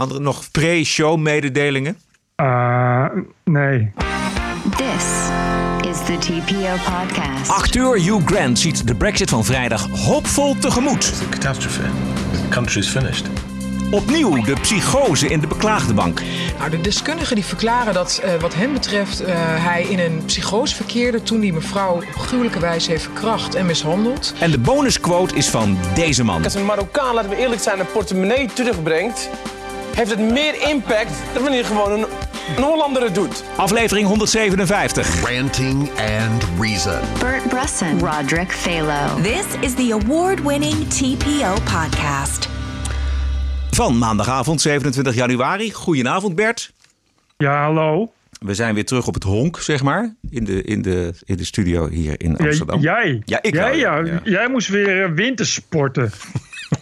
Andere 0.00 0.20
nog 0.20 0.50
pre-show 0.50 1.18
mededelingen? 1.18 1.98
Uh, 2.36 3.04
nee. 3.44 3.92
This 4.76 5.04
is 5.90 6.04
the 6.04 6.16
TPO 6.18 6.74
podcast. 6.84 7.50
Acteur 7.50 8.02
Hugh 8.02 8.26
Grant 8.26 8.58
ziet 8.58 8.86
de 8.86 8.94
brexit 8.94 9.30
van 9.30 9.44
vrijdag 9.44 9.88
hoopvol 9.90 10.56
tegemoet. 10.58 11.04
It's 11.04 11.22
a 11.22 11.28
catastrophe. 11.30 11.82
The 12.32 12.48
country's 12.48 12.88
finished. 12.88 13.26
Opnieuw 13.90 14.44
de 14.44 14.52
psychose 14.60 15.28
in 15.28 15.40
de 15.40 15.46
beklaagde 15.46 15.94
bank. 15.94 16.22
Nou, 16.58 16.70
de 16.70 16.80
deskundigen 16.80 17.34
die 17.34 17.44
verklaren 17.44 17.94
dat 17.94 18.22
uh, 18.24 18.34
wat 18.34 18.54
hem 18.54 18.72
betreft 18.72 19.22
uh, 19.22 19.28
hij 19.64 19.82
in 19.82 19.98
een 19.98 20.22
psychose 20.24 20.74
verkeerde 20.74 21.22
toen 21.22 21.40
die 21.40 21.52
mevrouw 21.52 21.94
op 21.94 22.14
gruwelijke 22.16 22.60
wijze 22.60 22.90
heeft 22.90 23.02
verkracht 23.02 23.54
en 23.54 23.66
mishandeld. 23.66 24.34
En 24.38 24.50
de 24.50 24.58
bonusquote 24.58 25.34
is 25.34 25.48
van 25.48 25.78
deze 25.94 26.24
man. 26.24 26.44
Als 26.44 26.54
een 26.54 26.64
Marokkaan, 26.64 27.14
laten 27.14 27.30
we 27.30 27.36
eerlijk 27.36 27.60
zijn, 27.60 27.80
een 27.80 27.92
portemonnee 27.92 28.46
terugbrengt, 28.52 29.30
heeft 29.94 30.10
het 30.10 30.18
meer 30.18 30.68
impact 30.68 31.12
dan 31.32 31.42
wanneer 31.42 31.64
gewoon 31.64 31.92
een, 31.92 32.06
een 32.56 32.62
Hollander 32.62 33.02
het 33.02 33.14
doet. 33.14 33.44
Aflevering 33.56 34.06
157. 34.06 35.30
Ranting 35.36 35.90
and 35.90 36.44
Reason. 36.60 37.00
Bert 37.20 37.48
Brussen, 37.48 37.98
Roderick 37.98 38.52
Phalo. 38.52 39.22
This 39.22 39.44
is 39.60 39.74
the 39.74 39.98
award-winning 40.02 40.88
TPO 40.88 41.54
podcast. 41.54 42.48
Van 43.70 43.98
maandagavond 43.98 44.60
27 44.60 45.14
januari. 45.14 45.72
Goedenavond 45.72 46.34
Bert. 46.34 46.72
Ja, 47.36 47.62
hallo. 47.62 48.12
We 48.40 48.54
zijn 48.54 48.74
weer 48.74 48.84
terug 48.84 49.06
op 49.06 49.14
het 49.14 49.22
honk, 49.22 49.60
zeg 49.60 49.82
maar. 49.82 50.14
In 50.30 50.44
de, 50.44 50.62
in 50.62 50.82
de, 50.82 51.14
in 51.24 51.36
de 51.36 51.44
studio 51.44 51.88
hier 51.88 52.20
in 52.20 52.36
Amsterdam. 52.36 52.80
Ja, 52.80 53.02
jij? 53.02 53.22
Ja, 53.24 53.42
ik 53.42 53.54
jij, 53.54 53.80
wel, 53.80 54.04
ja. 54.04 54.20
Jij 54.24 54.48
moest 54.48 54.68
weer 54.68 55.08
uh, 55.08 55.14
wintersporten. 55.14 56.12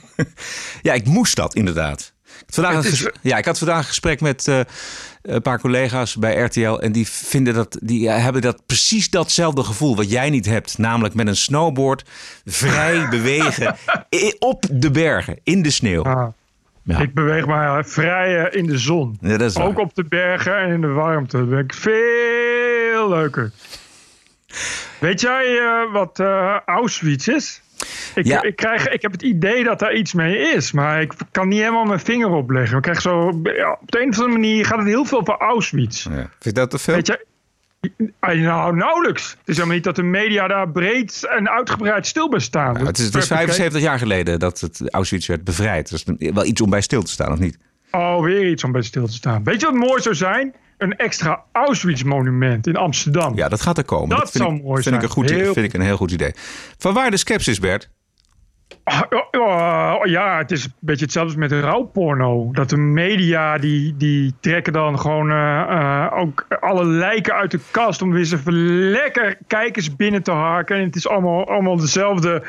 ja, 0.83 0.93
ik 0.93 1.07
moest 1.07 1.37
dat 1.37 1.55
inderdaad. 1.55 2.13
Vandaag 2.47 2.84
is... 2.84 3.09
ja, 3.23 3.37
ik 3.37 3.45
had 3.45 3.59
vandaag 3.59 3.78
een 3.78 3.84
gesprek 3.84 4.20
met 4.20 4.46
uh, 4.46 4.60
een 5.23 5.42
paar 5.42 5.60
collega's 5.60 6.16
bij 6.16 6.37
RTL. 6.37 6.79
En 6.79 6.92
die, 6.92 7.09
vinden 7.09 7.54
dat, 7.54 7.79
die 7.82 8.10
hebben 8.10 8.43
dat 8.43 8.66
precies 8.66 9.10
datzelfde 9.10 9.65
gevoel 9.65 9.96
wat 9.96 10.10
jij 10.10 10.30
niet 10.30 10.46
hebt. 10.46 10.79
Namelijk 10.79 11.15
met 11.15 11.26
een 11.26 11.37
snowboard 11.37 12.04
vrij 12.45 13.09
bewegen 13.16 13.76
op 14.38 14.65
de 14.71 14.90
bergen, 14.90 15.38
in 15.43 15.63
de 15.63 15.71
sneeuw. 15.71 16.02
Ah. 16.02 16.29
Ja. 16.82 16.98
Ik 16.98 17.15
beweeg 17.15 17.46
mij 17.46 17.85
vrij 17.85 18.51
in 18.51 18.66
de 18.66 18.79
zon. 18.79 19.18
Ja, 19.20 19.37
dat 19.37 19.51
is 19.51 19.57
Ook 19.57 19.74
waar. 19.74 19.85
op 19.85 19.95
de 19.95 20.04
bergen 20.04 20.59
en 20.59 20.70
in 20.70 20.80
de 20.80 20.87
warmte. 20.87 21.37
Dat 21.37 21.48
ben 21.48 21.59
ik 21.59 21.74
veel 21.74 23.09
leuker. 23.09 23.52
Weet 24.98 25.20
jij 25.20 25.46
uh, 25.46 25.93
wat 25.93 26.18
uh, 26.18 26.57
Auschwitz 26.65 27.26
is? 27.26 27.63
Ik, 28.15 28.24
Ja. 28.26 28.43
ik, 28.43 28.57
krijg, 28.57 28.88
ik 28.88 29.02
heb 29.02 29.12
het 29.12 29.23
idee 29.23 29.65
dat 29.65 29.79
daar 29.79 29.95
iets 29.95 30.12
mee 30.12 30.38
is, 30.38 30.73
maar 30.73 31.01
ik 31.01 31.12
kan 31.30 31.48
niet 31.48 31.59
helemaal 31.59 31.85
mijn 31.85 32.01
vinger 32.01 32.30
opleggen. 32.30 32.76
Ik 32.76 32.82
krijg 32.82 33.01
zo, 33.01 33.40
ja, 33.43 33.79
op 33.80 33.90
de 33.90 34.01
een 34.02 34.09
of 34.09 34.15
andere 34.18 34.38
manier 34.38 34.65
gaat 34.66 34.79
het 34.79 34.87
heel 34.87 35.04
veel 35.04 35.18
over 35.20 35.37
Auschwitz. 35.37 36.04
Ja. 36.04 36.10
Vind 36.10 36.29
je 36.40 36.52
dat 36.52 36.70
te 36.70 36.79
veel? 36.79 36.95
Weet 36.95 37.07
je, 37.07 37.26
nou, 38.20 38.76
nauwelijks. 38.76 39.30
Het 39.30 39.48
is 39.48 39.54
helemaal 39.54 39.74
niet 39.74 39.85
dat 39.85 39.96
de 39.96 40.02
media 40.02 40.48
daar 40.48 40.70
breed 40.70 41.26
en 41.30 41.51
uitgebreid 41.51 42.07
stil 42.07 42.29
bij 42.29 42.40
staan. 42.40 42.87
Het, 42.87 42.98
is, 42.98 43.10
is 43.10 43.26
75 43.26 43.80
jaar 43.80 43.98
geleden 43.98 44.38
dat 44.38 44.60
het 44.60 44.90
Auschwitz 44.90 45.26
werd 45.26 45.45
bevrijd. 45.45 45.90
Dat 45.90 46.04
is 46.18 46.30
wel 46.32 46.45
iets 46.45 46.60
om 46.60 46.70
bij 46.70 46.80
stil 46.80 47.02
te 47.02 47.10
staan, 47.10 47.32
of 47.32 47.38
niet? 47.38 47.59
Oh, 47.90 48.23
weer 48.23 48.51
iets 48.51 48.65
om 48.65 48.73
bij 48.73 48.82
stil 48.82 49.07
te 49.07 49.13
staan. 49.13 49.45
Weet 49.45 49.60
je 49.60 49.66
wat 49.66 49.74
mooi 49.74 50.02
zou 50.02 50.15
zijn? 50.15 50.54
Een 50.79 50.96
extra 50.96 51.45
Auschwitz-monument 51.52 52.66
in 52.66 52.76
Amsterdam. 52.76 53.37
Ja, 53.37 53.48
dat 53.48 53.60
gaat 53.60 53.79
er 53.79 53.84
komen. 53.84 54.09
Dat 54.09 54.30
vind 54.30 54.45
zou 54.45 54.57
ik, 54.57 54.62
mooi 54.62 54.73
vind 54.73 54.85
zijn. 54.85 54.95
Ik 54.95 55.02
een 55.02 55.09
goed, 55.09 55.30
Heel- 55.30 55.52
vind 55.52 55.66
ik 55.66 55.73
een 55.73 55.80
heel 55.80 55.96
goed 55.96 56.10
idee. 56.10 56.32
Van 56.79 56.95
waar 56.95 57.10
de 57.10 57.16
sceptisch, 57.16 57.59
Bert? 57.59 57.90
Ah, 58.85 59.02
oh, 59.30 59.95
oh, 60.01 60.07
ja, 60.07 60.38
het 60.38 60.51
is 60.51 60.65
een 60.65 60.73
beetje 60.80 61.04
hetzelfde 61.04 61.38
met 61.38 61.52
rouwporno. 61.52 62.48
Dat 62.52 62.68
de 62.68 62.76
media, 62.76 63.59
die, 63.59 63.96
die 63.96 64.34
trekken 64.41 64.72
dan 64.72 64.98
gewoon 64.98 65.31
eh, 65.31 65.60
eh, 65.60 66.19
ook 66.19 66.47
alle 66.60 66.84
lijken 66.84 67.34
uit 67.34 67.50
de 67.50 67.60
kast... 67.70 68.03
om 68.03 68.10
weer 68.10 68.19
eens 68.19 68.32
even 68.32 68.53
lekker 68.91 69.38
kijkers 69.47 69.97
binnen 69.97 70.22
te 70.22 70.31
harken. 70.31 70.76
En 70.76 70.84
het 70.84 70.97
is 70.97 71.08
allemaal, 71.08 71.48
allemaal 71.48 71.76
dezelfde, 71.76 72.42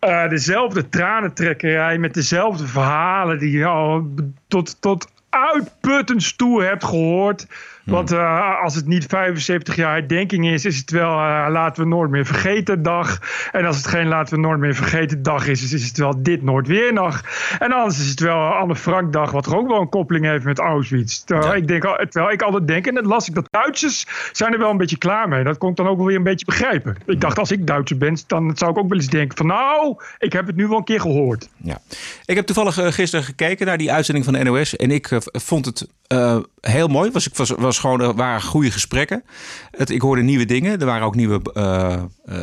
eh, 0.00 0.28
dezelfde 0.28 0.88
tranentrekkerij... 0.88 1.98
met 1.98 2.14
dezelfde 2.14 2.66
verhalen 2.66 3.38
die 3.38 3.66
al 3.66 4.06
tot, 4.48 4.80
tot 4.80 5.08
uitputtend 5.36 6.38
toe 6.38 6.62
hebt 6.62 6.84
gehoord... 6.84 7.46
Want 7.86 8.12
uh, 8.12 8.62
als 8.62 8.74
het 8.74 8.86
niet 8.86 9.06
75 9.08 9.76
jaar 9.76 9.92
herdenking 9.92 10.48
is, 10.48 10.64
is 10.64 10.76
het 10.76 10.90
wel 10.90 11.10
uh, 11.10 11.46
laten 11.50 11.82
we 11.82 11.88
nooit 11.88 12.10
meer 12.10 12.26
vergeten 12.26 12.82
dag. 12.82 13.18
En 13.52 13.64
als 13.64 13.76
het 13.76 13.86
geen 13.86 14.08
laten 14.08 14.34
we 14.34 14.40
nooit 14.40 14.58
meer 14.58 14.74
vergeten 14.74 15.22
dag 15.22 15.46
is, 15.46 15.72
is 15.72 15.86
het 15.86 15.98
wel 15.98 16.22
dit 16.22 16.42
nooit 16.42 16.66
weer 16.66 16.94
dag. 16.94 17.22
En 17.58 17.72
anders 17.72 18.00
is 18.00 18.08
het 18.08 18.20
wel 18.20 18.38
Anne 18.38 18.76
Frank 18.76 19.12
dag, 19.12 19.30
wat 19.30 19.46
er 19.46 19.56
ook 19.56 19.68
wel 19.68 19.80
een 19.80 19.88
koppeling 19.88 20.24
heeft 20.24 20.44
met 20.44 20.58
Auschwitz. 20.58 21.18
Terwijl, 21.18 21.48
Ja. 21.48 21.54
ik, 21.54 21.68
denk, 21.68 21.82
terwijl 21.82 22.32
ik 22.32 22.42
altijd 22.42 22.66
denk, 22.66 22.86
en 22.86 22.94
dat 22.94 23.04
las 23.04 23.28
ik, 23.28 23.34
dat 23.34 23.48
Duitsers 23.50 24.06
zijn 24.32 24.52
er 24.52 24.58
wel 24.58 24.70
een 24.70 24.76
beetje 24.76 24.98
klaar 24.98 25.28
mee. 25.28 25.44
Dat 25.44 25.58
kon 25.58 25.70
ik 25.70 25.76
dan 25.76 25.86
ook 25.86 25.96
wel 25.96 26.06
weer 26.06 26.16
een 26.16 26.22
beetje 26.22 26.46
begrijpen. 26.46 26.96
Ik 27.06 27.20
dacht, 27.20 27.38
als 27.38 27.50
ik 27.50 27.66
Duitser 27.66 27.98
ben, 27.98 28.18
dan 28.26 28.52
zou 28.54 28.70
ik 28.70 28.78
ook 28.78 28.88
wel 28.88 28.98
eens 28.98 29.08
denken 29.08 29.36
van 29.36 29.46
nou, 29.46 29.96
ik 30.18 30.32
heb 30.32 30.46
het 30.46 30.56
nu 30.56 30.66
wel 30.66 30.78
een 30.78 30.84
keer 30.84 31.00
gehoord. 31.00 31.48
Ja. 31.56 31.78
Ik 32.24 32.36
heb 32.36 32.46
toevallig 32.46 32.78
eh, 32.78 32.92
gisteren 32.92 33.24
gekeken 33.24 33.66
naar 33.66 33.78
die 33.78 33.92
uitzending 33.92 34.24
van 34.24 34.34
de 34.34 34.42
NOS. 34.42 34.76
En 34.76 34.90
ik 34.90 35.10
eh, 35.10 35.18
vond 35.22 35.64
het 35.64 35.86
eh, 36.06 36.38
heel 36.60 36.88
mooi. 36.88 37.10
Was, 37.10 37.26
ik 37.26 37.36
was, 37.36 37.50
was 37.50 37.75
gewoon, 37.78 38.00
er 38.00 38.14
waren 38.14 38.42
goede 38.42 38.70
gesprekken. 38.70 39.24
Het, 39.70 39.90
ik 39.90 40.00
hoorde 40.00 40.22
nieuwe 40.22 40.44
dingen. 40.44 40.80
Er 40.80 40.86
waren 40.86 41.06
ook 41.06 41.14
nieuwe 41.14 41.40
eh, 41.52 41.92
eh, 41.92 42.02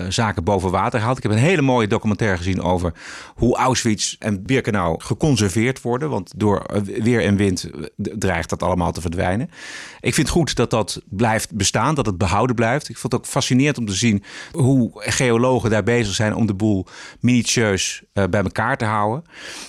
zaken 0.09 0.43
boven 0.43 0.71
water 0.71 0.99
gehaald. 0.99 1.17
Ik 1.17 1.23
heb 1.23 1.31
een 1.31 1.37
hele 1.37 1.61
mooie 1.61 1.87
documentaire 1.87 2.37
gezien 2.37 2.61
over 2.61 2.93
hoe 3.35 3.57
Auschwitz 3.57 4.15
en 4.19 4.43
Birkenau 4.45 5.01
geconserveerd 5.01 5.81
worden. 5.81 6.09
Want 6.09 6.33
door 6.35 6.59
eh, 6.59 6.81
weer 6.81 7.23
en 7.23 7.35
wind 7.35 7.69
dreigt 7.95 8.49
dat 8.49 8.63
allemaal 8.63 8.91
te 8.91 9.01
verdwijnen. 9.01 9.49
Ik 9.99 10.13
vind 10.13 10.29
goed 10.29 10.55
dat 10.55 10.69
dat 10.69 11.01
blijft 11.09 11.55
bestaan, 11.55 11.95
dat 11.95 12.05
het 12.05 12.17
behouden 12.17 12.55
blijft. 12.55 12.89
Ik 12.89 12.97
vond 12.97 13.13
het 13.13 13.21
ook 13.21 13.27
fascinerend 13.27 13.77
om 13.77 13.85
te 13.85 13.93
zien 13.93 14.23
hoe 14.51 14.91
geologen 14.93 15.69
daar 15.69 15.83
bezig 15.83 16.13
zijn 16.13 16.35
om 16.35 16.45
de 16.45 16.53
boel 16.53 16.85
minutieus 17.19 18.03
bij 18.13 18.43
elkaar 18.43 18.77
te 18.77 18.85
houden. 18.85 19.23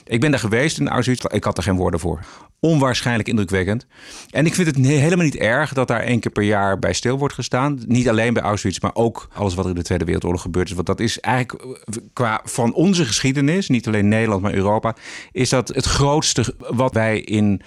Ik 0.05 0.21
ben 0.21 0.31
daar 0.31 0.41
geweest 0.41 0.79
in 0.79 0.89
Auschwitz. 0.89 1.25
Ik 1.25 1.45
had 1.45 1.57
er 1.57 1.63
geen 1.63 1.77
woorden 1.77 2.01
voor. 2.01 2.21
Onwaarschijnlijk 2.65 3.29
indrukwekkend. 3.29 3.87
En 4.31 4.47
ik 4.47 4.55
vind 4.55 4.67
het 4.67 4.87
helemaal 4.87 5.25
niet 5.25 5.37
erg 5.37 5.73
dat 5.73 5.89
daar 5.89 6.01
één 6.01 6.21
keer 6.21 6.33
per 6.33 6.43
jaar 6.43 6.79
bij 6.79 6.93
stil 6.93 7.19
wordt 7.19 7.35
gestaan. 7.35 7.81
Niet 7.87 8.09
alleen 8.09 8.35
bij 8.35 8.43
Auschwitz, 8.43 8.79
maar 8.79 8.95
ook 8.95 9.29
alles 9.33 9.55
wat 9.55 9.65
er 9.65 9.71
in 9.71 9.77
de 9.77 9.83
Tweede 9.83 10.05
Wereldoorlog 10.05 10.43
gebeurd 10.43 10.69
is. 10.69 10.75
Want 10.75 10.87
dat 10.87 11.01
is 11.01 11.21
eigenlijk 11.21 11.63
eh, 11.65 11.95
qua 12.13 12.41
van 12.45 12.75
onze 12.75 13.05
geschiedenis, 13.05 13.69
niet 13.69 13.87
alleen 13.87 14.09
Nederland, 14.09 14.43
maar 14.43 14.55
Europa, 14.55 14.97
is 15.33 15.49
dat 15.49 15.69
het 15.69 15.85
grootste 15.85 16.55
wat 16.59 16.95
wij 16.95 17.21
in 17.21 17.61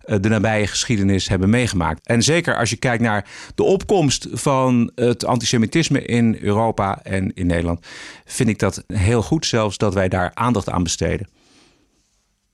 eh, 0.00 0.16
de 0.20 0.28
nabije 0.28 0.66
geschiedenis 0.66 1.28
hebben 1.28 1.50
meegemaakt. 1.50 2.06
En 2.06 2.22
zeker 2.22 2.56
als 2.56 2.70
je 2.70 2.76
kijkt 2.76 3.02
naar 3.02 3.28
de 3.54 3.62
opkomst 3.62 4.28
van 4.32 4.90
het 4.94 5.24
antisemitisme 5.24 6.04
in 6.04 6.38
Europa 6.40 7.02
en 7.02 7.34
in 7.34 7.46
Nederland, 7.46 7.86
vind 8.24 8.48
ik 8.48 8.58
dat 8.58 8.84
heel 8.86 9.22
goed 9.22 9.46
zelfs 9.46 9.76
dat 9.76 9.94
wij 9.94 10.08
daar 10.08 10.30
aandacht 10.34 10.70
aan 10.70 10.82
besteden. 10.82 11.28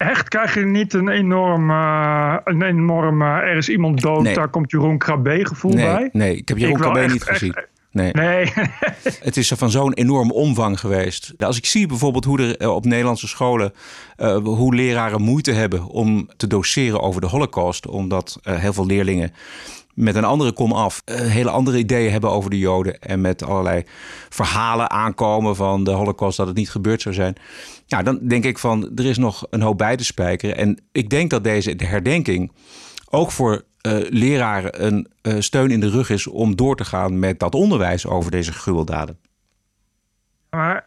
Echt, 0.00 0.28
krijg 0.28 0.54
je 0.54 0.60
niet 0.66 0.92
een 0.94 1.08
enorm, 1.08 1.70
eh, 1.70 2.34
een 2.44 2.62
enorm 2.62 3.22
eh, 3.22 3.28
er 3.28 3.56
is 3.56 3.68
iemand 3.68 4.00
dood, 4.00 4.22
Nee. 4.22 4.34
daar 4.34 4.48
komt 4.48 4.70
Jeroen 4.70 4.98
Krabbe 4.98 5.46
gevoel 5.46 5.72
Nee, 5.72 5.84
bij? 5.84 6.08
nee, 6.12 6.36
ik 6.36 6.48
heb 6.48 6.58
Jeroen 6.58 6.76
Ik 6.76 6.82
wel 6.82 6.90
Krabbe 6.90 7.04
echt- 7.04 7.12
niet 7.12 7.22
gezien. 7.24 7.52
echt- 7.54 7.68
Nee. 7.92 8.12
Nee, 8.12 8.52
Het 9.22 9.36
is 9.36 9.52
van 9.56 9.70
zo'n 9.70 9.92
enorm 9.92 10.30
omvang 10.30 10.80
geweest. 10.80 11.34
Als 11.38 11.56
ik 11.56 11.66
zie 11.66 11.86
bijvoorbeeld 11.86 12.24
hoe 12.24 12.38
er 12.40 12.56
eh, 12.56 12.74
op 12.74 12.84
Nederlandse 12.84 13.28
scholen... 13.28 13.72
hoe 14.42 14.74
leraren 14.74 15.20
moeite 15.22 15.52
hebben 15.52 15.86
om 15.86 16.28
te 16.36 16.46
doseren 16.46 17.00
over 17.00 17.20
de 17.20 17.26
holocaust... 17.26 17.86
omdat 17.86 18.38
heel 18.42 18.72
veel 18.72 18.86
leerlingen 18.86 19.32
met 20.00 20.14
een 20.14 20.24
andere 20.24 20.52
kom 20.52 20.72
af... 20.72 21.02
eh, 21.04 21.16
hele 21.16 21.50
andere 21.50 21.78
ideeën 21.78 22.12
hebben 22.12 22.30
over 22.30 22.50
de 22.50 22.58
joden... 22.58 22.98
en 22.98 23.20
met 23.20 23.44
allerlei 23.44 23.82
verhalen 24.28 24.90
aankomen 24.90 25.56
van 25.56 25.84
de 25.84 25.90
holocaust... 25.90 26.36
dat 26.36 26.46
het 26.46 26.56
niet 26.56 26.70
gebeurd 26.70 27.02
zou 27.02 27.14
zijn. 27.14 27.34
Nou, 27.88 28.04
dan 28.04 28.18
denk 28.28 28.44
ik 28.44 28.58
van, 28.58 28.90
er 28.94 29.04
is 29.04 29.18
nog 29.18 29.46
een 29.50 29.62
hoop 29.62 29.78
bij 29.78 29.96
te 29.96 30.04
spijkeren. 30.04 30.56
En 30.56 30.82
ik 30.92 31.10
denk 31.10 31.30
dat 31.30 31.44
deze 31.44 31.76
de 31.76 31.86
herdenking 31.86 32.52
ook 33.10 33.30
voor 33.30 33.62
eh, 33.80 33.98
leraren 34.08 34.84
een 34.84 35.06
eh, 35.22 35.34
steun 35.38 35.70
in 35.70 35.80
de 35.80 35.90
rug 35.90 36.10
is 36.10 36.26
om 36.26 36.56
door 36.56 36.76
te 36.76 36.84
gaan 36.84 37.18
met 37.18 37.38
dat 37.38 37.54
onderwijs 37.54 38.06
over 38.06 38.30
deze 38.30 38.52
gruweldaden. 38.52 39.18
maar, 40.50 40.84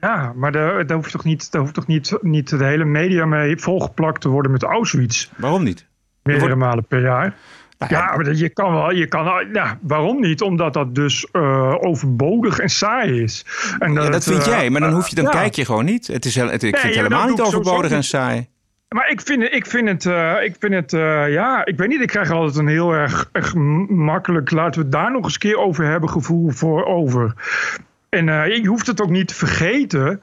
ja, 0.00 0.32
maar 0.36 0.52
daar, 0.52 0.86
daar 0.86 0.96
hoeft 0.96 1.10
toch, 1.10 1.24
niet, 1.24 1.52
daar 1.52 1.60
hoeft 1.60 1.74
toch 1.74 1.86
niet, 1.86 2.18
niet 2.20 2.48
de 2.48 2.64
hele 2.64 2.84
media 2.84 3.26
mee 3.26 3.56
volgeplakt 3.56 4.20
te 4.20 4.28
worden 4.28 4.50
met 4.50 4.62
Auschwitz. 4.62 5.30
Waarom 5.36 5.62
niet? 5.62 5.86
Meerdere 6.22 6.56
malen 6.56 6.86
per 6.86 7.00
jaar. 7.00 7.36
Nou 7.78 7.92
ja, 7.94 8.16
maar 8.16 8.34
je 8.34 8.48
kan 8.48 8.72
wel, 8.72 8.90
je 8.92 9.06
kan, 9.06 9.48
ja, 9.52 9.78
waarom 9.82 10.20
niet? 10.20 10.42
Omdat 10.42 10.72
dat 10.72 10.94
dus 10.94 11.26
eh, 11.32 11.74
overbodig 11.80 12.58
en 12.58 12.68
saai 12.68 13.22
is. 13.22 13.44
En 13.78 13.92
Ja, 13.92 14.10
dat 14.10 14.24
vind 14.24 14.38
eh, 14.38 14.46
jij, 14.46 14.70
maar 14.70 14.80
dan 14.80 14.92
hoef 14.92 15.08
je 15.08 15.14
dan 15.14 15.24
ja. 15.24 15.30
kijk 15.30 15.54
je 15.54 15.64
gewoon 15.64 15.84
niet. 15.84 16.06
Het 16.06 16.24
is, 16.24 16.34
heel- 16.34 16.50
het, 16.50 16.62
ik 16.62 16.72
Nee, 16.72 16.80
vind 16.80 16.94
het 16.94 17.02
helemaal 17.04 17.28
niet 17.28 17.40
overbodig 17.40 17.90
en 17.90 18.04
saai. 18.04 18.48
Maar 18.88 19.10
ik 19.10 19.20
vind, 19.20 19.42
het- 19.42 19.52
ik 19.54 19.66
vind 19.66 19.88
het, 19.88 20.06
eh, 20.06 20.34
ik 20.42 20.56
vind 20.58 20.74
het 20.74 20.92
eh, 20.92 21.32
ja, 21.32 21.64
ik 21.64 21.76
weet 21.76 21.88
niet, 21.88 22.00
ik 22.00 22.06
krijg 22.08 22.30
altijd 22.30 22.56
een 22.56 22.68
heel 22.68 22.92
erg, 22.92 23.28
erg 23.32 23.54
makkelijk, 23.88 24.50
laten 24.50 24.74
we 24.80 24.86
het 24.86 24.92
daar 24.92 25.12
nog 25.12 25.24
eens 25.24 25.32
een 25.34 25.38
keer 25.40 25.58
over 25.58 25.84
hebben, 25.84 26.08
gevoel 26.10 26.50
voor 26.50 26.84
over. 26.84 27.34
En 28.08 28.28
eh, 28.28 28.56
je 28.56 28.66
hoeft 28.66 28.86
het 28.86 29.02
ook 29.02 29.10
niet 29.10 29.28
te 29.28 29.34
vergeten. 29.34 30.22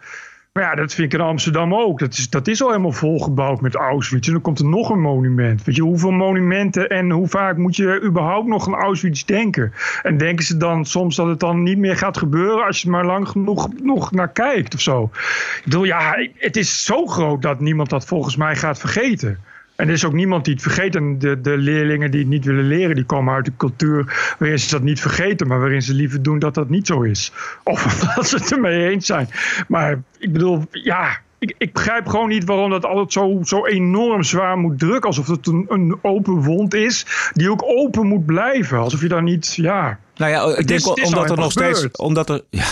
Maar 0.55 0.63
ja, 0.63 0.75
dat 0.75 0.93
vind 0.93 1.13
ik 1.13 1.19
in 1.19 1.25
Amsterdam 1.25 1.75
ook. 1.75 1.99
Dat 1.99 2.13
is, 2.13 2.29
dat 2.29 2.47
is 2.47 2.61
al 2.61 2.67
helemaal 2.67 2.91
volgebouwd 2.91 3.61
met 3.61 3.75
Auschwitz. 3.75 4.27
En 4.27 4.33
dan 4.33 4.41
komt 4.41 4.59
er 4.59 4.65
nog 4.65 4.89
een 4.89 5.01
monument. 5.01 5.63
Weet 5.63 5.75
je, 5.75 5.81
hoeveel 5.81 6.11
monumenten 6.11 6.89
en 6.89 7.11
hoe 7.11 7.27
vaak 7.27 7.57
moet 7.57 7.75
je 7.75 8.01
überhaupt 8.03 8.47
nog 8.47 8.67
aan 8.67 8.73
Auschwitz 8.73 9.23
denken? 9.23 9.73
En 10.03 10.17
denken 10.17 10.45
ze 10.45 10.57
dan 10.57 10.85
soms 10.85 11.15
dat 11.15 11.27
het 11.27 11.39
dan 11.39 11.63
niet 11.63 11.77
meer 11.77 11.97
gaat 11.97 12.17
gebeuren 12.17 12.65
als 12.65 12.81
je 12.81 12.89
maar 12.89 13.05
lang 13.05 13.27
genoeg 13.27 13.69
nog 13.81 14.11
naar 14.11 14.31
kijkt 14.31 14.73
of 14.73 14.81
zo? 14.81 15.09
Ik 15.13 15.61
bedoel, 15.63 15.83
ja, 15.83 16.29
het 16.35 16.55
is 16.55 16.83
zo 16.83 17.05
groot 17.05 17.41
dat 17.41 17.59
niemand 17.59 17.89
dat 17.89 18.05
volgens 18.05 18.35
mij 18.35 18.55
gaat 18.55 18.79
vergeten. 18.79 19.39
En 19.75 19.87
er 19.87 19.93
is 19.93 20.05
ook 20.05 20.13
niemand 20.13 20.45
die 20.45 20.53
het 20.53 20.63
vergeet. 20.63 20.95
En 20.95 21.19
de, 21.19 21.41
de 21.41 21.57
leerlingen 21.57 22.11
die 22.11 22.19
het 22.19 22.29
niet 22.29 22.45
willen 22.45 22.67
leren, 22.67 22.95
die 22.95 23.05
komen 23.05 23.33
uit 23.33 23.47
een 23.47 23.57
cultuur 23.57 24.33
waarin 24.39 24.59
ze 24.59 24.69
dat 24.69 24.81
niet 24.83 24.99
vergeten, 25.01 25.47
maar 25.47 25.59
waarin 25.59 25.81
ze 25.81 25.93
liever 25.93 26.21
doen 26.21 26.39
dat 26.39 26.53
dat 26.53 26.69
niet 26.69 26.87
zo 26.87 27.01
is. 27.01 27.31
Of 27.63 27.83
dat 28.15 28.27
ze 28.27 28.35
het 28.35 28.51
ermee 28.51 28.89
eens 28.89 29.05
zijn. 29.05 29.29
Maar 29.67 30.01
ik 30.19 30.31
bedoel, 30.33 30.63
ja, 30.71 31.17
ik, 31.39 31.55
ik 31.57 31.73
begrijp 31.73 32.07
gewoon 32.07 32.29
niet 32.29 32.45
waarom 32.45 32.69
dat 32.69 32.85
altijd 32.85 33.13
zo, 33.13 33.39
zo 33.43 33.65
enorm 33.65 34.23
zwaar 34.23 34.57
moet 34.57 34.79
drukken. 34.79 35.09
Alsof 35.09 35.27
het 35.27 35.47
een, 35.47 35.65
een 35.69 35.97
open 36.01 36.33
wond 36.43 36.73
is, 36.73 37.05
die 37.33 37.51
ook 37.51 37.63
open 37.65 38.07
moet 38.07 38.25
blijven. 38.25 38.77
Alsof 38.77 39.01
je 39.01 39.07
dan 39.07 39.23
niet, 39.23 39.55
ja. 39.55 39.99
Nou 40.15 40.31
ja, 40.31 40.57
ik 40.57 40.67
denk 40.67 40.79
is- 40.79 41.03
omdat 41.03 41.29
er 41.29 41.37
nog 41.37 41.51
steeds. 41.51 41.87
Omdat 41.91 42.29
er. 42.29 42.41
Ja. 42.49 42.65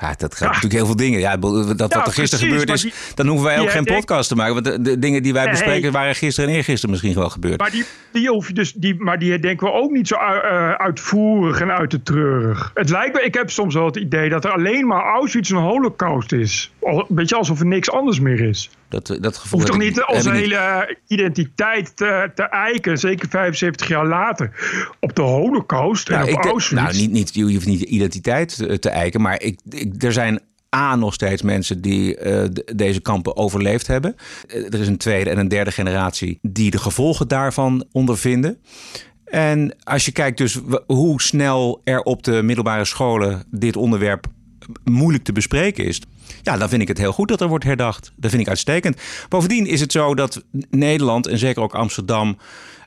Ja, 0.00 0.14
dat 0.16 0.34
gaat 0.34 0.46
natuurlijk 0.48 0.72
heel 0.74 0.86
veel 0.86 0.96
dingen. 0.96 1.20
Ja, 1.20 1.36
dat 1.36 1.50
wat 1.78 1.78
Ja, 1.78 2.04
er 2.04 2.12
gisteren 2.12 2.14
precies, 2.28 2.40
gebeurd 2.40 2.70
is, 2.70 2.82
die- 2.82 2.92
dan 3.14 3.26
hoeven 3.26 3.46
wij 3.46 3.58
ook 3.60 3.70
geen 3.70 3.84
podcast 3.84 4.28
te 4.28 4.34
maken. 4.34 4.52
Want 4.54 4.64
de, 4.64 4.80
de 4.82 4.98
dingen 4.98 5.22
die 5.22 5.32
wij 5.32 5.50
bespreken 5.50 5.92
waren 5.92 6.14
gisteren 6.14 6.50
en 6.50 6.56
eergisteren 6.56 6.90
misschien 6.90 7.14
wel 7.14 7.28
gebeurd. 7.30 7.58
Maar 7.60 7.70
die, 7.70 7.84
die 8.12 8.28
hoef 8.28 8.46
je 8.48 8.52
dus, 8.54 8.72
die, 8.72 8.94
maar 8.98 9.18
die 9.18 9.38
denken 9.38 9.66
we 9.66 9.72
ook 9.72 9.90
niet 9.90 10.08
zo 10.08 10.14
ui- 10.14 10.40
eh, 10.40 10.70
uitvoerig 10.72 11.60
en 11.60 11.70
uit 11.70 11.90
te 11.90 12.02
treurig. 12.02 12.70
Het 12.74 12.90
lijkt 12.90 13.14
me, 13.14 13.22
ik 13.22 13.34
heb 13.34 13.50
soms 13.50 13.74
wel 13.74 13.84
het 13.86 13.96
idee 13.96 14.28
dat 14.28 14.44
er 14.44 14.50
alleen 14.52 14.86
maar 14.86 15.02
Auschwitz 15.02 15.50
een 15.50 15.56
holocaust 15.56 16.32
is. 16.32 16.72
Al- 16.82 17.06
Een 17.08 17.14
beetje 17.16 17.36
alsof 17.36 17.60
er 17.60 17.66
niks 17.66 17.90
anders 17.90 18.20
meer 18.20 18.40
is. 18.40 18.70
Dat, 18.88 19.16
dat 19.20 19.36
gevoel 19.36 19.60
Hoeft 19.60 19.72
toch 19.72 19.80
ik- 19.82 19.88
niet 19.88 20.06
onze 20.06 20.30
niet. 20.30 20.40
hele 20.40 20.96
identiteit 21.06 21.96
te, 21.96 22.30
te 22.34 22.42
eiken, 22.42 22.98
zeker 22.98 23.28
75 23.28 23.88
jaar 23.88 24.06
later, 24.06 24.50
op 25.00 25.14
de 25.16 25.22
holocaust 25.22 26.08
en 26.08 26.14
Nou, 26.18 26.26
op 26.32 26.34
denk- 26.42 26.44
Auschwitz? 26.52 26.82
nou, 26.82 26.96
niet, 26.96 27.10
niet, 27.10 27.34
je 27.34 27.42
hoeft 27.52 27.66
niet 27.66 27.80
de 27.80 27.86
identiteit 27.86 28.56
te, 28.56 28.78
te 28.78 28.88
eiken, 28.88 29.20
maar 29.20 29.42
ik, 29.42 29.60
ik, 29.68 30.02
er 30.02 30.12
zijn 30.12 30.40
A, 30.76 30.96
nog 30.96 31.14
steeds 31.14 31.42
mensen 31.42 31.80
die 31.80 32.16
eh, 32.16 32.44
de- 32.52 32.72
deze 32.76 33.00
kampen 33.00 33.36
overleefd 33.36 33.86
hebben. 33.86 34.16
Eh, 34.48 34.64
er 34.64 34.80
is 34.80 34.88
een 34.88 34.96
tweede 34.96 35.30
en 35.30 35.38
een 35.38 35.48
derde 35.48 35.70
generatie 35.72 36.38
die 36.42 36.70
de 36.70 36.78
gevolgen 36.78 37.28
daarvan 37.28 37.84
ondervinden. 37.92 38.58
En 39.24 39.76
als 39.82 40.04
je 40.04 40.12
kijkt 40.12 40.38
dus 40.38 40.60
hoe 40.86 41.22
snel 41.22 41.80
er 41.84 42.00
op 42.00 42.22
de 42.22 42.42
middelbare 42.42 42.84
scholen 42.84 43.44
dit 43.50 43.76
onderwerp 43.76 44.26
moeilijk 44.84 45.24
te 45.24 45.32
bespreken 45.32 45.84
is. 45.84 46.00
Ja, 46.42 46.56
dan 46.56 46.68
vind 46.68 46.82
ik 46.82 46.88
het 46.88 46.98
heel 46.98 47.12
goed 47.12 47.28
dat 47.28 47.40
er 47.40 47.48
wordt 47.48 47.64
herdacht. 47.64 48.12
Dat 48.16 48.30
vind 48.30 48.42
ik 48.42 48.48
uitstekend. 48.48 49.00
Bovendien 49.28 49.66
is 49.66 49.80
het 49.80 49.92
zo 49.92 50.14
dat 50.14 50.42
Nederland 50.70 51.26
en 51.26 51.38
zeker 51.38 51.62
ook 51.62 51.74
Amsterdam 51.74 52.36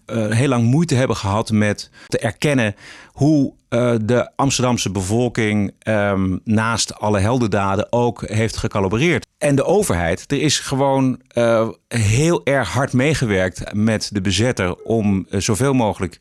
eh, 0.09 0.29
heel 0.29 0.47
lang 0.47 0.63
moeite 0.63 0.95
hebben 0.95 1.15
gehad 1.15 1.51
met 1.51 1.89
te 2.07 2.19
erkennen 2.19 2.75
hoe 3.07 3.53
eh, 3.69 3.95
de 4.01 4.31
Amsterdamse 4.35 4.91
bevolking 4.91 5.73
ehm, 5.79 6.37
naast 6.43 6.99
alle 6.99 7.19
heldendaden 7.19 7.87
ook 7.91 8.27
heeft 8.27 8.57
gecalibreerd. 8.57 9.25
En 9.37 9.55
de 9.55 9.63
overheid, 9.63 10.31
er 10.31 10.41
is 10.41 10.59
gewoon 10.59 11.21
eh, 11.27 11.69
heel 11.87 12.45
erg 12.45 12.69
hard 12.69 12.93
meegewerkt 12.93 13.73
met 13.73 14.09
de 14.13 14.21
bezetter 14.21 14.75
om 14.75 15.25
zoveel 15.29 15.73
mogelijk 15.73 16.19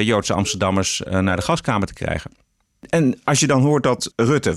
Joodse 0.00 0.32
Amsterdammers 0.32 1.02
naar 1.10 1.36
de 1.36 1.42
gaskamer 1.42 1.86
te 1.86 1.92
krijgen. 1.92 2.30
En 2.88 3.20
als 3.24 3.40
je 3.40 3.46
dan 3.46 3.62
hoort 3.62 3.82
dat 3.82 4.12
Rutte 4.16 4.56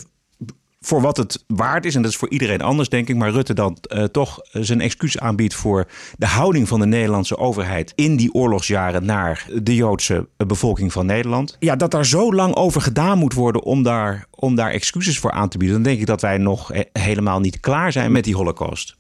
voor 0.86 1.02
wat 1.02 1.18
het 1.18 1.44
waard 1.48 1.86
is, 1.86 1.96
en 1.96 2.02
dat 2.02 2.12
is 2.12 2.18
voor 2.18 2.30
iedereen 2.30 2.62
anders, 2.62 2.90
denk 2.90 3.10
ik, 3.10 3.16
maar 3.16 3.32
Rutte 3.32 3.54
dan 3.54 3.78
eh, 3.82 4.04
toch 4.04 4.40
zijn 4.52 4.82
excuus 4.82 5.20
aanbiedt 5.20 5.54
voor 5.54 5.88
de 6.18 6.26
houding 6.26 6.68
van 6.68 6.80
de 6.80 6.86
Nederlandse 6.86 7.38
overheid 7.38 7.94
in 7.96 8.16
die 8.16 8.34
oorlogsjaren 8.34 9.06
naar 9.06 9.48
de 9.62 9.76
Joodse 9.76 10.28
bevolking 10.38 10.92
van 10.92 11.06
Nederland. 11.06 11.56
Ja, 11.60 11.76
dat 11.76 11.92
daar 11.92 12.06
zo 12.06 12.34
lang 12.34 12.56
over 12.56 12.82
gedaan 12.82 13.18
moet 13.18 13.34
worden 13.34 13.64
om 13.64 13.84
daar, 13.84 14.26
om 14.30 14.56
daar 14.56 14.72
excuses 14.72 15.20
voor 15.20 15.32
aan 15.32 15.50
te 15.50 15.58
bieden, 15.58 15.76
dan 15.76 15.86
denk 15.86 16.00
ik 16.00 16.08
dat 16.08 16.22
wij 16.22 16.38
nog 16.38 16.72
eh, 16.72 16.82
helemaal 16.94 17.40
niet 17.40 17.60
klaar 17.60 17.92
zijn 17.92 18.12
met 18.12 18.24
die 18.24 18.36
Holocaust. 18.36 18.98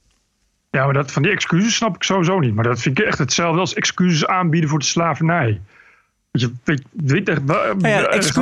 Ja, 0.69 0.85
maar 0.85 0.93
dat, 0.93 1.11
van 1.11 1.21
die 1.21 1.31
excuses 1.31 1.75
snap 1.75 1.95
ik 1.95 2.03
sowieso 2.03 2.39
niet. 2.39 2.55
Maar 2.55 2.63
dat 2.63 2.79
vind 2.79 2.99
ik 2.99 3.05
echt 3.05 3.17
hetzelfde 3.17 3.59
als 3.59 3.73
excuses 3.73 4.25
aanbieden 4.25 4.69
voor 4.69 4.79
de 4.79 4.85
slavernij. 4.85 5.61
Je, 6.39 6.51
weet, 6.93 7.29
echt, 7.29 7.45
Nou 7.45 7.87
ja, 7.87 8.01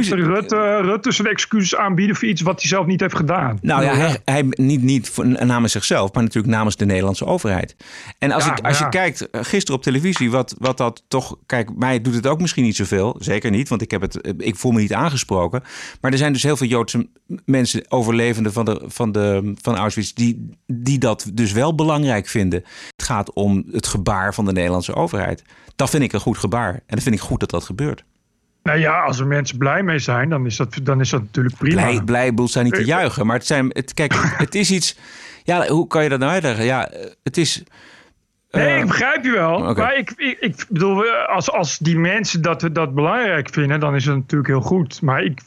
Rutte, 0.10 0.82
Rutte 0.82 1.12
zijn 1.12 1.28
excuses 1.28 1.76
aanbieden 1.76 2.16
voor 2.16 2.28
iets 2.28 2.42
wat 2.42 2.60
hij 2.60 2.70
zelf 2.70 2.86
niet 2.86 3.00
heeft 3.00 3.16
gedaan. 3.16 3.58
Nou 3.62 3.84
ja, 3.84 3.96
hij, 3.96 4.20
hij 4.26 4.46
niet, 4.50 4.82
niet 4.82 5.10
voor- 5.10 5.46
namens 5.46 5.72
zichzelf, 5.72 6.14
maar 6.14 6.24
natuurlijk 6.24 6.54
namens 6.54 6.76
de 6.76 6.86
Nederlandse 6.86 7.26
overheid. 7.26 7.76
En 8.18 8.32
als, 8.32 8.46
Ja, 8.46 8.58
ik, 8.58 8.66
als 8.66 8.80
ja. 8.80 8.84
je 8.86 8.92
kijkt, 8.92 9.30
eh, 9.30 9.44
gisteren 9.44 9.76
op 9.76 9.84
televisie, 9.84 10.32
wat, 10.32 10.56
wat 10.58 10.78
dat 10.78 11.04
toch. 11.08 11.38
Kijk, 11.46 11.76
mij 11.76 12.02
doet 12.02 12.14
het 12.14 12.28
ook 12.28 12.42
misschien 12.42 12.64
niet 12.64 12.76
zoveel. 12.76 13.16
Zeker 13.20 13.52
niet, 13.52 13.70
want 13.70 13.82
ik, 13.82 13.92
heb 13.92 14.02
het, 14.02 14.22
eh, 14.22 14.34
ik 14.38 14.56
voel 14.56 14.72
me 14.72 14.80
niet 14.82 14.94
aangesproken. 14.94 15.64
Maar 16.02 16.12
er 16.12 16.18
zijn 16.18 16.34
dus 16.34 16.44
heel 16.44 16.58
veel 16.58 16.68
Joodse 16.68 17.10
mensen, 17.46 17.86
overlevenden 17.92 18.54
van, 18.54 18.66
de, 18.66 18.82
van, 18.88 19.12
de, 19.12 19.54
van 19.62 19.76
Auschwitz, 19.76 20.14
die, 20.14 20.50
die 20.68 20.98
dat 21.00 21.32
dus 21.34 21.52
wel 21.52 21.76
belangrijk 21.76 22.28
vinden. 22.28 22.64
Het 22.96 23.06
gaat 23.06 23.34
om 23.34 23.66
het 23.72 23.88
gebaar 23.88 24.34
van 24.34 24.46
de 24.46 24.52
Nederlandse 24.52 24.96
overheid. 24.96 25.44
Dat 25.76 25.90
vind 25.90 26.04
ik 26.04 26.14
een 26.14 26.20
goed 26.20 26.38
gebaar. 26.38 26.74
En 26.74 26.82
dat 26.88 27.04
vind 27.04 27.16
ik 27.16 27.22
goed 27.22 27.40
dat 27.40 27.50
dat 27.50 27.64
gebeurt. 27.64 27.80
Nou 28.64 28.80
ja, 28.80 29.04
als 29.04 29.20
er 29.20 29.28
mensen 29.28 29.58
blij 29.58 29.84
mee 29.84 30.00
zijn, 30.00 30.30
dan 30.30 30.46
is 30.46 30.58
dat, 30.58 30.80
dan 30.84 31.00
is 31.00 31.10
dat 31.10 31.22
natuurlijk 31.22 31.58
prima. 31.58 31.82
Blij, 31.82 32.02
blij 32.04 32.30
bedoel, 32.30 32.48
zijn 32.48 32.66
niet 32.66 32.74
te 32.74 32.86
juichen. 32.86 33.26
Maar 33.26 33.36
het 33.36 33.46
zijn, 33.46 33.70
het, 33.70 33.94
kijk, 33.94 34.14
het 34.46 34.56
is 34.56 34.72
iets. 34.72 34.98
Ja, 35.44 35.68
hoe 35.68 35.88
kan 35.88 36.04
je 36.04 36.10
dat 36.10 36.20
nou 36.20 36.32
uitleggen? 36.32 36.66
Ja, 36.66 36.90
eh, 36.90 37.10
het 37.24 37.38
is. 37.38 37.64
Nee, 38.52 38.68
eh, 38.68 38.80
ik 38.80 38.88
begrijp 38.88 39.24
je 39.24 39.32
wel. 39.32 39.56
oké. 39.56 39.82
Maar 39.82 39.98
ik, 39.98 40.12
ik, 40.16 40.38
ik 40.40 40.66
bedoel, 40.70 41.06
eh, 41.06 41.36
als, 41.36 41.52
als 41.52 41.78
die 41.78 41.98
mensen 41.98 42.42
dat, 42.42 42.70
dat 42.72 42.94
belangrijk 42.96 43.50
vinden, 43.50 43.80
dan 43.80 43.96
is 43.96 44.06
het 44.06 44.16
natuurlijk 44.16 44.50
heel 44.50 44.62
goed. 44.62 45.02
Maar 45.02 45.24
ik, 45.24 45.42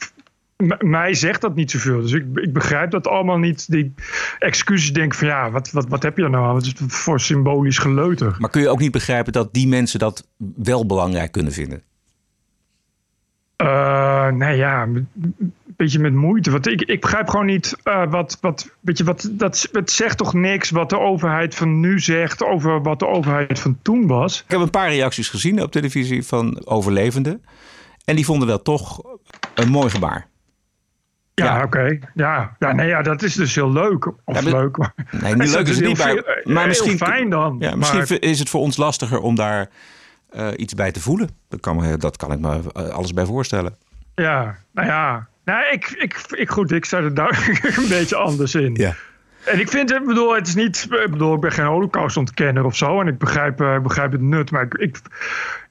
mij 0.78 1.14
zegt 1.14 1.40
dat 1.40 1.54
niet 1.54 1.70
zoveel. 1.70 2.00
Dus 2.00 2.12
ik, 2.12 2.24
ik 2.34 2.52
begrijp 2.52 2.90
dat 2.90 3.06
allemaal 3.06 3.38
niet. 3.38 3.70
Die 3.70 3.94
excuses 4.38 4.92
denk 4.92 5.14
van 5.14 5.28
ja, 5.28 5.50
wat, 5.50 5.70
wat, 5.70 5.88
wat 5.88 6.02
heb 6.02 6.16
je 6.16 6.22
er 6.22 6.30
nou 6.30 6.46
aan? 6.46 6.54
Wat 6.54 6.64
is 6.64 6.74
voor 6.86 7.20
symbolisch 7.20 7.78
geleuter? 7.78 8.36
Maar 8.38 8.50
kun 8.50 8.60
je 8.60 8.68
ook 8.68 8.80
niet 8.80 8.92
begrijpen 8.92 9.32
dat 9.32 9.52
die 9.52 9.68
mensen 9.68 9.98
dat 9.98 10.26
wel 10.56 10.86
belangrijk 10.86 11.32
kunnen 11.32 11.52
vinden? 11.52 11.82
Nee, 14.32 14.56
ja, 14.56 14.82
een 14.82 15.08
beetje 15.76 15.98
met 15.98 16.12
moeite. 16.12 16.50
Want 16.50 16.66
ik, 16.66 16.80
ik 16.82 17.00
begrijp 17.00 17.28
gewoon 17.28 17.46
niet 17.46 17.76
eh, 17.82 18.10
wat, 18.10 18.38
wat, 18.40 18.70
weet 18.80 18.98
je, 18.98 19.04
wat, 19.04 19.28
dat, 19.32 19.68
het 19.72 19.90
zegt 19.90 20.18
toch 20.18 20.34
niks 20.34 20.70
wat 20.70 20.90
de 20.90 20.98
overheid 20.98 21.54
van 21.54 21.80
nu 21.80 22.00
zegt 22.00 22.44
over 22.44 22.82
wat 22.82 22.98
de 22.98 23.06
overheid 23.06 23.60
van 23.60 23.78
toen 23.82 24.06
was. 24.06 24.42
Ik 24.44 24.50
heb 24.50 24.60
een 24.60 24.70
paar 24.70 24.88
reacties 24.88 25.28
gezien 25.28 25.62
op 25.62 25.72
televisie 25.72 26.26
van 26.26 26.66
overlevenden. 26.66 27.44
En 28.04 28.16
die 28.16 28.24
vonden 28.24 28.48
dat 28.48 28.64
toch 28.64 29.00
een 29.54 29.68
mooi 29.68 29.90
gebaar. 29.90 30.26
Ja, 31.34 31.44
Ja. 31.44 31.62
oké. 31.62 31.98
Ja. 32.14 32.56
Ja, 32.58 32.72
nee, 32.72 32.88
ja, 32.88 33.02
dat 33.02 33.22
is 33.22 33.34
dus 33.34 33.54
heel 33.54 33.72
leuk. 33.72 34.06
Of 34.24 34.42
Ja, 34.44 34.50
leuk. 34.50 34.76
Nee, 35.10 35.34
niet 35.34 35.50
leuk 35.56 35.68
is 35.68 35.76
het 35.76 35.86
niet, 35.86 36.04
heel 36.04 36.22
maar, 36.44 36.66
misschien, 36.66 36.96
fijn 36.96 37.30
dan. 37.30 37.56
Ja, 37.58 37.76
misschien 37.76 37.98
Maar- 38.08 38.20
is 38.22 38.38
het 38.38 38.48
voor 38.48 38.60
ons 38.60 38.76
lastiger 38.76 39.18
om 39.20 39.34
daar 39.34 39.68
eh, 40.34 40.48
iets 40.56 40.74
bij 40.74 40.92
te 40.92 41.00
voelen. 41.00 41.28
Dat 41.48 41.60
kan, 41.60 41.98
dat 41.98 42.16
kan 42.16 42.32
ik 42.32 42.38
me 42.38 42.60
eh, 42.72 42.88
alles 42.88 43.12
bij 43.12 43.24
voorstellen. 43.24 43.74
Ja, 44.14 44.56
nou 44.72 44.88
ja. 44.88 45.28
Nou, 45.44 45.72
ik, 45.72 45.90
ik, 45.90 46.24
ik, 46.30 46.50
goed, 46.50 46.72
ik 46.72 46.84
sta 46.84 46.98
er 46.98 47.14
daar 47.14 47.48
een 47.78 47.88
beetje 47.88 48.16
anders 48.16 48.54
in. 48.54 48.74
Ja. 48.74 48.94
En 49.44 49.60
ik 49.60 49.68
vind, 49.68 49.92
ik 49.92 50.04
bedoel, 50.04 50.34
het 50.34 50.46
is 50.46 50.54
niet, 50.54 50.86
ik 50.90 51.10
bedoel, 51.10 51.34
ik 51.34 51.40
ben 51.40 51.52
geen 51.52 51.66
holocaustontkenner 51.66 52.64
of 52.64 52.76
zo. 52.76 53.00
En 53.00 53.06
ik 53.06 53.18
begrijp, 53.18 53.60
eh, 53.60 53.78
begrijp 53.78 54.12
het 54.12 54.20
nut, 54.20 54.50
maar 54.50 54.62
ik, 54.62 54.74
ik, 54.74 54.98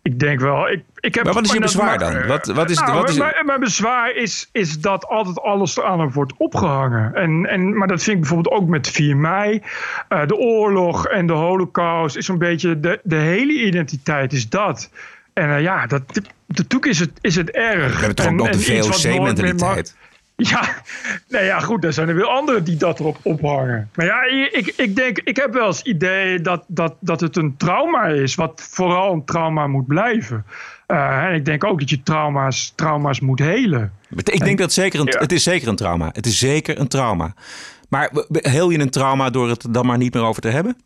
ik 0.04 0.20
denk 0.20 0.40
wel, 0.40 0.70
ik, 0.70 0.84
ik 1.00 1.16
heb... 1.16 1.24
Maar 1.24 1.34
wat 1.34 1.46
is 1.46 1.52
je 1.52 1.60
bezwaar 1.60 1.98
dan? 1.98 2.28
Wat, 2.28 2.46
wat 2.46 2.70
is, 2.70 2.78
Nou, 2.80 2.94
wat 2.94 3.10
is, 3.10 3.18
mijn, 3.18 3.46
mijn 3.46 3.60
bezwaar 3.60 4.16
is, 4.16 4.50
is 4.52 4.80
dat 4.80 5.08
altijd 5.08 5.40
alles 5.40 5.82
aan 5.82 6.00
hem 6.00 6.12
wordt 6.12 6.34
opgehangen. 6.38 7.16
En, 7.16 7.46
en, 7.46 7.78
maar 7.78 7.88
dat 7.88 8.04
vind 8.04 8.16
ik 8.16 8.22
bijvoorbeeld 8.22 8.56
ook 8.56 8.68
met 8.68 8.90
4 8.90 9.18
mei. 9.18 9.62
Eh, 10.08 10.26
de 10.28 10.36
oorlog 10.36 11.08
en 11.08 11.28
de 11.28 11.34
holocaust 11.34 12.16
is 12.16 12.28
een 12.28 12.38
beetje... 12.38 12.80
De, 12.80 13.00
de 13.04 13.16
hele 13.16 13.54
identiteit 13.54 14.34
is 14.34 14.50
dat. 14.50 14.90
En 15.34 15.50
eh, 15.56 15.62
ja, 15.62 15.86
dat, 15.88 16.04
natuurlijk 16.48 16.86
is 16.86 17.00
het, 17.00 17.12
is 17.22 17.36
het 17.36 17.50
erg. 17.50 17.94
we 17.94 17.98
hebben 17.98 18.16
toch 18.16 18.26
ook 18.26 18.34
nog 18.34 18.50
de 18.50 18.60
VOC-mentaliteit. 18.60 19.96
ja, 20.50 20.76
nee, 21.30 21.46
ja, 21.46 21.60
goed, 21.60 21.84
er 21.84 21.94
zijn 21.94 22.10
er 22.10 22.16
weer 22.16 22.26
anderen 22.26 22.64
die 22.64 22.78
dat 22.78 23.00
erop 23.00 23.18
ophangen. 23.22 23.90
Maar 23.96 24.06
ja, 24.06 24.24
ik, 24.52 24.74
ik 24.78 24.96
denk, 24.96 25.20
ik 25.20 25.36
heb 25.36 25.54
wel 25.54 25.68
eens 25.68 25.78
het 25.78 25.88
idee 25.88 26.42
dat, 26.42 26.64
dat, 26.68 26.96
dat 27.00 27.20
het 27.22 27.36
een 27.36 27.58
trauma 27.58 28.06
is, 28.06 28.36
wat 28.36 28.68
vooral 28.72 29.14
een 29.14 29.26
trauma 29.26 29.68
moet 29.68 29.88
blijven. 29.88 30.46
Eh, 30.88 31.24
en 31.24 31.34
ik 31.34 31.46
denk 31.46 31.64
ook 31.64 31.80
dat 31.80 31.90
je 31.90 32.04
trauma's, 32.04 32.74
trauma's 32.76 33.20
moet 33.20 33.40
helen. 33.40 33.94
Ik 34.10 34.40
denk 34.40 34.58
dat 34.58 34.74
zeker 34.74 35.00
een, 35.00 35.06
Ja. 35.06 35.20
het 35.20 35.32
is 35.32 35.44
zeker 35.44 35.68
een 35.68 35.76
trauma. 35.76 36.10
Het 36.12 36.26
is 36.26 36.40
zeker 36.40 36.80
een 36.80 36.88
trauma. 36.88 37.34
Maar 37.90 38.12
heel 38.32 38.70
je 38.70 38.80
een 38.80 38.90
trauma 38.90 39.30
door 39.30 39.50
het 39.50 39.66
dan 39.70 39.86
maar 39.86 39.98
niet 39.98 40.14
meer 40.14 40.24
over 40.24 40.42
te 40.42 40.50
hebben? 40.50 40.78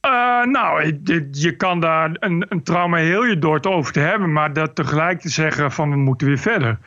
Eh, 0.00 0.44
nou, 0.44 0.98
je, 1.04 1.28
je 1.30 1.56
kan 1.56 1.80
daar 1.80 2.10
een, 2.20 2.46
een 2.48 2.62
trauma 2.62 2.96
heel 2.96 3.24
je 3.24 3.38
door 3.38 3.54
het 3.54 3.66
over 3.66 3.92
te 3.92 4.00
hebben, 4.00 4.32
maar 4.32 4.52
dat 4.52 4.74
tegelijk 4.74 5.20
te 5.20 5.28
zeggen 5.28 5.72
van 5.72 5.90
we 5.90 5.96
moeten 5.96 6.26
weer 6.26 6.38
verder. 6.38 6.78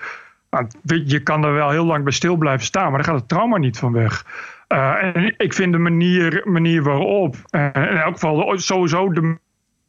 Weet 0.84 1.12
je 1.12 1.24
kan 1.24 1.44
er 1.44 1.54
wel 1.54 1.70
heel 1.70 1.86
lang 1.86 2.04
bij 2.04 2.14
stil 2.14 2.36
blijven 2.36 2.66
staan, 2.66 2.90
maar 2.90 3.04
dan 3.04 3.14
gaat 3.14 3.20
het 3.20 3.30
trauma 3.30 3.58
niet 3.58 3.78
van 3.78 3.92
weg. 3.92 4.26
Uh, 4.68 5.16
en 5.16 5.34
ik 5.38 5.54
vind 5.54 5.72
de 5.72 5.78
manier, 5.78 6.42
manier 6.44 6.84
waarop, 6.84 7.36
uh, 7.52 7.66
in 7.74 7.98
elk 7.98 8.14
geval 8.14 8.58
sowieso 8.58 9.12
de 9.12 9.38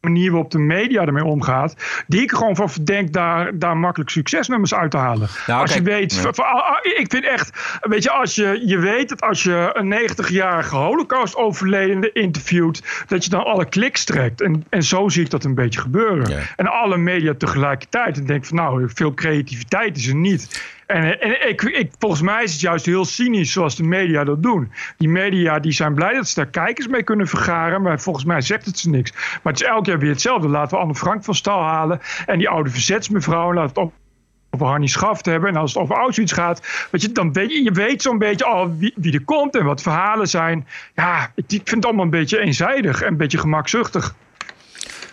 manier 0.01 0.31
waarop 0.31 0.51
de 0.51 0.59
media 0.59 1.05
ermee 1.05 1.23
omgaat, 1.23 1.75
die 2.07 2.21
ik 2.21 2.31
gewoon 2.31 2.55
van 2.55 2.69
verdenk 2.69 3.13
daar, 3.13 3.57
daar 3.57 3.77
makkelijk 3.77 4.09
succesnummers 4.09 4.73
uit 4.73 4.91
te 4.91 4.97
halen. 4.97 5.29
Nou, 5.47 5.61
als 5.61 5.73
je 5.73 5.81
weet, 5.81 6.13
ja. 6.13 6.43
ah, 6.43 6.69
ah, 6.69 6.77
ik 6.81 7.05
vind 7.09 7.25
echt, 7.25 7.79
weet 7.81 8.03
je, 8.03 8.11
als 8.11 8.35
je, 8.35 8.61
je 8.65 8.77
weet 8.77 9.09
dat 9.09 9.21
als 9.21 9.43
je 9.43 9.69
een 9.73 10.09
90-jarige 10.09 10.75
holocaust-overledende 10.75 12.11
interviewt, 12.11 13.05
dat 13.07 13.23
je 13.23 13.29
dan 13.29 13.45
alle 13.45 13.65
kliks 13.65 14.03
trekt. 14.03 14.41
En, 14.41 14.65
en 14.69 14.83
zo 14.83 15.09
zie 15.09 15.23
ik 15.23 15.29
dat 15.29 15.43
een 15.43 15.55
beetje 15.55 15.79
gebeuren. 15.79 16.29
Ja. 16.29 16.39
En 16.55 16.67
alle 16.67 16.97
media 16.97 17.33
tegelijkertijd. 17.37 18.17
En 18.17 18.25
denk 18.25 18.45
van, 18.45 18.55
nou, 18.55 18.89
veel 18.93 19.13
creativiteit 19.13 19.97
is 19.97 20.07
er 20.07 20.15
niet. 20.15 20.77
En, 20.89 21.21
en 21.21 21.49
ik, 21.49 21.91
volgens 21.99 22.21
mij 22.21 22.43
is 22.43 22.51
het 22.51 22.61
juist 22.61 22.85
heel 22.85 23.05
cynisch 23.05 23.51
zoals 23.51 23.75
de 23.75 23.83
media 23.83 24.23
dat 24.23 24.43
doen. 24.43 24.71
Die 24.97 25.09
media 25.09 25.59
die 25.59 25.71
zijn 25.71 25.93
blij 25.93 26.13
dat 26.13 26.27
ze 26.27 26.35
daar 26.35 26.49
kijkers 26.49 26.87
mee 26.87 27.03
kunnen 27.03 27.27
vergaren. 27.27 27.81
Maar 27.81 27.99
volgens 27.99 28.25
mij 28.25 28.41
zegt 28.41 28.65
het 28.65 28.79
ze 28.79 28.89
niks. 28.89 29.11
Maar 29.11 29.53
het 29.53 29.61
is 29.61 29.67
elk 29.67 29.85
jaar 29.85 29.99
weer 29.99 30.09
hetzelfde. 30.09 30.47
Laten 30.47 30.77
we 30.77 30.83
Anne 30.83 30.95
Frank 30.95 31.23
van 31.23 31.35
stal 31.35 31.61
halen. 31.61 31.99
En 32.25 32.37
die 32.37 32.49
oude 32.49 32.69
verzetsmevrouw. 32.69 33.53
We 33.53 33.59
het 33.59 33.77
over 33.77 34.67
Harnie 34.67 34.89
Schaft 34.89 35.25
hebben. 35.25 35.49
En 35.49 35.55
als 35.55 35.73
het 35.73 35.83
over 35.83 35.95
Auschwitz 35.95 36.33
gaat. 36.33 36.87
Weet 36.91 37.01
je, 37.01 37.11
dan 37.11 37.33
weet 37.33 37.51
je, 37.51 37.63
je 37.63 37.71
weet 37.71 38.01
zo'n 38.01 38.17
beetje 38.17 38.45
al 38.45 38.77
wie, 38.77 38.93
wie 38.95 39.13
er 39.13 39.23
komt. 39.23 39.55
En 39.55 39.65
wat 39.65 39.81
verhalen 39.81 40.27
zijn. 40.27 40.67
Ja, 40.95 41.31
ik, 41.35 41.45
ik 41.51 41.61
vind 41.63 41.69
het 41.69 41.85
allemaal 41.85 42.05
een 42.05 42.11
beetje 42.11 42.39
eenzijdig. 42.39 43.01
En 43.01 43.07
een 43.07 43.17
beetje 43.17 43.37
gemakzuchtig. 43.37 44.15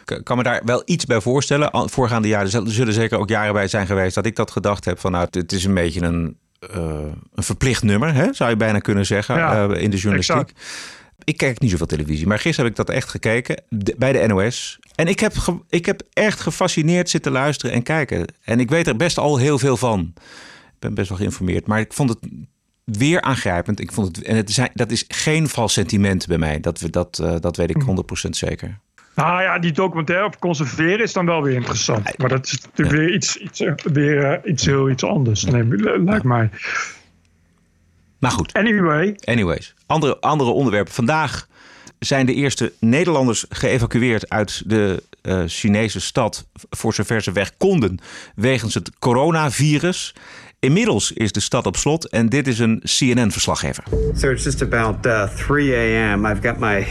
Ik 0.06 0.24
kan 0.24 0.36
me 0.36 0.42
daar 0.42 0.62
wel 0.64 0.82
iets 0.84 1.04
bij 1.04 1.20
voorstellen. 1.20 1.90
Voorgaande 1.90 2.28
jaren 2.28 2.64
er 2.66 2.72
zullen 2.72 2.92
zeker 2.92 3.18
ook 3.18 3.28
jaren 3.28 3.52
bij 3.52 3.68
zijn 3.68 3.86
geweest 3.86 4.14
dat 4.14 4.26
ik 4.26 4.36
dat 4.36 4.50
gedacht 4.50 4.84
heb 4.84 4.98
van 4.98 5.12
nou, 5.12 5.26
het 5.30 5.52
is 5.52 5.64
een 5.64 5.74
beetje 5.74 6.00
een, 6.02 6.36
eh, 6.58 6.98
een 7.34 7.42
verplicht 7.42 7.82
nummer, 7.82 8.14
hè, 8.14 8.32
zou 8.32 8.50
je 8.50 8.56
bijna 8.56 8.78
kunnen 8.78 9.06
zeggen, 9.06 9.36
Ja, 9.36 9.68
eh, 9.68 9.82
in 9.82 9.90
de 9.90 9.96
journalistiek. 9.96 10.52
Ik 11.24 11.36
kijk 11.36 11.60
niet 11.60 11.70
zoveel 11.70 11.86
televisie, 11.86 12.26
maar 12.26 12.38
gisteren 12.38 12.70
heb 12.70 12.78
ik 12.80 12.86
dat 12.86 12.96
echt 12.96 13.08
gekeken 13.08 13.62
de- 13.68 13.94
bij 13.98 14.12
de 14.12 14.26
NOS. 14.26 14.78
En 14.94 15.06
ik 15.06 15.20
heb, 15.20 15.32
ik 15.68 15.86
heb 15.86 16.02
echt 16.12 16.40
gefascineerd 16.40 17.10
zitten 17.10 17.32
luisteren 17.32 17.74
en 17.74 17.82
kijken. 17.82 18.26
En 18.44 18.60
ik 18.60 18.70
weet 18.70 18.86
er 18.86 18.96
best 18.96 19.18
al 19.18 19.36
heel 19.36 19.58
veel 19.58 19.76
van. 19.76 20.12
Ik 20.66 20.78
ben 20.78 20.94
best 20.94 21.08
wel 21.08 21.18
geïnformeerd, 21.18 21.66
maar 21.66 21.80
ik 21.80 21.92
vond 21.92 22.08
het 22.08 22.18
weer 22.84 23.20
aangrijpend. 23.20 23.80
Ik 23.80 23.92
vond 23.92 24.16
het, 24.16 24.26
en 24.26 24.36
het 24.36 24.50
zijn, 24.50 24.70
dat 24.74 24.90
is 24.90 25.04
geen 25.08 25.48
vals 25.48 25.72
sentiment 25.72 26.26
bij 26.26 26.38
mij. 26.38 26.60
Dat, 26.60 26.80
we- 26.80 26.90
dat, 26.90 27.18
eh, 27.18 27.34
dat 27.40 27.56
weet 27.56 27.70
ik 27.70 27.82
100% 27.82 28.36
zeker. 28.36 28.78
Nou 29.16 29.42
ja, 29.42 29.58
die 29.58 29.72
documentaire 29.72 30.24
op 30.24 30.38
conserveren 30.38 31.00
is 31.00 31.12
dan 31.12 31.26
wel 31.26 31.42
weer 31.42 31.54
interessant. 31.54 32.18
Maar 32.18 32.28
dat 32.28 32.46
is 32.46 32.60
natuurlijk 32.60 32.96
weer 32.96 33.14
iets, 33.14 33.36
iets, 33.36 33.62
weer, 33.92 34.24
eh, 34.24 34.50
iets 34.52 34.66
heel 34.66 34.90
iets 34.90 35.04
anders. 35.04 35.44
Nee, 35.44 35.64
li- 35.64 36.04
lijkt 36.04 36.24
mij. 36.24 36.50
Maar 38.18 38.30
goed. 38.30 38.52
Anyway, 38.52 39.16
Anyways, 39.24 39.74
andere, 39.86 40.20
andere 40.20 40.50
onderwerpen. 40.50 40.92
Vandaag 40.92 41.48
zijn 41.98 42.26
de 42.26 42.34
eerste 42.34 42.72
Nederlanders 42.80 43.44
geëvacueerd 43.48 44.28
uit 44.28 44.62
de 44.66 45.02
eh, 45.22 45.42
Chinese 45.46 46.00
stad, 46.00 46.46
voor 46.70 46.94
zover 46.94 47.22
ze 47.22 47.32
weg 47.32 47.56
konden, 47.56 47.98
wegens 48.34 48.74
het 48.74 48.90
coronavirus. 48.98 50.14
Inmiddels 50.66 51.12
is 51.12 51.32
de 51.32 51.40
stad 51.40 51.66
op 51.66 51.76
slot 51.76 52.08
en 52.08 52.28
dit 52.28 52.46
is 52.46 52.58
een 52.58 52.82
CNN-verslaggever. 52.84 53.84
So 54.14 54.30
it's 54.30 54.44
just 54.44 54.62
about 54.62 55.06
uh, 55.06 55.28
3 55.28 55.74
a.m. 55.74 56.26
I've 56.26 56.42
got 56.42 56.58
my 56.58 56.86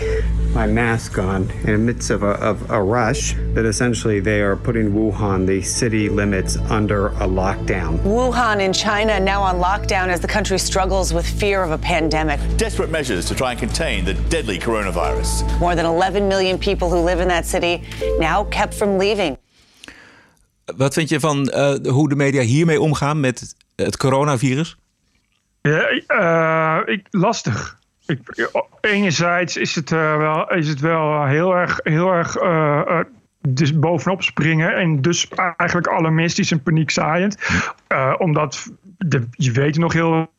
my 0.53 0.67
mask 0.67 1.17
on 1.17 1.51
in 1.63 1.73
the 1.73 1.77
midst 1.77 2.09
of 2.09 2.23
a, 2.23 2.39
of 2.49 2.69
a 2.69 2.81
rush 2.81 3.35
that 3.53 3.65
essentially 3.65 4.21
they 4.21 4.39
are 4.39 4.55
putting 4.55 4.93
Wuhan, 4.93 5.45
the 5.45 5.61
city 5.61 6.07
limits, 6.09 6.57
under 6.69 7.07
a 7.07 7.27
lockdown. 7.27 7.99
Wuhan 8.03 8.59
in 8.59 8.71
China 8.71 9.19
now 9.19 9.43
on 9.43 9.59
lockdown 9.59 10.07
as 10.07 10.19
the 10.19 10.27
country 10.27 10.57
struggles 10.57 11.13
with 11.13 11.25
fear 11.39 11.61
of 11.63 11.71
a 11.71 11.77
pandemic. 11.77 12.39
Desperate 12.57 12.89
measures 12.89 13.25
to 13.25 13.35
try 13.35 13.51
and 13.51 13.59
contain 13.59 14.05
the 14.05 14.13
deadly 14.29 14.57
coronavirus. 14.57 15.59
More 15.59 15.75
than 15.75 15.85
11 15.85 16.29
million 16.29 16.57
people 16.57 16.89
who 16.89 16.99
live 16.99 17.19
in 17.19 17.27
that 17.27 17.45
city 17.45 17.81
now 18.19 18.45
kept 18.45 18.73
from 18.73 18.97
leaving. 18.97 19.37
Wat 20.65 20.93
vind 20.93 21.09
je 21.09 21.19
van 21.19 21.49
eh, 21.49 21.75
hoe 21.91 22.09
de 22.09 22.15
media 22.15 22.41
hiermee 22.41 22.81
omgaan 22.81 23.19
met 23.19 23.55
het 23.75 23.97
coronavirus? 23.97 24.77
ja, 25.61 25.87
eh, 26.07 26.93
ik, 26.93 27.07
lastig. 27.09 27.79
Enerzijds 28.81 29.57
is 29.57 29.75
het, 29.75 29.91
eh, 29.91 30.17
wel, 30.17 30.51
is 30.51 30.67
het 30.67 30.79
wel 30.79 31.25
heel 31.25 31.55
erg, 31.55 31.79
heel 31.83 32.11
erg 32.11 32.37
dus 33.47 33.79
bovenop 33.79 34.23
springen. 34.23 34.75
En 34.75 35.01
dus 35.01 35.29
eigenlijk 35.57 35.87
alarmistisch 35.87 36.51
en 36.51 36.63
paniekzaaiend. 36.63 37.37
Omdat 38.17 38.71
de, 38.97 39.27
je 39.31 39.51
weet 39.51 39.77
nog 39.77 39.93
heel 39.93 40.31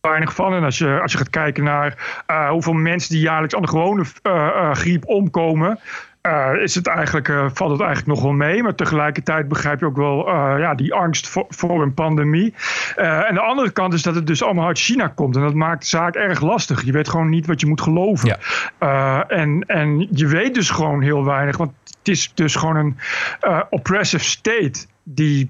weinig 0.00 0.34
van. 0.34 0.54
En 0.54 0.64
als 0.64 0.78
je, 0.78 1.00
als 1.00 1.12
je 1.12 1.18
gaat 1.18 1.30
kijken 1.30 1.64
naar 1.64 2.22
hoeveel 2.50 2.72
mensen 2.72 3.10
die 3.10 3.22
jaarlijks 3.22 3.54
aan 3.54 3.62
de 3.62 3.68
gewone 3.68 4.04
griep 4.74 5.06
omkomen. 5.06 5.78
Eh, 6.22 6.50
is 6.62 6.74
het 6.74 6.86
eigenlijk, 6.86 7.28
eh, 7.28 7.46
valt 7.52 7.70
het 7.70 7.80
eigenlijk 7.80 8.06
nog 8.06 8.22
wel 8.22 8.32
mee. 8.32 8.62
Maar 8.62 8.74
tegelijkertijd 8.74 9.48
begrijp 9.48 9.80
je 9.80 9.86
ook 9.86 9.96
wel 9.96 10.28
eh, 10.28 10.54
ja, 10.58 10.74
die 10.74 10.94
angst 10.94 11.28
voor, 11.28 11.46
voor 11.48 11.82
een 11.82 11.94
pandemie. 11.94 12.54
En 12.96 13.34
de 13.34 13.40
andere 13.40 13.70
kant 13.70 13.94
is 13.94 14.02
dat 14.02 14.14
het 14.14 14.26
dus 14.26 14.42
allemaal 14.42 14.66
uit 14.66 14.78
China 14.78 15.08
komt. 15.08 15.36
En 15.36 15.42
dat 15.42 15.54
maakt 15.54 15.80
de 15.82 15.88
zaak 15.88 16.14
erg 16.14 16.40
lastig. 16.40 16.84
Je 16.84 16.92
weet 16.92 17.08
gewoon 17.08 17.28
niet 17.28 17.46
wat 17.46 17.60
je 17.60 17.66
moet 17.66 17.80
geloven. 17.80 18.38
Ja. 18.78 19.28
En, 19.28 19.64
en 19.66 20.08
je 20.10 20.26
weet 20.26 20.54
dus 20.54 20.70
gewoon 20.70 21.02
heel 21.02 21.24
weinig. 21.24 21.56
Want 21.56 21.72
het 21.84 22.08
is 22.08 22.32
dus 22.34 22.54
gewoon 22.54 22.76
een 22.76 22.96
oppressive 23.70 24.24
state 24.24 24.86
die 25.02 25.48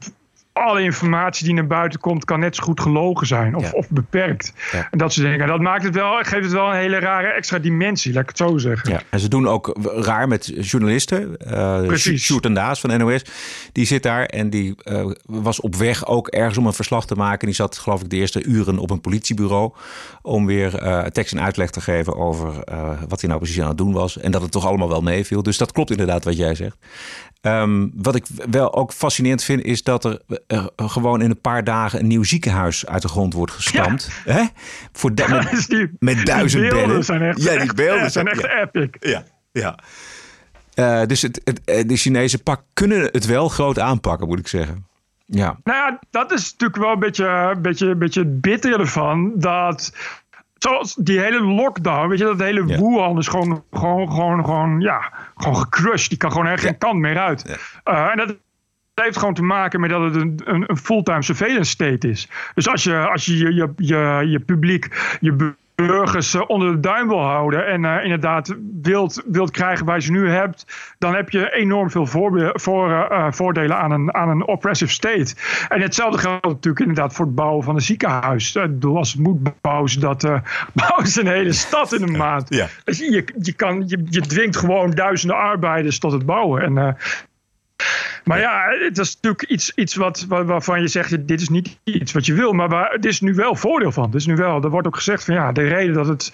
alle 0.52 0.82
informatie 0.82 1.44
die 1.44 1.54
naar 1.54 1.66
buiten 1.66 2.00
komt, 2.00 2.24
kan 2.24 2.40
net 2.40 2.56
zo 2.56 2.62
goed 2.62 2.80
gelogen 2.80 3.26
zijn 3.26 3.54
of, 3.56 3.62
Ja. 3.64 3.70
of 3.70 3.88
beperkt. 3.88 4.52
Ja. 4.72 4.88
En 4.90 4.98
dat 4.98 5.12
soort 5.12 5.26
dingen. 5.26 5.40
En 5.40 5.48
dat 5.48 5.60
maakt 5.60 5.84
het 5.84 5.94
wel, 5.94 6.16
geeft 6.16 6.44
het 6.44 6.52
wel 6.52 6.68
een 6.68 6.76
hele 6.76 6.98
rare 6.98 7.26
extra 7.26 7.58
dimensie, 7.58 8.12
laat 8.12 8.22
ik 8.22 8.28
het 8.28 8.38
zo 8.38 8.58
zeggen. 8.58 8.90
Ja, 8.90 9.00
en 9.10 9.20
ze 9.20 9.28
doen 9.28 9.48
ook 9.48 9.76
raar 9.94 10.28
met 10.28 10.52
journalisten. 10.60 11.36
Eh 11.36 11.86
Precies. 11.86 12.24
Sjoerd 12.24 12.44
en 12.44 12.54
Daas 12.54 12.80
van 12.80 12.98
NOS. 12.98 13.24
Die 13.72 13.86
zit 13.86 14.02
daar 14.02 14.24
en 14.24 14.50
die 14.50 14.74
eh, 14.82 15.10
was 15.24 15.60
op 15.60 15.74
weg 15.76 16.06
ook 16.06 16.28
ergens 16.28 16.58
om 16.58 16.66
een 16.66 16.72
verslag 16.72 17.06
te 17.06 17.14
maken. 17.14 17.46
Die 17.46 17.56
zat 17.56 17.78
geloof 17.78 18.02
ik 18.02 18.10
de 18.10 18.16
eerste 18.16 18.44
uren 18.44 18.78
op 18.78 18.90
een 18.90 19.00
politiebureau. 19.00 19.72
Om 20.22 20.46
weer 20.46 20.74
eh, 20.78 21.04
tekst 21.04 21.32
en 21.34 21.40
uitleg 21.42 21.70
te 21.70 21.80
geven 21.80 22.16
over 22.16 22.50
wat 23.08 23.20
hij 23.20 23.28
nou 23.28 23.40
precies 23.40 23.60
aan 23.60 23.68
het 23.68 23.78
doen 23.78 23.92
was. 23.92 24.18
En 24.18 24.30
dat 24.30 24.42
het 24.42 24.50
toch 24.50 24.66
allemaal 24.66 24.88
wel 24.88 25.00
meeviel. 25.02 25.42
Dus 25.42 25.58
dat 25.58 25.72
klopt 25.72 25.90
inderdaad 25.90 26.24
wat 26.24 26.36
jij 26.36 26.54
zegt. 26.54 26.76
Ehm, 27.42 27.88
wat 27.94 28.14
ik 28.14 28.24
wel 28.50 28.74
ook 28.74 28.92
fascinerend 28.92 29.42
vind, 29.42 29.64
is 29.64 29.82
dat 29.82 30.04
er 30.04 30.20
gewoon 30.76 31.22
in 31.22 31.30
een 31.30 31.40
paar 31.40 31.64
dagen 31.64 32.00
een 32.00 32.06
nieuw 32.06 32.22
ziekenhuis 32.22 32.86
uit 32.86 33.02
de 33.02 33.08
grond 33.08 33.34
wordt 33.34 33.52
gestampt. 33.52 34.08
Hè? 34.24 34.44
Voor 34.92 35.12
met, 35.14 35.50
Dus 35.50 35.66
die, 35.66 35.90
met 35.98 36.26
duizend 36.26 36.62
die 36.62 36.72
beelden 36.72 37.04
zijn 37.04 37.22
echt, 37.22 37.42
ja, 37.42 37.58
die 37.58 37.74
beelden 37.74 38.10
zijn 38.10 38.28
echt 38.28 38.40
ja. 38.40 38.60
epic. 38.60 38.88
Ja, 39.00 39.24
ja. 39.52 39.78
Eh, 40.74 41.06
dus 41.06 41.22
het, 41.22 41.40
het, 41.44 41.60
eh, 41.64 41.84
de 41.86 41.96
Chinezen 41.96 42.42
pak, 42.42 42.62
kunnen 42.72 43.08
het 43.12 43.26
wel 43.26 43.48
groot 43.48 43.78
aanpakken, 43.78 44.28
moet 44.28 44.38
ik 44.38 44.48
zeggen. 44.48 44.86
Ja, 45.26 45.58
Nou 45.64 45.78
ja, 45.78 45.98
dat 46.10 46.32
is 46.32 46.50
natuurlijk 46.50 46.82
wel 46.82 46.92
een 46.92 46.98
beetje, 46.98 47.56
beetje, 47.58 47.94
beetje 47.94 48.20
het 48.20 48.40
bittere 48.40 48.78
ervan. 48.78 49.32
Dat 49.34 49.92
zoals 50.62 50.94
die 50.94 51.20
hele 51.20 51.42
lockdown, 51.42 52.08
weet 52.08 52.18
je, 52.18 52.24
dat 52.24 52.40
hele 52.40 52.66
Ja. 52.66 52.78
Wuhan 52.78 53.18
is 53.18 53.28
gewoon, 53.28 53.64
gewoon, 53.72 54.10
gewoon, 54.10 54.44
gewoon, 54.44 54.80
ja, 54.80 55.12
gewoon 55.36 55.56
gecrushed. 55.56 56.08
Die 56.08 56.18
kan 56.18 56.30
gewoon 56.30 56.46
er 56.46 56.58
geen 56.58 56.78
kant 56.78 56.98
meer 56.98 57.18
uit. 57.18 57.58
Eh, 57.84 58.10
en 58.10 58.16
dat 58.16 58.36
heeft 58.94 59.16
gewoon 59.16 59.34
te 59.34 59.42
maken 59.42 59.80
met 59.80 59.90
dat 59.90 60.02
het 60.02 60.16
een, 60.16 60.40
een, 60.44 60.64
een 60.66 60.76
fulltime 60.76 61.22
surveillance 61.22 61.70
state 61.70 62.08
is. 62.08 62.28
Dus 62.54 62.68
als 62.68 62.84
je 62.84 63.08
als 63.08 63.24
je, 63.24 63.54
je, 63.54 63.72
je, 63.76 64.22
je, 64.26 64.40
publiek, 64.40 65.16
je 65.20 65.54
burgers 65.74 66.34
eh, 66.34 66.42
onder 66.46 66.72
de 66.72 66.80
duim 66.80 67.08
wil 67.08 67.22
houden 67.22 67.66
en 67.66 67.84
eh, 67.84 68.02
inderdaad 68.02 68.54
wilt, 68.82 69.22
wilt 69.26 69.50
krijgen 69.50 69.86
waar 69.86 69.96
je 69.96 70.02
ze 70.02 70.12
nu 70.12 70.28
hebt, 70.28 70.66
dan 70.98 71.14
heb 71.14 71.30
je 71.30 71.52
enorm 71.52 71.90
veel 71.90 72.06
voorbe- 72.06 72.50
voor, 72.54 72.90
eh, 72.92 73.26
voordelen 73.30 73.76
aan 73.76 73.90
een, 73.90 74.14
aan 74.14 74.28
een 74.28 74.46
oppressive 74.46 74.92
state. 74.92 75.34
En 75.68 75.80
hetzelfde 75.80 76.18
geldt 76.18 76.44
natuurlijk 76.44 76.80
inderdaad 76.86 77.14
voor 77.14 77.24
het 77.24 77.34
bouwen 77.34 77.64
van 77.64 77.74
een 77.74 77.80
ziekenhuis. 77.80 78.54
Ik 78.54 78.62
bedoel, 78.62 78.96
als 78.96 79.12
het 79.12 79.20
moet 79.20 79.60
bouwen 79.60 80.00
dat, 80.00 80.20
bouwen 80.72 81.06
ze 81.06 81.20
een 81.20 81.26
hele 81.26 81.52
stad 81.52 81.92
in 81.92 82.02
een 82.02 82.16
maand. 82.16 82.54
Ja. 82.54 82.68
Dus 82.84 82.98
je, 82.98 83.24
je, 83.38 83.52
kan, 83.52 83.82
je, 83.86 84.04
je 84.10 84.20
dwingt 84.20 84.56
gewoon 84.56 84.90
duizenden 84.90 85.36
arbeiders 85.36 85.98
tot 85.98 86.12
het 86.12 86.26
bouwen. 86.26 86.62
En, 86.62 86.96
maar 88.24 88.40
ja, 88.40 88.62
het 88.84 88.98
is 88.98 89.14
natuurlijk 89.14 89.42
iets, 89.42 89.72
iets 89.74 89.94
wat, 89.94 90.24
waar- 90.28 90.44
waarvan 90.44 90.80
je 90.80 90.88
zegt, 90.88 91.28
dit 91.28 91.40
is 91.40 91.48
niet 91.48 91.78
iets 91.84 92.12
wat 92.12 92.26
je 92.26 92.34
wil. 92.34 92.52
Maar 92.52 92.68
waar, 92.68 92.92
het 92.92 93.04
is 93.04 93.20
nu 93.20 93.34
wel 93.34 93.54
voordeel 93.56 93.92
van. 93.92 94.04
Het 94.04 94.14
is 94.14 94.26
nu 94.26 94.36
wel, 94.36 94.62
er 94.62 94.70
wordt 94.70 94.86
ook 94.86 94.96
gezegd 94.96 95.24
van 95.24 95.34
ja, 95.34 95.52
de 95.52 95.68
reden 95.68 95.94
dat 95.94 96.06
het 96.06 96.32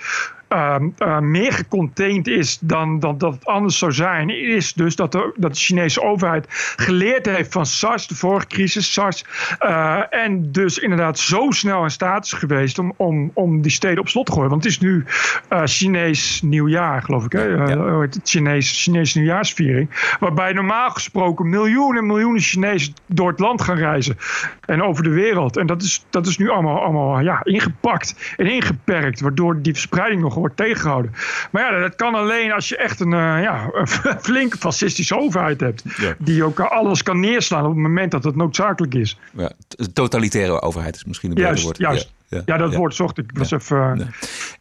ehm, 0.48 0.88
eh, 0.98 1.18
meer 1.18 1.52
gecontained 1.52 2.26
is 2.26 2.58
dan, 2.60 2.98
dan 2.98 3.18
dat 3.18 3.32
het 3.34 3.46
anders 3.46 3.78
zou 3.78 3.92
zijn, 3.92 4.30
is 4.30 4.72
dus 4.72 4.96
dat 4.96 5.12
de, 5.12 5.32
dat 5.36 5.52
de 5.52 5.58
Chinese 5.58 6.02
overheid 6.02 6.46
geleerd 6.76 7.26
heeft 7.26 7.52
van 7.52 7.66
SARS, 7.66 8.06
de 8.06 8.14
vorige 8.14 8.46
crisis, 8.46 8.92
SARS. 8.92 9.24
eh, 9.58 10.02
en 10.10 10.52
dus 10.52 10.78
inderdaad 10.78 11.18
zo 11.18 11.50
snel 11.50 11.82
in 11.82 11.90
staat 11.90 12.24
is 12.24 12.32
geweest 12.32 12.78
om, 12.78 12.92
om, 12.96 13.30
om 13.34 13.62
die 13.62 13.70
steden 13.70 13.98
op 13.98 14.08
slot 14.08 14.26
te 14.26 14.32
gooien. 14.32 14.50
Want 14.50 14.64
het 14.64 14.72
is 14.72 14.80
nu 14.80 15.04
eh, 15.48 15.62
Chinees 15.64 16.42
nieuwjaar, 16.42 17.02
geloof 17.02 17.24
ik. 17.24 17.32
Hè? 17.32 18.00
Heet 18.00 18.14
het? 18.14 18.28
Chinees, 18.28 18.82
Chinese 18.82 19.18
nieuwjaarsviering. 19.18 20.16
Waarbij 20.20 20.52
normaal 20.52 20.90
gesproken 20.90 21.48
miljoenen 21.48 21.66
miljoenen 21.68 22.02
en 22.02 22.06
miljoenen 22.06 22.40
Chinezen 22.40 22.94
door 23.06 23.30
het 23.30 23.38
land 23.38 23.62
gaan 23.62 23.76
reizen. 23.76 24.16
En 24.64 24.82
over 24.82 25.02
de 25.02 25.10
wereld. 25.10 25.56
En 25.56 25.66
dat 25.66 25.82
is, 25.82 26.06
dat 26.10 26.26
is 26.26 26.38
nu 26.38 26.48
allemaal, 26.48 26.80
allemaal 26.80 27.20
ja, 27.20 27.44
ingepakt 27.44 28.34
en 28.36 28.46
ingeperkt. 28.46 29.20
Waardoor 29.20 29.62
die 29.62 29.72
verspreiding 29.72 30.20
nog 30.20 30.34
wordt 30.38 30.56
tegengehouden. 30.56 31.12
Maar 31.50 31.72
ja, 31.72 31.80
dat 31.80 31.94
kan 31.96 32.14
alleen 32.14 32.52
als 32.52 32.68
je 32.68 32.76
echt 32.76 33.00
een, 33.00 33.12
uh, 33.12 33.42
ja, 33.42 33.70
een 33.72 33.88
flinke 34.30 34.58
fascistische 34.58 35.18
overheid 35.18 35.60
hebt. 35.60 35.82
Ja. 35.96 36.14
Die 36.18 36.44
ook 36.44 36.60
alles 36.60 37.02
kan 37.02 37.20
neerslaan 37.20 37.62
op 37.64 37.70
het 37.70 37.78
moment 37.78 38.10
dat 38.10 38.24
het 38.24 38.36
noodzakelijk 38.36 38.94
is. 38.94 39.18
Ja, 39.32 39.52
totalitaire 39.92 40.60
overheid 40.62 40.94
is 40.96 41.04
misschien 41.04 41.28
een 41.28 41.34
beter 41.34 41.48
Juist, 41.50 41.64
woord. 41.64 41.78
juist. 41.78 42.12
Ja, 42.46 42.56
dat 42.56 42.74
woord 42.74 42.94
zocht 42.94 43.18
ik. 43.18 43.30
Was 43.34 43.50
even... 43.50 44.12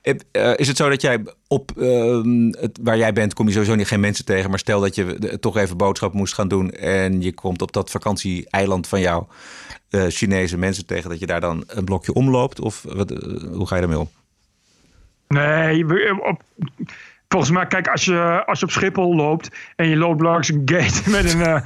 Eh, 0.01 0.13
eh, 0.31 0.53
Is 0.57 0.67
het 0.67 0.77
zo 0.77 0.89
dat 0.89 1.01
jij 1.01 1.25
op 1.47 1.71
ehm, 1.77 2.47
het, 2.59 2.79
waar 2.81 2.97
jij 2.97 3.13
bent, 3.13 3.33
kom 3.33 3.45
je 3.45 3.51
sowieso 3.51 3.75
niet 3.75 3.87
geen 3.87 3.99
mensen 3.99 4.25
tegen. 4.25 4.49
Maar 4.49 4.59
stel 4.59 4.79
dat 4.81 4.95
je 4.95 5.15
de- 5.19 5.39
toch 5.39 5.57
even 5.57 5.77
boodschap 5.77 6.13
moest 6.13 6.33
gaan 6.33 6.47
doen. 6.47 6.71
En 6.71 7.21
je 7.21 7.33
komt 7.33 7.61
op 7.61 7.71
dat 7.71 7.89
vakantieeiland 7.91 8.87
van 8.87 8.99
jou 8.99 9.23
eh, 9.89 10.03
Chinese 10.07 10.57
mensen 10.57 10.85
tegen. 10.85 11.09
Dat 11.09 11.19
je 11.19 11.25
daar 11.25 11.41
dan 11.41 11.63
een 11.67 11.85
blokje 11.85 12.13
omloopt? 12.13 12.59
Of 12.59 12.85
wat, 12.87 13.09
hoe 13.53 13.67
ga 13.67 13.75
je 13.75 13.81
daarmee 13.81 13.99
om? 13.99 14.09
Nee, 15.27 16.21
op, 16.23 16.41
volgens 17.27 17.51
mij, 17.51 17.67
kijk, 17.67 17.87
als 17.87 18.05
je, 18.05 18.43
als 18.45 18.59
je 18.59 18.65
op 18.65 18.71
Schiphol 18.71 19.15
loopt 19.15 19.55
en 19.75 19.87
je 19.87 19.97
loopt 19.97 20.21
langs 20.21 20.49
een 20.49 20.61
gate 20.65 21.09
met 21.15 21.33
een 21.33 21.41
eh, 21.41 21.61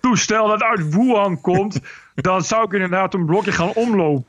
toestel 0.00 0.48
dat 0.48 0.62
uit 0.62 0.94
Wuhan 0.94 1.40
komt, 1.40 1.80
dan 2.22 2.42
zou 2.42 2.64
ik 2.64 2.72
inderdaad 2.72 3.14
een 3.14 3.26
blokje 3.26 3.52
gaan 3.52 3.72
omlopen. 3.74 4.24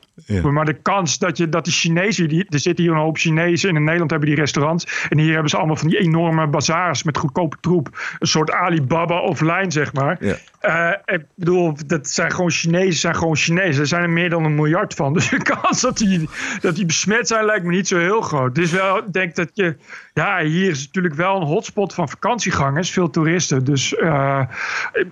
Maar 0.52 0.64
de 0.64 0.74
kans 0.82 1.18
dat, 1.18 1.36
je, 1.36 1.48
dat 1.48 1.64
die 1.64 1.72
Chinezen, 1.72 2.28
die, 2.28 2.46
er 2.48 2.58
zitten 2.58 2.84
hier 2.84 2.92
een 2.92 3.00
hoop 3.00 3.16
Chinezen 3.16 3.68
en 3.68 3.76
in 3.76 3.82
Nederland 3.84 4.10
hebben 4.10 4.28
die 4.28 4.38
restaurants. 4.38 5.06
En 5.08 5.18
hier 5.18 5.32
hebben 5.32 5.50
ze 5.50 5.56
allemaal 5.56 5.76
van 5.76 5.88
die 5.88 5.98
enorme 5.98 6.46
bazaars 6.46 7.02
met 7.02 7.18
goedkope 7.18 7.56
troep. 7.60 7.88
Een 8.18 8.26
soort 8.26 8.50
Alibaba 8.52 9.20
offline, 9.20 9.70
zeg 9.70 9.92
maar. 9.92 10.16
Ja. 10.20 10.36
Eh, 10.60 11.14
ik 11.14 11.24
bedoel, 11.34 11.74
dat 11.86 12.08
zijn 12.08 12.30
gewoon 12.30 12.50
Chinezen, 12.50 13.00
zijn 13.00 13.14
gewoon 13.16 13.36
Chinezen. 13.36 13.80
Er 13.80 13.86
zijn 13.86 14.02
er 14.02 14.10
meer 14.10 14.30
dan 14.30 14.44
een 14.44 14.54
miljard 14.54 14.94
van. 14.94 15.12
Dus 15.18 15.28
de 15.28 15.42
kans 15.42 15.80
dat 15.80 15.98
die, 15.98 16.28
dat 16.60 16.74
die 16.74 16.86
besmet 16.86 17.28
zijn 17.28 17.44
lijkt 17.44 17.64
me 17.64 17.70
niet 17.72 17.88
zo 17.88 17.98
heel 17.98 18.20
groot. 18.20 18.58
Is 18.58 18.70
wel, 18.70 18.98
ik 18.98 19.12
denk 19.12 19.34
dat 19.34 19.50
je, 19.54 19.76
ja, 20.14 20.40
hier 20.42 20.70
is 20.70 20.84
natuurlijk 20.86 21.14
wel 21.14 21.36
een 21.36 21.46
hotspot 21.46 21.94
van 21.94 22.08
vakantiegangers, 22.08 22.90
veel 22.90 23.10
toeristen. 23.10 23.64
Dus 23.64 23.94
eh, 23.94 24.40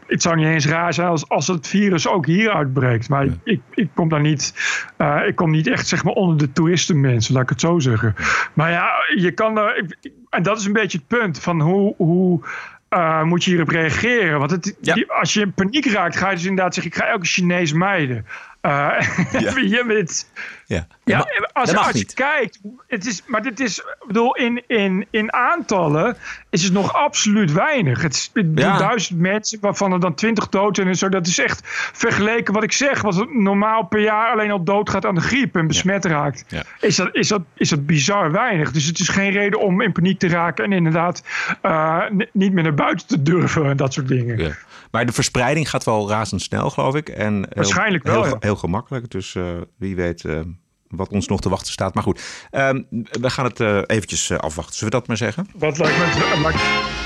het- 0.06 0.22
zou 0.22 0.36
niet 0.36 0.46
eens 0.46 0.66
raar 0.66 0.94
zijn 0.94 1.08
als, 1.08 1.28
als 1.28 1.46
het 1.46 1.66
virus 1.68 2.08
ook 2.08 2.26
hier 2.26 2.50
uitbreekt. 2.66 3.08
Maar 3.08 3.26
ik, 3.44 3.60
ik 3.74 3.88
kom 3.94 4.08
daar 4.08 4.20
niet, 4.20 4.54
eh, 4.96 5.20
ik 5.26 5.36
kom 5.36 5.50
niet 5.50 5.66
echt 5.66 5.86
zeg 5.88 6.04
maar 6.04 6.12
onder 6.14 6.36
de 6.38 6.52
toeristenmensen, 6.52 7.34
laat 7.34 7.42
ik 7.42 7.48
het 7.48 7.60
zo 7.60 7.78
zeggen. 7.78 8.14
Maar 8.54 8.70
ja, 8.70 8.88
je 9.16 9.30
kan 9.30 9.58
er, 9.58 9.76
ik- 9.76 10.10
en 10.30 10.42
dat 10.42 10.58
is 10.58 10.64
een 10.66 10.72
beetje 10.72 10.98
het 10.98 11.18
punt 11.18 11.40
van 11.40 11.60
hoe. 11.60 11.94
hoe 11.96 12.40
eh, 12.88 13.22
moet 13.22 13.44
je 13.44 13.50
hierop 13.50 13.68
reageren? 13.68 14.38
Want 14.38 14.50
het, 14.50 14.76
die- 14.94 15.12
als 15.12 15.32
je 15.34 15.40
in 15.40 15.52
paniek 15.52 15.86
raakt, 15.86 16.16
ga 16.16 16.28
je 16.30 16.34
dus 16.36 16.44
inderdaad 16.44 16.74
zeggen: 16.74 16.92
ik 16.92 16.98
ga 16.98 17.06
elke 17.08 17.26
Chinees 17.26 17.72
mijden. 17.72 18.26
Eh, 18.60 19.00
je 19.74 19.84
bent, 19.86 20.30
Ja, 20.66 20.86
ja, 21.04 21.18
ma- 21.18 21.48
als, 21.52 21.76
als 21.76 21.98
je 21.98 22.04
kijkt, 22.14 22.58
het 22.88 23.06
is, 23.06 23.22
maar 23.26 23.42
dit 23.42 23.60
is, 23.60 23.78
ik 23.78 24.06
bedoel, 24.06 24.34
in, 24.36 24.62
in, 24.66 25.06
in 25.10 25.32
aantallen 25.32 26.16
is 26.50 26.62
het 26.62 26.72
nog 26.72 26.94
absoluut 26.94 27.52
weinig. 27.52 28.02
Het 28.02 28.14
is 28.14 28.30
Ja. 28.54 28.78
duizend 28.78 29.20
mensen, 29.20 29.58
waarvan 29.60 29.92
er 29.92 30.00
dan 30.00 30.14
twintig 30.14 30.48
dood 30.48 30.76
zijn 30.76 30.88
en 30.88 30.94
zo. 30.96 31.08
Dat 31.08 31.26
is 31.26 31.38
echt 31.38 31.60
vergeleken 31.92 32.54
wat 32.54 32.62
ik 32.62 32.72
zeg, 32.72 33.02
wat 33.02 33.26
normaal 33.32 33.82
per 33.84 34.00
jaar 34.00 34.32
alleen 34.32 34.50
al 34.50 34.64
doodgaat 34.64 35.06
aan 35.06 35.14
de 35.14 35.20
griep 35.20 35.56
en 35.56 35.66
besmet 35.66 36.04
raakt. 36.04 36.44
Ja. 36.48 36.62
Is, 36.80 36.96
dat, 36.96 37.08
is, 37.14 37.28
dat, 37.28 37.42
is 37.54 37.68
dat 37.68 37.86
bizar 37.86 38.32
weinig. 38.32 38.70
Dus 38.72 38.84
het 38.84 38.98
is 38.98 39.08
geen 39.08 39.30
reden 39.30 39.60
om 39.60 39.80
in 39.80 39.92
paniek 39.92 40.18
te 40.18 40.28
raken 40.28 40.64
en 40.64 40.72
inderdaad 40.72 41.22
eh, 41.62 42.02
niet 42.32 42.52
meer 42.52 42.62
naar 42.62 42.74
buiten 42.74 43.06
te 43.06 43.22
durven 43.22 43.64
en 43.64 43.76
dat 43.76 43.92
soort 43.92 44.08
dingen. 44.08 44.56
Maar 44.96 45.06
de 45.06 45.12
verspreiding 45.12 45.70
gaat 45.70 45.84
wel 45.84 46.08
razendsnel, 46.08 46.70
geloof 46.70 46.94
ik. 46.94 47.08
En 47.08 47.34
heel- 47.34 47.46
Waarschijnlijk 47.50 48.04
wel, 48.04 48.22
Heel, 48.22 48.32
ja. 48.32 48.36
heel 48.40 48.56
gemakkelijk. 48.56 49.10
Dus 49.10 49.34
eh, 49.34 49.44
wie 49.78 49.96
weet 49.96 50.24
eh, 50.24 50.40
wat 50.88 51.08
ons 51.08 51.26
nog 51.28 51.40
te 51.40 51.48
wachten 51.48 51.72
staat. 51.72 51.94
Maar 51.94 52.02
goed, 52.02 52.20
ehm, 52.50 52.82
we 53.10 53.30
gaan 53.30 53.44
het 53.44 53.60
eh, 53.60 53.80
eventjes 53.86 54.30
eh, 54.30 54.38
afwachten. 54.38 54.74
Zullen 54.74 54.92
we 54.92 54.98
dat 54.98 55.08
maar 55.08 55.16
zeggen? 55.16 55.48
Wat 55.58 55.78
lijkt 55.78 55.98
me... 55.98 56.52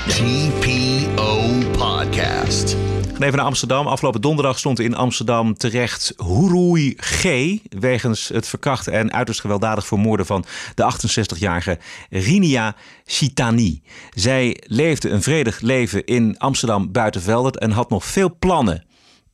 TPO 0.07 1.49
Podcast. 1.71 2.75
Even 3.19 3.35
naar 3.35 3.45
Amsterdam. 3.45 3.87
Afgelopen 3.87 4.21
donderdag 4.21 4.59
stond 4.59 4.79
in 4.79 4.95
Amsterdam 4.95 5.57
terecht 5.57 6.13
Huroui 6.17 6.93
G. 6.97 7.23
wegens 7.69 8.27
het 8.27 8.47
verkrachten 8.47 8.93
en 8.93 9.13
uiterst 9.13 9.41
gewelddadig 9.41 9.87
vermoorden 9.87 10.25
van 10.25 10.45
de 10.75 10.93
68-jarige 10.93 11.79
Rinia 12.09 12.75
Chitani. 13.05 13.81
Zij 14.13 14.63
leefde 14.65 15.09
een 15.09 15.21
vredig 15.21 15.59
leven 15.59 16.05
in 16.05 16.37
Amsterdam 16.37 16.91
Buitenveldert 16.91 17.57
en 17.57 17.71
had 17.71 17.89
nog 17.89 18.05
veel 18.05 18.35
plannen. 18.39 18.85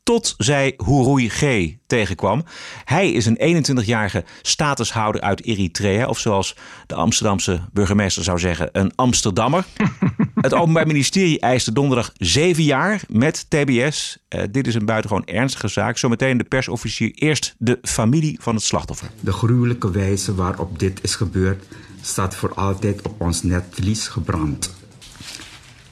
Tot 0.03 0.33
zij 0.37 0.73
Huroui 0.85 1.29
G 1.29 1.73
tegenkwam. 1.87 2.43
Hij 2.83 3.11
is 3.11 3.25
een 3.25 3.65
21-jarige 3.65 4.23
statushouder 4.41 5.21
uit 5.21 5.43
Eritrea. 5.43 6.07
Of 6.07 6.19
zoals 6.19 6.55
de 6.87 6.95
Amsterdamse 6.95 7.61
burgemeester 7.71 8.23
zou 8.23 8.39
zeggen, 8.39 8.69
een 8.71 8.91
Amsterdammer. 8.95 9.65
Het 10.37 10.53
Openbaar 10.53 10.87
Ministerie 10.87 11.39
eiste 11.39 11.73
donderdag 11.73 12.11
zeven 12.17 12.63
jaar 12.63 13.01
met 13.09 13.45
TBS. 13.49 14.17
Eh, 14.27 14.43
dit 14.51 14.67
is 14.67 14.75
een 14.75 14.85
buitengewoon 14.85 15.25
ernstige 15.25 15.67
zaak. 15.67 15.97
Zometeen 15.97 16.37
de 16.37 16.43
persofficier. 16.43 17.11
Eerst 17.15 17.55
de 17.57 17.79
familie 17.81 18.37
van 18.41 18.55
het 18.55 18.63
slachtoffer. 18.63 19.09
De 19.19 19.31
gruwelijke 19.31 19.91
wijze 19.91 20.35
waarop 20.35 20.79
dit 20.79 21.03
is 21.03 21.15
gebeurd 21.15 21.63
staat 22.01 22.35
voor 22.35 22.53
altijd 22.53 23.01
op 23.01 23.21
ons 23.21 23.43
netvlies 23.43 24.07
gebrand. 24.07 24.75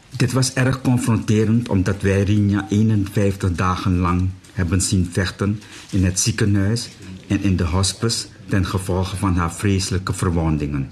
Dit 0.09 0.31
was 0.31 0.53
erg 0.53 0.81
confronterend 0.81 1.69
omdat 1.69 2.01
wij 2.01 2.23
Rinja 2.23 2.65
51 2.69 3.51
dagen 3.51 3.97
lang 3.97 4.29
hebben 4.53 4.81
zien 4.81 5.09
vechten 5.11 5.61
in 5.91 6.05
het 6.05 6.19
ziekenhuis 6.19 6.89
en 7.27 7.43
in 7.43 7.55
de 7.55 7.65
hospice 7.65 8.27
ten 8.49 8.65
gevolge 8.65 9.15
van 9.15 9.35
haar 9.35 9.53
vreselijke 9.53 10.13
verwondingen. 10.13 10.91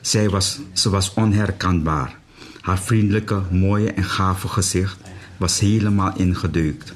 Zij 0.00 0.28
was, 0.28 0.60
ze 0.72 0.90
was 0.90 1.14
onherkenbaar. 1.14 2.24
Haar 2.66 2.78
vriendelijke, 2.78 3.42
mooie 3.50 3.92
en 3.92 4.04
gave 4.04 4.48
gezicht 4.48 4.96
was 5.36 5.60
helemaal 5.60 6.16
ingedeukt. 6.16 6.92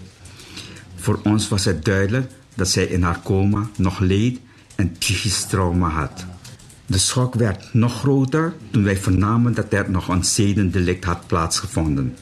Voor 0.94 1.20
ons 1.22 1.48
was 1.48 1.64
het 1.64 1.84
duidelijk 1.84 2.30
dat 2.54 2.68
zij 2.68 2.84
in 2.84 3.02
haar 3.02 3.20
coma 3.22 3.68
nog 3.76 3.98
leed 3.98 4.40
en 4.74 4.92
psychisch 4.98 5.44
trauma 5.44 5.88
had. 5.88 6.26
De 6.86 6.98
schok 6.98 7.34
werd 7.34 7.74
nog 7.74 7.98
groter 7.98 8.54
toen 8.70 8.84
wij 8.84 8.96
vernamen 8.96 9.54
dat 9.54 9.72
er 9.72 9.90
nog 9.90 10.08
een 10.08 10.24
zedendelict 10.24 11.04
had 11.04 11.26
plaatsgevonden. 11.26 12.16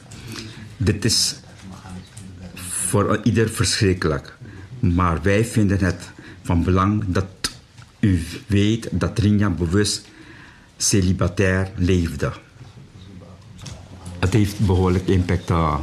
Dit 0.77 1.05
is 1.05 1.35
voor 2.69 3.19
ieder 3.23 3.49
verschrikkelijk, 3.49 4.37
maar 4.79 5.21
wij 5.21 5.45
vinden 5.45 5.79
het 5.79 6.11
van 6.43 6.63
belang 6.63 7.03
dat 7.07 7.51
u 7.99 8.23
weet 8.47 8.87
dat 8.91 9.19
Rinja 9.19 9.49
bewust 9.49 10.07
celibatair 10.77 11.71
leefde. 11.75 12.31
Het 14.19 14.33
heeft 14.33 14.59
behoorlijk 14.59 15.07
impact 15.07 15.49
eh, 15.49 15.79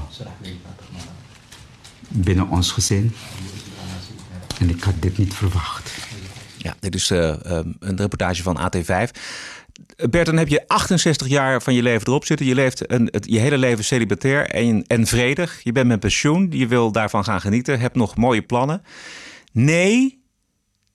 binnen 2.08 2.48
ons 2.48 2.70
gezin. 2.70 3.14
En 4.58 4.68
ik 4.68 4.82
had 4.82 4.94
dit 5.00 5.18
niet 5.18 5.34
verwacht. 5.34 5.92
Ja, 6.56 6.74
dit 6.80 6.94
is 6.94 7.10
eh, 7.10 7.44
ehm, 7.44 7.72
een 7.78 7.96
reportage 7.96 8.42
van 8.42 8.58
AT5. 8.58 9.10
Bert, 10.10 10.26
dan 10.26 10.36
heb 10.36 10.48
je 10.48 10.68
68 10.68 11.26
jaar 11.28 11.62
van 11.62 11.74
je 11.74 11.82
leven 11.82 12.06
erop 12.06 12.24
zitten. 12.24 12.46
Je 12.46 12.54
leeft 12.54 12.92
een, 12.92 13.12
je 13.20 13.38
hele 13.38 13.58
leven 13.58 13.84
celibatair 13.84 14.50
en, 14.50 14.84
en 14.86 15.06
vredig. 15.06 15.60
Je 15.62 15.72
bent 15.72 15.86
met 15.86 16.00
pensioen. 16.00 16.46
Je 16.50 16.66
wil 16.66 16.92
daarvan 16.92 17.24
gaan 17.24 17.40
genieten. 17.40 17.80
Hebt 17.80 17.96
nog 17.96 18.16
mooie 18.16 18.42
plannen. 18.42 18.82
Nee, 19.52 20.22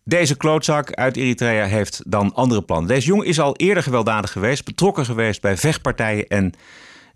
deze 0.04 0.38
klootzak 0.38 0.93
uit 0.93 1.17
Eritrea 1.17 1.65
heeft 1.65 2.01
dan 2.06 2.34
andere 2.34 2.62
plannen. 2.62 2.88
Deze 2.88 3.08
jongen 3.08 3.25
is 3.25 3.39
al 3.39 3.56
eerder 3.56 3.84
gewelddadig 3.84 4.32
geweest. 4.32 4.65
Betrokken 4.65 5.06
geweest 5.06 5.41
bij 5.41 5.58
vechtpartijen 5.58 6.27
en 6.27 6.54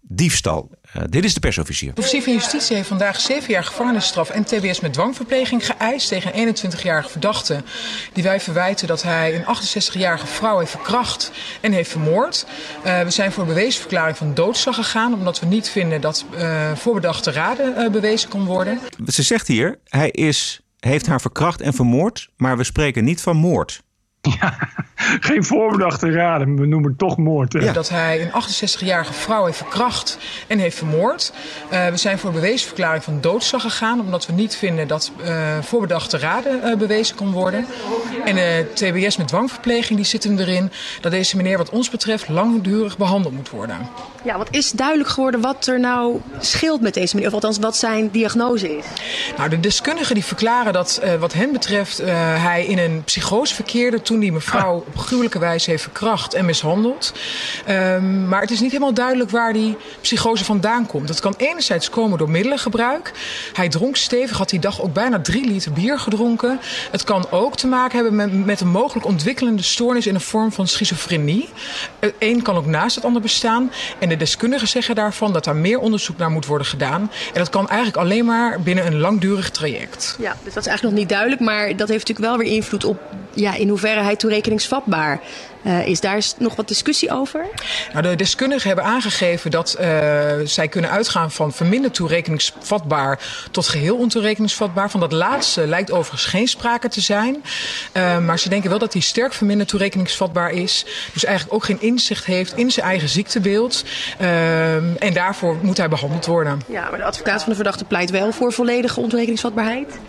diefstal. 0.08 0.70
Eh, 0.92 1.02
dit 1.10 1.24
is 1.24 1.34
de 1.34 1.40
persofficier. 1.40 1.94
De 1.94 2.02
officier 2.02 2.24
van 2.24 2.34
Justitie 2.34 2.76
heeft 2.76 2.88
vandaag 2.88 3.20
7 3.20 3.52
jaar 3.52 3.64
gevangenisstraf 3.64 4.30
en 4.30 4.44
TBS 4.44 4.80
met 4.80 4.94
dwangverpleging 4.94 5.66
geëist 5.66 6.08
tegen 6.08 6.40
een 6.40 6.56
21-jarige 6.56 7.10
verdachte. 7.10 7.64
Die 8.14 8.24
wij 8.24 8.40
verwijten 8.40 8.88
dat 8.88 9.04
hij 9.04 9.36
een 9.36 9.56
68-jarige 9.56 10.28
vrouw 10.28 10.60
heeft 10.60 10.72
verkracht 10.72 11.32
en 11.62 11.72
heeft 11.72 11.92
vermoord. 11.92 12.46
Uh, 12.86 13.02
we 13.02 13.10
zijn 13.10 13.32
voor 13.32 13.46
beweesverklaring 13.46 14.18
van 14.18 14.34
doodslag 14.34 14.76
gegaan, 14.76 15.14
omdat 15.14 15.40
we 15.40 15.46
niet 15.46 15.70
vinden 15.70 16.02
dat 16.02 16.26
uh, 16.34 16.76
voorbedachte 16.76 17.32
raden 17.32 17.74
uh, 17.78 17.90
bewezen 17.92 18.30
kon 18.30 18.46
worden. 18.46 18.80
Ze 19.08 19.24
zegt 19.24 19.48
hier, 19.48 19.80
hij 19.88 20.10
is, 20.10 20.62
heeft 20.80 21.08
haar 21.08 21.22
verkracht 21.22 21.62
en 21.62 21.74
vermoord, 21.74 22.30
maar 22.38 22.58
we 22.58 22.64
spreken 22.64 23.04
niet 23.04 23.22
van 23.22 23.38
moord. 23.38 23.84
Geen 25.30 25.44
voorbedachte 25.44 26.12
raden, 26.12 26.56
we 26.56 26.66
noemen 26.66 26.90
het 26.90 27.00
toch 27.00 27.18
moord. 27.18 27.54
hè? 27.54 27.72
Dat 27.72 27.90
hij 27.90 28.22
een 28.22 28.44
68-jarige 28.44 29.14
vrouw 29.14 29.46
heeft 29.46 29.58
verkracht 29.58 30.18
en 30.48 30.60
heeft 30.60 30.78
vermoord. 30.78 31.34
Eh, 31.70 31.88
we 31.88 31.98
zijn 31.98 32.18
voor 32.18 32.32
bewezen 32.32 32.68
verklaring 32.68 33.04
van 33.04 33.22
doodslag 33.22 33.62
gegaan, 33.62 34.00
omdat 34.00 34.26
we 34.26 34.34
niet 34.34 34.56
vinden 34.56 34.88
dat 34.88 35.12
eh, 35.24 35.58
voorbedachte 35.62 36.18
raden 36.18 36.64
eh, 36.64 36.78
bewezen 36.78 37.16
kon 37.16 37.32
worden. 37.32 37.66
En 38.26 38.36
de 38.36 38.66
TBS 38.74 39.18
met 39.18 39.28
dwangverpleging 39.28 39.98
die 39.98 40.08
zitten 40.08 40.40
erin 40.40 40.72
dat 41.02 41.12
deze 41.12 41.38
meneer 41.38 41.58
wat 41.58 41.70
ons 41.70 41.90
betreft 41.90 42.30
langdurig 42.30 42.98
behandeld 42.98 43.34
moet 43.34 43.50
worden. 43.50 43.78
Ja, 44.24 44.38
wat 44.38 44.48
is 44.52 44.72
duidelijk 44.72 45.10
geworden 45.10 45.42
wat 45.42 45.68
er 45.68 45.80
nou 45.80 46.22
scheelt 46.40 46.82
met 46.82 46.94
deze 46.94 47.16
meneer? 47.16 47.30
Of 47.30 47.36
althans, 47.36 47.60
wat 47.60 47.78
zijn 47.78 48.10
diagnose 48.12 48.78
is? 48.78 48.86
Nou, 49.38 49.50
de 49.50 49.60
deskundigen 49.60 50.16
die 50.16 50.24
verklaren 50.24 50.74
dat 50.74 51.00
eh, 51.04 51.16
wat 51.16 51.34
hen 51.34 51.52
betreft 51.52 52.00
eh, 52.00 52.14
hij 52.44 52.66
in 52.66 52.78
een 52.78 53.04
psychose 53.04 53.56
verkeerde 53.56 54.02
toen 54.02 54.20
die 54.20 54.32
mevrouw 54.32 54.86
op 54.96 55.02
gruwelijke 55.02 55.40
wijze 55.40 55.70
heeft 55.70 55.84
verkracht 55.84 56.34
en 56.34 56.46
mishandeld. 56.46 57.14
Ehm, 57.66 58.28
maar 58.28 58.42
het 58.42 58.52
is 58.52 58.60
niet 58.60 58.72
helemaal 58.72 58.94
duidelijk 58.94 59.30
waar 59.30 59.54
die 59.54 59.78
psychose 60.02 60.44
vandaan 60.44 60.86
komt. 60.86 61.08
Dat 61.08 61.20
kan 61.20 61.34
enerzijds 61.38 61.90
komen 61.90 62.18
door 62.18 62.30
middelengebruik. 62.30 63.12
Hij 63.54 63.70
dronk 63.70 63.96
stevig, 63.96 64.38
had 64.38 64.50
die 64.50 64.60
dag 64.60 64.82
ook 64.82 64.94
bijna 64.94 65.22
drie 65.22 65.46
liter 65.46 65.72
bier 65.72 66.00
gedronken. 66.00 66.60
Het 66.92 67.04
kan 67.04 67.26
ook 67.32 67.56
te 67.58 67.68
maken 67.68 67.96
hebben 67.96 68.16
met, 68.16 68.46
met 68.46 68.62
een 68.62 68.68
mogelijk 68.68 69.06
ontwikkelende 69.06 69.64
stoornis 69.64 70.08
in 70.08 70.14
de 70.14 70.20
vorm 70.20 70.52
van 70.52 70.68
schizofrenie. 70.68 71.50
Het 72.00 72.14
een 72.20 72.42
kan 72.42 72.56
ook 72.56 72.66
naast 72.66 72.96
het 72.96 73.06
ander 73.06 73.22
bestaan. 73.22 73.72
En 74.00 74.10
de 74.10 74.18
deskundigen 74.18 74.68
zeggen 74.68 74.96
daarvan 74.96 75.34
dat 75.34 75.44
daar 75.44 75.56
meer 75.56 75.80
onderzoek 75.80 76.18
naar 76.18 76.32
moet 76.32 76.46
worden 76.46 76.68
gedaan. 76.68 77.02
En 77.02 77.40
dat 77.40 77.50
kan 77.50 77.68
eigenlijk 77.68 77.98
alleen 77.98 78.26
maar 78.26 78.62
binnen 78.62 78.86
een 78.86 79.00
langdurig 79.00 79.50
traject. 79.50 80.16
Ja, 80.20 80.36
dus 80.44 80.54
dat 80.54 80.64
is 80.64 80.70
eigenlijk 80.70 80.84
nog 80.84 80.94
niet 80.94 81.10
duidelijk, 81.10 81.42
maar 81.42 81.76
dat 81.76 81.88
heeft 81.88 82.08
natuurlijk 82.08 82.28
wel 82.28 82.38
weer 82.38 82.56
invloed 82.56 82.84
op 82.84 83.00
ja, 83.36 83.56
in 83.56 83.70
hoeverre 83.70 84.02
hij 84.02 84.16
toerekeningsvatbaar 84.16 84.75
vatbaar 84.76 85.22
uh, 85.66 85.88
is. 85.88 86.00
Daar 86.00 86.24
nog 86.38 86.56
wat 86.56 86.68
discussie 86.68 87.12
over? 87.12 87.46
Nou, 87.94 88.04
de 88.04 88.16
deskundigen 88.16 88.68
hebben 88.68 88.86
aangegeven 88.86 89.52
dat 89.52 89.78
uh, 89.80 89.88
zij 90.44 90.68
kunnen 90.68 90.92
uitgaan 90.92 91.32
van 91.32 91.54
verminderd 91.54 91.94
toerekeningsvatbaar 91.94 93.20
tot 93.52 93.68
geheel 93.68 93.98
ontoerekeningsvatbaar. 93.98 94.90
Van 94.90 95.00
dat 95.00 95.12
laatste 95.12 95.68
lijkt 95.68 95.92
overigens 95.92 96.26
geen 96.26 96.48
sprake 96.48 96.88
te 96.88 97.02
zijn. 97.02 97.44
Uh, 97.94 98.18
maar 98.18 98.40
ze 98.40 98.50
denken 98.50 98.70
wel 98.70 98.80
dat 98.80 98.94
hij 98.94 99.02
sterk 99.02 99.34
verminderd 99.34 99.70
toerekeningsvatbaar 99.70 100.52
is. 100.52 100.86
Dus 101.14 101.26
eigenlijk 101.26 101.56
ook 101.56 101.64
geen 101.64 101.82
inzicht 101.82 102.26
heeft 102.26 102.58
in 102.58 102.72
zijn 102.72 102.86
eigen 102.86 103.10
ziektebeeld. 103.10 103.84
en 105.00 105.14
daarvoor 105.14 105.58
moet 105.62 105.78
hij 105.78 105.90
behandeld 105.90 106.26
worden. 106.26 106.62
Ja, 106.68 106.90
maar 106.90 107.00
de 107.00 107.06
advocaat 107.06 107.40
van 107.40 107.50
de 107.50 107.56
verdachte 107.56 107.86
pleit 107.86 108.10
wel 108.10 108.32
voor 108.32 108.54
volledige 108.54 109.00
ontoerekeningsvatbaarheid? 109.00 110.00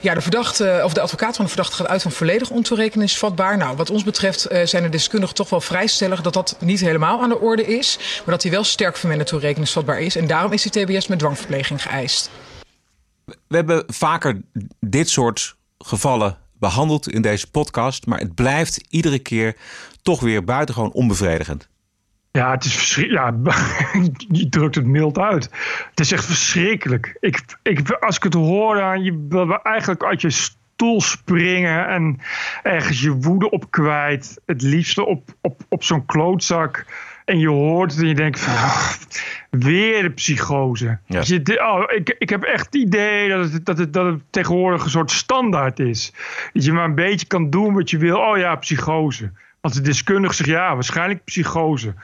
Ja, 0.00 0.14
de, 0.14 0.20
verdachte, 0.20 0.80
of 0.84 0.92
de 0.92 1.00
advocaat 1.00 1.36
van 1.36 1.44
de 1.44 1.50
verdachte 1.50 1.76
gaat 1.76 1.88
uit 1.88 2.02
van 2.02 2.12
volledig 2.12 2.50
ontoerekeningsvatbaar. 2.50 3.56
Nou, 3.56 3.76
wat 3.76 3.90
ons 3.90 4.04
betreft 4.04 4.46
zijn 4.64 4.84
er 4.84 4.90
deskundigen 4.92 5.34
toch 5.34 5.50
wel 5.50 5.60
vrijstellig 5.60 6.20
dat 6.22 6.32
dat 6.32 6.56
niet 6.60 6.80
helemaal 6.80 7.22
aan 7.22 7.28
de 7.28 7.40
orde 7.40 7.66
is. 7.66 7.98
Maar 7.98 8.34
dat 8.34 8.42
hij 8.42 8.52
wel 8.52 8.64
sterk 8.64 8.96
verminderd 8.96 9.28
toerekeningsvatbaar 9.28 10.00
is. 10.00 10.16
En 10.16 10.26
daarom 10.26 10.52
is 10.52 10.62
die 10.62 10.84
TBS 10.84 11.06
met 11.06 11.18
dwangverpleging 11.18 11.82
geëist. 11.82 12.30
We 13.24 13.56
hebben 13.56 13.84
vaker 13.86 14.40
dit 14.80 15.08
soort 15.08 15.56
gevallen 15.78 16.38
behandeld 16.58 17.08
in 17.08 17.22
deze 17.22 17.50
podcast. 17.50 18.06
Maar 18.06 18.18
het 18.18 18.34
blijft 18.34 18.84
iedere 18.88 19.18
keer 19.18 19.56
toch 20.02 20.20
weer 20.20 20.44
buitengewoon 20.44 20.92
onbevredigend. 20.92 21.68
Ja, 22.32 22.50
het 22.50 22.64
is 22.64 22.74
verschrikkelijk. 22.74 23.46
Ja, 23.46 24.02
je 24.40 24.48
drukt 24.48 24.74
het 24.74 24.86
mild 24.86 25.18
uit. 25.18 25.48
Het 25.90 26.00
is 26.00 26.12
echt 26.12 26.24
verschrikkelijk. 26.24 27.16
Ik, 27.20 27.58
ik, 27.62 27.90
als 27.90 28.16
ik 28.16 28.22
het 28.22 28.34
hoor, 28.34 28.76
je 28.76 29.58
eigenlijk 29.62 30.04
uit 30.04 30.20
je 30.20 30.50
stoel 30.74 31.00
springen 31.00 31.88
en 31.88 32.20
ergens 32.62 33.00
je 33.00 33.12
woede 33.12 33.50
op 33.50 33.70
kwijt. 33.70 34.40
Het 34.46 34.62
liefste 34.62 35.06
op, 35.06 35.28
op, 35.40 35.60
op 35.68 35.84
zo'n 35.84 36.06
klootzak. 36.06 36.84
En 37.24 37.38
je 37.38 37.48
hoort 37.48 37.90
het 37.92 38.00
en 38.00 38.08
je 38.08 38.14
denkt 38.14 38.40
van, 38.40 38.54
ach, 38.54 38.98
weer 39.50 40.02
de 40.02 40.10
psychose. 40.10 40.98
Ja. 41.06 41.18
Dus 41.18 41.28
je, 41.28 41.60
oh, 41.62 41.82
ik, 41.96 42.16
ik 42.18 42.28
heb 42.30 42.42
echt 42.42 42.64
het 42.64 42.74
idee 42.74 43.28
dat 43.28 43.52
het, 43.52 43.66
dat, 43.66 43.78
het, 43.78 43.92
dat 43.92 44.06
het 44.06 44.20
tegenwoordig 44.30 44.84
een 44.84 44.90
soort 44.90 45.10
standaard 45.10 45.78
is. 45.78 46.12
Dat 46.52 46.64
je 46.64 46.72
maar 46.72 46.84
een 46.84 46.94
beetje 46.94 47.26
kan 47.26 47.50
doen 47.50 47.74
wat 47.74 47.90
je 47.90 47.98
wil. 47.98 48.18
Oh 48.18 48.38
ja, 48.38 48.56
psychose. 48.56 49.30
Want 49.60 49.74
de 49.74 49.80
deskundige 49.80 50.34
zegt 50.34 50.48
ja, 50.48 50.74
waarschijnlijk 50.74 51.24
psychose. 51.24 51.94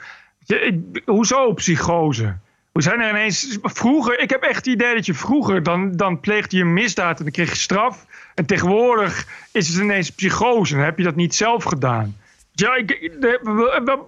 Je, 0.43 0.59
ik- 0.59 1.01
hoezo 1.05 1.53
psychose? 1.53 2.37
We 2.71 2.81
zijn 2.81 3.01
er 3.01 3.09
ineens. 3.09 3.57
Vroeger, 3.61 4.19
ik 4.19 4.29
heb 4.29 4.41
echt 4.41 4.55
het 4.55 4.65
idee 4.65 4.95
dat 4.95 5.05
je 5.05 5.13
vroeger. 5.13 5.63
dan, 5.63 5.95
dan 5.95 6.19
pleegde 6.19 6.57
je 6.57 6.63
een 6.63 6.73
misdaad 6.73 7.17
en 7.17 7.23
dan 7.23 7.33
kreeg 7.33 7.49
je 7.49 7.55
straf. 7.55 8.05
En 8.35 8.45
tegenwoordig 8.45 9.27
is 9.51 9.67
het 9.67 9.77
ineens 9.77 10.09
psychose. 10.09 10.75
Dan 10.75 10.83
heb 10.83 10.97
je 10.97 11.03
dat 11.03 11.15
niet 11.15 11.35
zelf 11.35 11.63
gedaan. 11.63 12.17
Ja, 12.51 12.75
ik, 12.75 13.11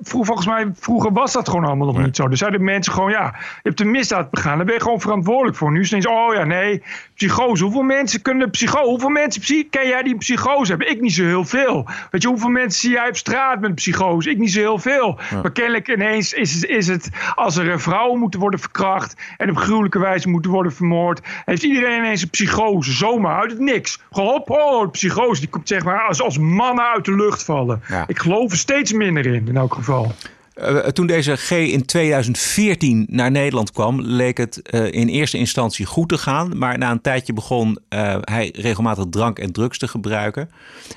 volgens 0.02 0.46
mij, 0.46 0.72
vroeger 0.74 1.12
was 1.12 1.32
dat 1.32 1.50
gewoon 1.50 1.66
allemaal 1.66 1.88
nog 1.88 2.04
niet 2.04 2.16
zo. 2.16 2.28
Er 2.28 2.38
zeiden 2.38 2.64
mensen 2.64 2.94
gewoon, 2.94 3.12
ja, 3.12 3.36
je 3.38 3.60
hebt 3.64 3.80
een 3.80 3.92
misdaad 3.92 4.30
begaan. 4.30 4.58
Daar 4.58 4.66
ben 4.66 4.76
je 4.76 4.82
gewoon 4.82 5.02
verantwoordelijk 5.02 5.58
voor. 5.58 5.72
Nu 5.72 5.80
is 5.80 5.92
het 5.92 6.04
ineens, 6.04 6.20
oh 6.20 6.34
ja, 6.34 6.44
nee, 6.44 6.84
psychose. 7.28 7.64
Hoeveel 7.64 7.82
mensen 7.82 8.22
kunnen 8.22 8.50
psychose? 8.50 8.90
Hoeveel 8.90 9.10
mensen 9.10 9.70
ken 9.70 9.88
jij 9.88 10.04
die 10.04 10.14
een 10.14 10.20
psychose 10.20 10.70
hebben? 10.70 10.90
Ik 10.90 11.02
niet 11.02 11.14
zo 11.14 11.24
heel 11.24 11.46
veel. 11.46 11.88
Weet 12.12 12.22
je, 12.22 12.28
hoeveel 12.28 12.50
mensen 12.50 12.80
zie 12.80 12.92
jij 12.92 13.08
op 13.08 13.18
straat 13.18 13.60
met 13.60 13.70
een 13.70 13.76
psychose? 13.76 14.30
Ik 14.30 14.38
niet 14.38 14.52
zo 14.52 14.60
heel 14.60 14.80
veel. 14.80 15.20
Maar 15.42 15.52
kennelijk 15.52 15.88
ineens 15.88 16.34
is 16.34 16.54
het, 16.54 16.66
is 16.66 16.88
het, 16.88 17.10
als 17.36 17.58
er 17.58 17.82
vrouwen 17.82 18.20
moeten 18.20 18.40
worden 18.40 18.60
verkracht 18.60 19.16
en 19.38 19.50
op 19.50 19.58
gruwelijke 19.58 20.00
wijze 20.00 20.30
moeten 20.30 20.52
worden 20.52 20.74
vermoord, 20.74 21.22
heeft 21.46 21.64
iedereen 21.64 21.98
ineens 21.98 22.22
een 22.22 22.30
psychose. 22.30 22.92
Zomaar 22.92 23.42
uit 23.42 23.52
het 23.52 23.60
niks. 23.60 24.00
Gewoon 24.12 24.42
oh, 24.46 24.92
psychose. 24.92 25.42
Die 25.42 25.50
komt 25.50 25.68
zeg 25.68 25.84
maar 25.84 26.02
als, 26.02 26.22
als 26.22 26.38
mannen 26.38 26.86
uit 26.86 27.06
de 27.06 27.16
lucht 27.16 27.44
vallen. 27.44 27.82
Ja. 27.88 28.04
Ik 28.08 28.20
geloof 28.20 28.52
er 28.52 28.58
steeds 28.58 28.94
minder 28.94 29.26
in, 29.26 29.48
in 29.48 29.58
elk 29.58 29.74
geval. 29.74 30.12
Eh, 30.62 30.78
toen 30.78 31.08
deze 31.08 31.36
G 31.36 31.52
in 31.52 31.86
2014 31.86 33.06
naar 33.10 33.32
Nederland 33.32 33.72
kwam, 33.72 34.02
leek 34.02 34.38
het 34.38 34.62
eh, 34.62 34.92
in 34.92 35.08
eerste 35.08 35.38
instantie 35.38 35.86
goed 35.86 36.10
te 36.10 36.18
gaan. 36.18 36.58
Maar 36.58 36.78
na 36.78 36.92
een 36.92 37.02
tijdje 37.02 37.34
begon 37.34 37.80
eh, 37.90 38.18
hij 38.22 38.54
regelmatig 38.56 39.06
drank 39.10 39.40
en 39.40 39.52
drugs 39.52 39.78
te 39.78 39.88
gebruiken. 39.88 40.52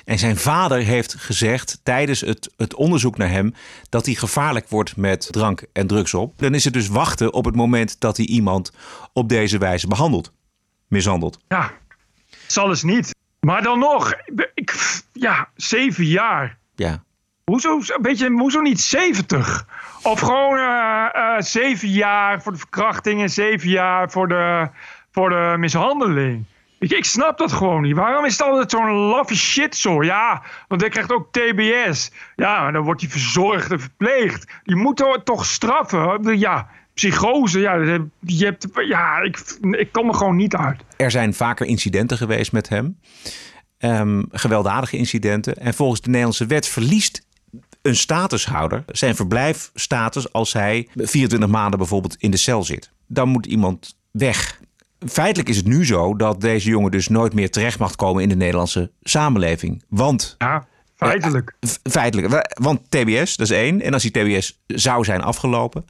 En 0.05 0.19
zijn 0.19 0.37
vader 0.37 0.77
heeft 0.77 1.15
gezegd 1.17 1.79
tijdens 1.83 2.21
het, 2.21 2.53
het 2.57 2.75
onderzoek 2.75 3.17
naar 3.17 3.29
hem 3.29 3.53
dat 3.89 4.05
hij 4.05 4.15
gevaarlijk 4.15 4.69
wordt 4.69 4.97
met 4.97 5.27
drank 5.31 5.63
en 5.73 5.87
drugs 5.87 6.13
op. 6.13 6.33
Dan 6.37 6.53
is 6.53 6.63
het 6.63 6.73
dus 6.73 6.87
wachten 6.87 7.33
op 7.33 7.45
het 7.45 7.55
moment 7.55 7.99
dat 7.99 8.17
hij 8.17 8.25
iemand 8.25 8.71
op 9.13 9.29
deze 9.29 9.57
wijze 9.57 9.87
behandelt, 9.87 10.31
mishandelt. 10.87 11.39
Ja, 11.47 11.71
zal 12.47 12.69
eens 12.69 12.83
niet. 12.83 13.15
Maar 13.39 13.63
dan 13.63 13.79
nog, 13.79 14.13
ik, 14.53 15.01
ja, 15.13 15.49
zeven 15.55 16.05
jaar. 16.05 16.57
Ja. 16.75 17.04
Hoezo, 17.51 17.75
een 17.77 18.01
beetje, 18.01 18.29
hoezo 18.31 18.59
niet 18.61 18.81
70? 18.81 19.67
Of 20.03 20.19
gewoon 20.19 20.57
eh, 20.57 21.05
eh, 21.13 21.41
zeven 21.41 21.89
jaar 21.89 22.41
voor 22.41 22.51
de 22.51 22.57
verkrachting 22.57 23.21
en 23.21 23.29
zeven 23.29 23.69
jaar 23.69 24.11
voor 24.11 24.27
de, 24.27 24.69
voor 25.11 25.29
de 25.29 25.55
mishandeling. 25.57 26.45
Ik, 26.79 26.91
ik 26.91 27.05
snap 27.05 27.37
dat 27.37 27.51
gewoon 27.51 27.81
niet. 27.81 27.95
Waarom 27.95 28.25
is 28.25 28.31
het 28.37 28.41
altijd 28.47 28.71
zo'n 28.71 28.91
laffe 28.91 29.35
shit 29.35 29.75
zo? 29.75 30.03
Ja, 30.03 30.41
want 30.67 30.81
hij 30.81 30.89
krijgt 30.89 31.11
ook 31.11 31.31
TBS. 31.31 32.11
Ja, 32.35 32.71
dan 32.71 32.83
wordt 32.83 33.01
hij 33.01 33.09
verzorgd 33.09 33.71
en 33.71 33.79
verpleegd. 33.79 34.51
Je 34.63 34.75
moet 34.75 35.03
toch- 35.23 35.45
straffen? 35.45 36.37
Ja, 36.39 36.67
psychose. 36.93 37.59
Ja, 37.59 37.73
je 38.19 38.45
hebt, 38.45 38.67
ja 38.87 39.17
ik, 39.21 39.37
ik 39.71 39.91
kom 39.91 40.07
er 40.07 40.15
gewoon 40.15 40.35
niet 40.35 40.55
uit. 40.55 40.81
Er 40.97 41.11
zijn 41.11 41.33
vaker 41.33 41.65
incidenten 41.65 42.17
geweest 42.17 42.51
met 42.51 42.69
hem. 42.69 42.99
Ehm, 43.77 44.23
gewelddadige 44.31 44.97
incidenten. 44.97 45.55
En 45.55 45.73
volgens 45.73 46.01
de 46.01 46.07
Nederlandse 46.07 46.45
wet 46.45 46.67
verliest 46.67 47.23
een 47.85 47.95
statushouder 47.95 48.83
zijn 48.87 49.15
verblijfstatus 49.15 50.31
als 50.33 50.53
hij 50.53 50.87
24 50.95 51.49
maanden 51.49 51.79
bijvoorbeeld 51.79 52.15
in 52.19 52.31
de 52.31 52.37
cel 52.37 52.63
zit. 52.63 52.91
Dan 53.07 53.29
moet 53.29 53.45
iemand 53.45 53.97
weg. 54.11 54.59
Feitelijk 55.07 55.49
is 55.49 55.57
het 55.57 55.65
nu 55.65 55.85
zo 55.85 56.15
dat 56.15 56.41
deze 56.41 56.69
jongen 56.69 56.91
dus 56.91 57.07
nooit 57.07 57.33
meer 57.33 57.51
terecht 57.51 57.79
mag 57.79 57.95
komen 57.95 58.23
in 58.23 58.29
de 58.29 58.35
Nederlandse 58.35 58.91
samenleving. 59.03 59.83
Want. 59.89 60.35
Ja, 60.37 60.65
feitelijk. 60.95 61.53
feitelijk. 61.89 62.29
Wa- 62.29 62.45
Want 62.61 62.79
TBS, 62.91 63.35
dat 63.35 63.49
is 63.49 63.57
één. 63.57 63.81
En 63.81 63.93
als 63.93 64.01
die 64.01 64.11
TBS 64.11 64.59
zou 64.67 65.03
zijn 65.03 65.21
afgelopen, 65.21 65.85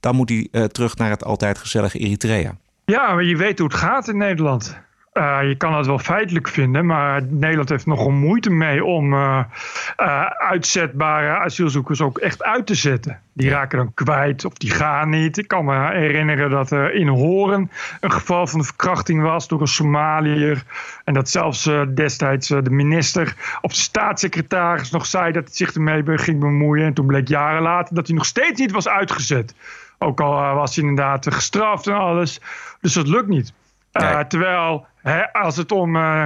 dan 0.00 0.16
moet 0.16 0.28
hij 0.28 0.48
eh, 0.50 0.64
terug 0.64 0.96
naar 0.96 1.10
het 1.10 1.24
altijd 1.24 1.58
gezellige 1.58 1.98
Eritrea. 1.98 2.56
Ja, 2.84 3.14
maar 3.14 3.24
je 3.24 3.36
weet 3.36 3.58
hoe 3.58 3.68
het 3.68 3.76
gaat 3.76 4.08
in 4.08 4.16
Nederland. 4.16 4.78
Eh, 5.10 5.38
je 5.42 5.54
kan 5.54 5.74
het 5.74 5.86
wel 5.86 5.98
feitelijk 5.98 6.48
vinden, 6.48 6.86
maar 6.86 7.22
Nederland 7.28 7.68
heeft 7.68 7.86
nogal 7.86 8.10
moeite 8.10 8.50
mee 8.50 8.84
om 8.84 9.12
eh, 9.12 9.44
eh, 9.96 10.26
uitzetbare 10.26 11.38
asielzoekers 11.38 12.00
ook 12.00 12.18
echt 12.18 12.42
uit 12.42 12.66
te 12.66 12.74
zetten. 12.74 13.20
Die 13.32 13.50
raken 13.50 13.78
dan 13.78 13.94
kwijt 13.94 14.44
of 14.44 14.52
die 14.52 14.70
gaan 14.70 15.08
niet. 15.08 15.38
Ik 15.38 15.48
kan 15.48 15.64
me 15.64 15.90
herinneren 15.92 16.50
dat 16.50 16.70
er 16.70 16.94
in 16.94 17.08
Horen 17.08 17.70
een 18.00 18.12
geval 18.12 18.46
van 18.46 18.64
verkrachting 18.64 19.22
was 19.22 19.48
door 19.48 19.60
een 19.60 19.66
Somaliër. 19.66 20.62
En 21.04 21.14
dat 21.14 21.28
zelfs 21.28 21.70
destijds 21.94 22.48
de 22.48 22.70
minister 22.70 23.34
of 23.60 23.72
de 23.72 23.80
staatssecretaris 23.80 24.90
nog 24.90 25.06
zei 25.06 25.32
dat 25.32 25.44
hij 25.44 25.54
zich 25.54 25.74
ermee 25.74 26.18
ging 26.18 26.40
bemoeien. 26.40 26.86
En 26.86 26.94
toen 26.94 27.06
bleek 27.06 27.28
jaren 27.28 27.62
later 27.62 27.94
dat 27.94 28.06
hij 28.06 28.16
nog 28.16 28.26
steeds 28.26 28.60
niet 28.60 28.72
was 28.72 28.88
uitgezet. 28.88 29.54
Ook 29.98 30.20
al 30.20 30.54
was 30.54 30.76
hij 30.76 30.84
inderdaad 30.84 31.34
gestraft 31.34 31.86
en 31.86 31.94
alles. 31.94 32.40
Dus 32.80 32.92
dat 32.92 33.08
lukt 33.08 33.28
niet. 33.28 33.52
Uh, 33.92 34.20
Terwijl 34.20 34.86
als 35.32 35.56
het 35.56 35.72
om 35.72 35.96
uh, 35.96 36.24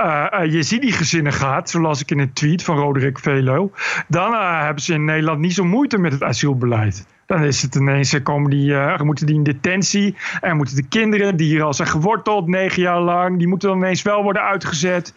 uh, 0.00 0.26
Jezidi-gezinnen 0.44 1.32
gaat, 1.32 1.70
zoals 1.70 2.00
ik 2.00 2.10
in 2.10 2.18
een 2.18 2.32
tweet 2.32 2.62
van 2.62 2.76
Roderick 2.76 3.18
Velo, 3.18 3.72
dan 4.08 4.32
hebben 4.64 4.82
ze 4.82 4.94
in 4.94 5.04
Nederland 5.04 5.38
niet 5.38 5.54
zo 5.54 5.64
moeite 5.64 5.98
met 5.98 6.12
het 6.12 6.22
asielbeleid. 6.22 7.06
Dan 7.26 7.44
is 7.44 7.62
het 7.62 7.74
ineens, 7.74 8.22
komen 8.22 8.50
die, 8.50 8.74
moeten 9.04 9.26
die 9.26 9.34
in 9.34 9.42
detentie 9.42 10.16
en 10.40 10.56
moeten 10.56 10.76
de 10.76 10.88
kinderen 10.88 11.36
die 11.36 11.46
hier 11.46 11.62
al 11.62 11.74
zijn 11.74 11.88
geworteld, 11.88 12.46
negen 12.46 12.82
jaar 12.82 13.00
lang, 13.00 13.38
die 13.38 13.48
moeten 13.48 13.68
dan 13.68 13.78
ineens 13.78 14.02
wel 14.02 14.22
worden 14.22 14.42
uitgezet. 14.42 15.14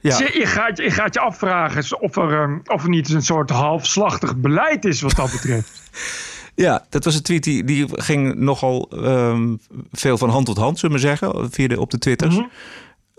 Ja. 0.00 0.18
Je, 0.18 0.46
gaat, 0.46 0.76
je 0.76 0.90
gaat 0.90 1.14
je 1.14 1.20
afvragen 1.20 2.00
of 2.00 2.16
er, 2.16 2.32
um, 2.32 2.62
of 2.64 2.82
er 2.82 2.88
niet 2.88 3.08
een 3.08 3.22
soort 3.22 3.50
halfslachtig 3.50 4.36
beleid 4.36 4.84
is 4.84 5.00
wat 5.00 5.16
dat 5.16 5.32
betreft. 5.32 5.80
Ja, 6.60 6.84
dat 6.88 7.04
was 7.04 7.14
een 7.14 7.22
tweet 7.22 7.44
die, 7.44 7.64
die 7.64 7.86
ging 7.90 8.34
nogal 8.34 8.88
um, 8.94 9.60
veel 9.92 10.18
van 10.18 10.28
hand 10.28 10.46
tot 10.46 10.56
hand, 10.56 10.78
zullen 10.78 10.94
we 10.96 11.02
zeggen, 11.02 11.50
via 11.50 11.68
de, 11.68 11.80
op 11.80 11.90
de 11.90 11.98
Twitters. 11.98 12.34
-hmm. 12.34 12.50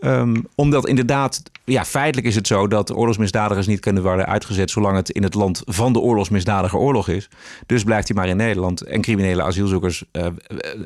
Um, 0.02 0.46
omdat 0.56 0.88
inderdaad, 0.88 1.42
ja, 1.64 1.86
feitelijk 1.86 2.28
is 2.28 2.36
het 2.36 2.48
zo 2.48 2.68
dat 2.68 2.96
oorlogsmisdadigers 2.96 3.68
niet 3.68 3.80
kunnen 3.80 4.04
worden 4.04 4.26
uitgezet 4.26 4.72
zolang 4.72 4.96
het 4.96 5.10
in 5.10 5.24
het 5.24 5.34
land 5.34 5.62
van 5.66 5.94
de 5.94 6.00
oorlogsmisdadiger 6.00 6.80
oorlog 6.80 7.08
is. 7.08 7.30
Dus 7.66 7.84
blijft 7.84 8.08
hij 8.08 8.18
maar 8.18 8.28
in 8.28 8.38
Nederland 8.38 8.82
en 8.82 9.02
criminele 9.02 9.44
asielzoekers 9.44 10.04
uh, 10.12 10.26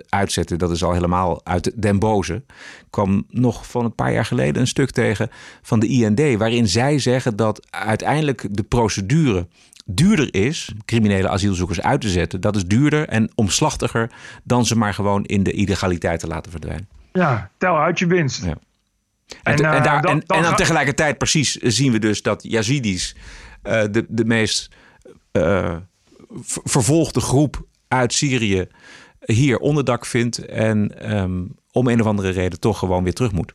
uitzetten. 0.09 0.57
Dat 0.57 0.71
is 0.71 0.83
al 0.83 0.93
helemaal 0.93 1.41
uit 1.43 1.71
den 1.75 1.99
boze. 1.99 2.33
Ik 2.33 2.43
kwam 2.89 3.25
nog 3.29 3.67
van 3.67 3.85
een 3.85 3.95
paar 3.95 4.13
jaar 4.13 4.25
geleden 4.25 4.61
een 4.61 4.67
stuk 4.67 4.91
tegen 4.91 5.29
van 5.61 5.79
de 5.79 5.87
IND, 5.87 6.37
waarin 6.37 6.67
zij 6.67 6.99
zeggen 6.99 7.35
dat 7.35 7.67
uiteindelijk 7.69 8.47
de 8.51 8.63
procedure 8.63 9.47
duurder 9.85 10.33
is 10.33 10.73
criminele 10.85 11.29
asielzoekers 11.29 11.81
uit 11.81 12.01
te 12.01 12.09
zetten. 12.09 12.41
Dat 12.41 12.55
is 12.55 12.65
duurder 12.65 13.07
en 13.07 13.31
omslachtiger 13.35 14.11
dan 14.43 14.65
ze 14.65 14.77
maar 14.77 14.93
gewoon 14.93 15.23
in 15.23 15.43
de 15.43 15.51
illegaliteit 15.51 16.19
te 16.19 16.27
laten 16.27 16.51
verdwijnen. 16.51 16.87
Ja, 17.11 17.49
tel 17.57 17.77
uit 17.77 17.99
je 17.99 18.07
winst. 18.07 18.45
Ja. 18.45 18.57
En, 19.43 19.53
en, 19.53 19.61
uh, 19.61 19.75
en, 19.75 19.83
daar, 19.83 20.01
dan, 20.01 20.11
en, 20.11 20.23
dan, 20.25 20.37
en 20.37 20.43
dan 20.43 20.55
tegelijkertijd 20.55 21.17
precies 21.17 21.51
zien 21.55 21.91
we 21.91 21.99
dus 21.99 22.21
dat 22.21 22.43
Yazidis 22.43 23.15
uh, 23.63 23.81
de, 23.91 24.05
de 24.07 24.25
meest 24.25 24.69
uh, 25.31 25.75
vervolgde 26.63 27.19
groep 27.19 27.65
uit 27.87 28.13
Syrië 28.13 28.67
hier 29.25 29.57
onderdak 29.57 30.05
vindt 30.05 30.45
en 30.45 31.13
um, 31.17 31.55
om 31.71 31.87
een 31.87 32.01
of 32.01 32.07
andere 32.07 32.29
reden 32.29 32.59
toch 32.59 32.79
gewoon 32.79 33.03
weer 33.03 33.13
terug 33.13 33.31
moet. 33.31 33.53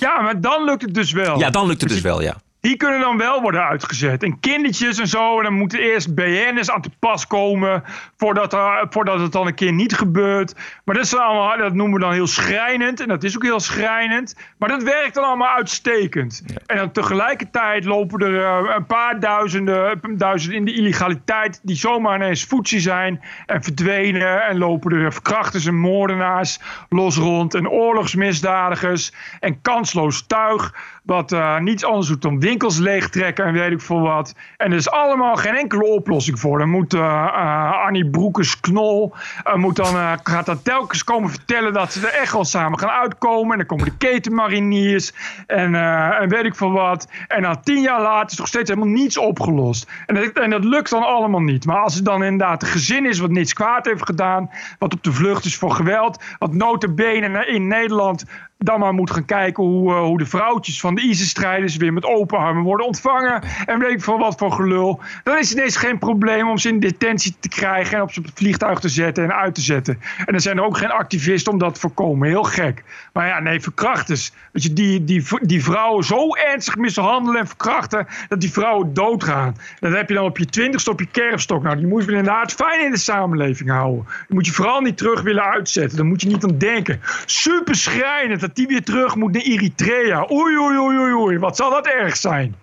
Ja, 0.00 0.20
maar 0.20 0.40
dan 0.40 0.64
lukt 0.64 0.82
het 0.82 0.94
dus 0.94 1.12
wel. 1.12 1.38
Ja, 1.38 1.50
dan 1.50 1.66
lukt 1.66 1.80
het 1.80 1.90
dus 1.90 2.00
wel, 2.00 2.22
ja. 2.22 2.36
Die 2.60 2.76
kunnen 2.76 3.00
dan 3.00 3.16
wel 3.16 3.40
worden 3.40 3.64
uitgezet. 3.64 4.22
En 4.22 4.40
kindertjes 4.40 4.98
en 4.98 5.06
zo. 5.06 5.36
En 5.36 5.42
dan 5.42 5.52
moeten 5.52 5.78
eerst 5.78 6.14
BN'ers 6.14 6.70
aan 6.70 6.82
te 6.82 6.90
pas 6.98 7.26
komen. 7.26 7.82
Voordat, 8.16 8.52
er, 8.52 8.86
voordat 8.90 9.20
het 9.20 9.32
dan 9.32 9.46
een 9.46 9.54
keer 9.54 9.72
niet 9.72 9.94
gebeurt. 9.94 10.54
Maar 10.84 10.94
dat, 10.94 11.04
is 11.04 11.16
allemaal, 11.16 11.58
dat 11.58 11.74
noemen 11.74 11.98
we 11.98 12.04
dan 12.04 12.12
heel 12.12 12.26
schrijnend. 12.26 13.00
En 13.00 13.08
dat 13.08 13.24
is 13.24 13.36
ook 13.36 13.42
heel 13.42 13.60
schrijnend. 13.60 14.36
Maar 14.58 14.68
dat 14.68 14.82
werkt 14.82 15.14
dan 15.14 15.24
allemaal 15.24 15.56
uitstekend. 15.56 16.42
Ja. 16.46 16.54
En 16.66 16.76
dan 16.76 16.92
tegelijkertijd 16.92 17.84
lopen 17.84 18.20
er 18.20 18.64
uh, 18.64 18.74
een 18.74 18.86
paar 18.86 19.20
duizenden, 19.20 20.00
duizenden 20.16 20.58
in 20.58 20.64
de 20.64 20.74
illegaliteit. 20.74 21.60
Die 21.62 21.76
zomaar 21.76 22.16
ineens 22.16 22.44
voetsie 22.44 22.80
zijn. 22.80 23.20
En 23.46 23.62
verdwenen. 23.62 24.42
En 24.42 24.58
lopen 24.58 24.92
er 24.92 25.12
verkrachters 25.12 25.66
en 25.66 25.76
moordenaars 25.76 26.60
los 26.88 27.16
rond. 27.16 27.54
En 27.54 27.68
oorlogsmisdadigers. 27.68 29.12
En 29.40 29.60
kansloos 29.60 30.26
tuig. 30.26 30.74
Wat 31.08 31.32
uh, 31.32 31.58
niets 31.58 31.84
anders 31.84 32.06
doet 32.06 32.22
dan 32.22 32.40
winkels 32.40 32.78
leegtrekken 32.78 33.44
en 33.44 33.52
weet 33.52 33.72
ik 33.72 33.80
veel 33.80 34.00
wat. 34.00 34.34
En 34.56 34.70
er 34.70 34.76
is 34.76 34.90
allemaal 34.90 35.36
geen 35.36 35.54
enkele 35.54 35.84
oplossing 35.84 36.40
voor. 36.40 36.58
Dan 36.58 36.70
moet 36.70 36.94
uh, 36.94 37.84
Annie 37.86 38.10
Broekers-Knol 38.10 39.14
moet 39.54 39.76
dan, 39.76 40.18
gaat 40.22 40.46
dan 40.46 40.62
telkens 40.62 41.04
komen 41.04 41.30
vertellen 41.30 41.72
dat 41.72 41.92
ze 41.92 42.06
er 42.06 42.20
echt 42.20 42.32
wel 42.32 42.44
samen 42.44 42.78
gaan 42.78 42.90
uitkomen. 42.90 43.52
En 43.52 43.58
dan 43.58 43.66
komen 43.66 43.84
de 43.84 43.96
ketenmariniers 43.96 45.12
en, 45.46 45.74
en 46.20 46.28
weet 46.28 46.44
ik 46.44 46.54
veel 46.54 46.72
wat. 46.72 47.08
En 47.28 47.42
dan 47.42 47.62
tien 47.62 47.80
jaar 47.80 48.02
later 48.02 48.30
is 48.30 48.38
nog 48.38 48.46
steeds 48.46 48.70
helemaal 48.70 48.92
niets 48.92 49.18
opgelost. 49.18 49.90
En 50.06 50.14
dat, 50.14 50.32
en 50.32 50.50
dat 50.50 50.64
lukt 50.64 50.90
dan 50.90 51.02
allemaal 51.02 51.40
niet. 51.40 51.66
Maar 51.66 51.82
als 51.82 51.94
het 51.94 52.04
dan 52.04 52.24
inderdaad 52.24 52.62
een 52.62 52.68
gezin 52.68 53.06
is 53.06 53.18
wat 53.18 53.30
niets 53.30 53.52
kwaad 53.52 53.86
heeft 53.86 54.06
gedaan, 54.06 54.50
wat 54.78 54.94
op 54.94 55.02
de 55.02 55.12
vlucht 55.12 55.44
is 55.44 55.56
voor 55.56 55.70
geweld, 55.70 56.22
wat 56.38 56.52
notabene 56.52 57.46
in 57.46 57.66
Nederland 57.66 58.24
dan 58.58 58.80
maar 58.80 58.94
moet 58.94 59.10
gaan 59.10 59.24
kijken 59.24 59.64
hoe, 59.64 59.92
uh, 59.92 60.00
hoe 60.00 60.18
de 60.18 60.26
vrouwtjes 60.26 60.80
van 60.80 60.94
de 60.94 61.02
ISIS-strijders 61.02 61.76
weer 61.76 61.92
met 61.92 62.04
open 62.04 62.38
armen 62.38 62.62
worden 62.62 62.86
ontvangen. 62.86 63.42
En 63.66 63.78
weet 63.78 63.92
ik 63.92 64.02
veel 64.02 64.18
wat 64.18 64.38
voor 64.38 64.52
gelul. 64.52 65.00
Dan 65.24 65.38
is 65.38 65.48
het 65.48 65.58
ineens 65.58 65.76
geen 65.76 65.98
probleem 65.98 66.48
om 66.48 66.58
ze 66.58 66.68
in 66.68 66.80
detentie 66.80 67.36
te 67.40 67.48
krijgen 67.48 67.96
en 67.96 68.02
op 68.02 68.14
het 68.14 68.30
vliegtuig 68.34 68.78
te 68.78 68.88
zetten 68.88 69.24
en 69.24 69.34
uit 69.34 69.54
te 69.54 69.60
zetten. 69.60 70.00
En 70.26 70.34
er 70.34 70.40
zijn 70.40 70.58
er 70.58 70.64
ook 70.64 70.78
geen 70.78 70.90
activisten 70.90 71.52
om 71.52 71.58
dat 71.58 71.74
te 71.74 71.80
voorkomen. 71.80 72.28
Heel 72.28 72.42
gek. 72.42 72.84
Maar 73.12 73.26
ja, 73.26 73.40
nee, 73.40 73.60
verkrachters. 73.60 74.32
Weet 74.52 74.62
je, 74.62 74.72
die, 74.72 75.04
die, 75.04 75.24
die 75.42 75.64
vrouwen 75.64 76.04
zo 76.04 76.34
ernstig 76.34 76.76
mishandelen 76.76 77.40
en 77.40 77.46
verkrachten 77.46 78.06
dat 78.28 78.40
die 78.40 78.52
vrouwen 78.52 78.94
doodgaan. 78.94 79.56
Dat 79.80 79.92
heb 79.92 80.08
je 80.08 80.14
dan 80.14 80.24
op 80.24 80.38
je 80.38 80.46
twintigste 80.46 80.90
op 80.90 81.00
je 81.00 81.06
kerfstok. 81.06 81.62
Nou, 81.62 81.76
die 81.76 81.86
moet 81.86 82.04
je 82.04 82.10
inderdaad 82.10 82.52
fijn 82.52 82.84
in 82.84 82.90
de 82.90 82.98
samenleving 82.98 83.70
houden. 83.70 84.04
Die 84.04 84.34
moet 84.34 84.46
je 84.46 84.52
vooral 84.52 84.80
niet 84.80 84.96
terug 84.96 85.22
willen 85.22 85.44
uitzetten. 85.44 85.96
Daar 85.96 86.06
moet 86.06 86.22
je 86.22 86.28
niet 86.28 86.44
aan 86.44 86.58
denken. 86.58 87.00
Super 87.26 87.74
schrijnend 87.74 88.40
dat 88.48 88.56
die 88.56 88.66
weer 88.66 88.84
terug 88.84 89.16
moet 89.16 89.32
naar 89.32 89.42
Eritrea. 89.42 90.26
Oei, 90.30 90.58
oei, 90.58 90.78
oei, 90.78 91.12
oei, 91.12 91.38
wat 91.38 91.56
zal 91.56 91.70
dat 91.70 91.86
erg 91.86 92.16
zijn? 92.16 92.54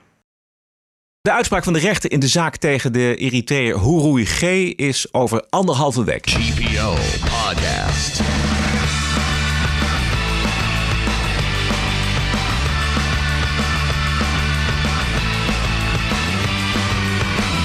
De 1.22 1.32
uitspraak 1.32 1.64
van 1.64 1.74
de 1.74 1.80
rechter 1.80 2.12
in 2.12 2.20
de 2.20 2.28
zaak 2.28 2.58
tegen 2.58 2.94
de 2.94 3.16
Eritreër 3.16 3.80
Hurui 3.80 4.26
G 4.26 4.42
is 4.76 5.14
over 5.14 5.46
anderhalve 5.50 6.04
week. 6.04 6.30
GPO 6.30 6.94
Podcast. 7.20 8.22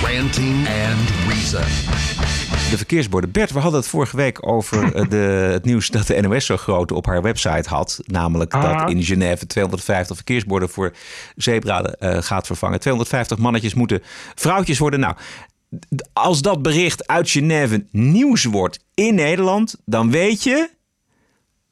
Ranting 0.02 0.68
and 0.68 1.10
Reason. 1.28 2.39
De 2.70 2.76
verkeersborden. 2.76 3.30
Bert, 3.30 3.50
we 3.50 3.58
hadden 3.58 3.80
het 3.80 3.88
vorige 3.88 4.16
week 4.16 4.46
over 4.46 5.08
de, 5.08 5.16
het 5.52 5.64
nieuws 5.64 5.88
dat 5.88 6.06
de 6.06 6.20
NOS 6.20 6.46
zo 6.46 6.56
groot 6.56 6.92
op 6.92 7.06
haar 7.06 7.22
website 7.22 7.68
had. 7.68 8.00
Namelijk 8.04 8.54
ah. 8.54 8.62
dat 8.62 8.90
in 8.90 9.02
Genève 9.02 9.46
250 9.46 10.16
verkeersborden 10.16 10.68
voor 10.68 10.92
zebra 11.36 11.94
uh, 12.00 12.16
gaat 12.22 12.46
vervangen. 12.46 12.80
250 12.80 13.38
mannetjes 13.38 13.74
moeten 13.74 14.02
vrouwtjes 14.34 14.78
worden. 14.78 15.00
Nou, 15.00 15.14
als 16.12 16.42
dat 16.42 16.62
bericht 16.62 17.06
uit 17.06 17.30
Genève 17.30 17.86
nieuws 17.90 18.44
wordt 18.44 18.84
in 18.94 19.14
Nederland, 19.14 19.76
dan 19.84 20.10
weet 20.10 20.42
je 20.42 20.70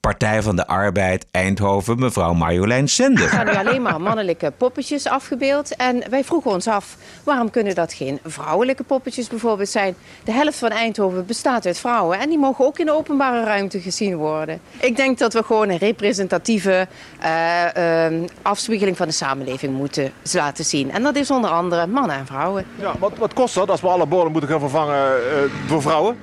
Partij 0.01 0.43
van 0.43 0.57
de 0.57 0.67
Arbeid 0.67 1.27
Eindhoven, 1.31 1.99
mevrouw 1.99 2.33
Marjolein 2.33 2.89
Sender. 2.89 3.23
Er 3.23 3.29
staan 3.29 3.47
nu 3.47 3.55
alleen 3.55 3.83
maar 3.83 4.01
mannelijke 4.01 4.53
poppetjes 4.57 5.07
afgebeeld. 5.07 5.77
En 5.77 6.03
wij 6.11 6.25
vroegen 6.25 6.51
ons 6.51 6.67
af, 6.67 6.97
waarom 7.25 7.51
kunnen 7.51 7.75
dat 7.75 7.93
geen 7.93 8.19
vrouwelijke 8.25 8.83
poppetjes 8.83 9.29
bijvoorbeeld 9.29 9.69
zijn? 9.69 9.95
De 10.25 10.33
helft 10.33 10.59
van 10.59 10.71
Eindhoven 10.71 11.27
bestaat 11.27 11.67
uit 11.67 11.79
vrouwen. 11.79 12.19
En 12.19 12.29
die 12.29 12.39
mogen 12.39 12.65
ook 12.65 12.79
in 12.79 12.87
de 12.87 12.93
openbare 12.93 13.45
ruimte 13.45 13.81
gezien 13.81 14.17
worden. 14.17 14.61
Ik 14.81 14.97
denk 14.97 15.19
dat 15.19 15.33
we 15.33 15.43
gewoon 15.43 15.69
een 15.69 15.79
representatieve 15.79 16.89
uh, 17.23 18.11
uh, 18.11 18.21
afspiegeling 18.43 18.97
van 18.97 19.07
de 19.07 19.13
samenleving 19.13 19.77
moeten 19.77 20.13
laten 20.33 20.65
zien. 20.65 20.91
En 20.91 21.03
dat 21.03 21.17
is 21.17 21.31
onder 21.31 21.51
andere 21.51 21.87
mannen 21.87 22.17
en 22.17 22.27
vrouwen. 22.27 22.67
Ja, 22.77 22.93
wat, 22.99 23.13
wat 23.19 23.35
kost 23.35 23.55
dat 23.55 23.71
als 23.71 23.81
we 23.81 23.89
alle 23.89 24.07
borden 24.07 24.33
moeten 24.33 24.51
gaan 24.51 24.61
vervangen 24.61 24.97
uh, 24.97 25.51
voor 25.67 25.83
vrouwen? 25.83 26.17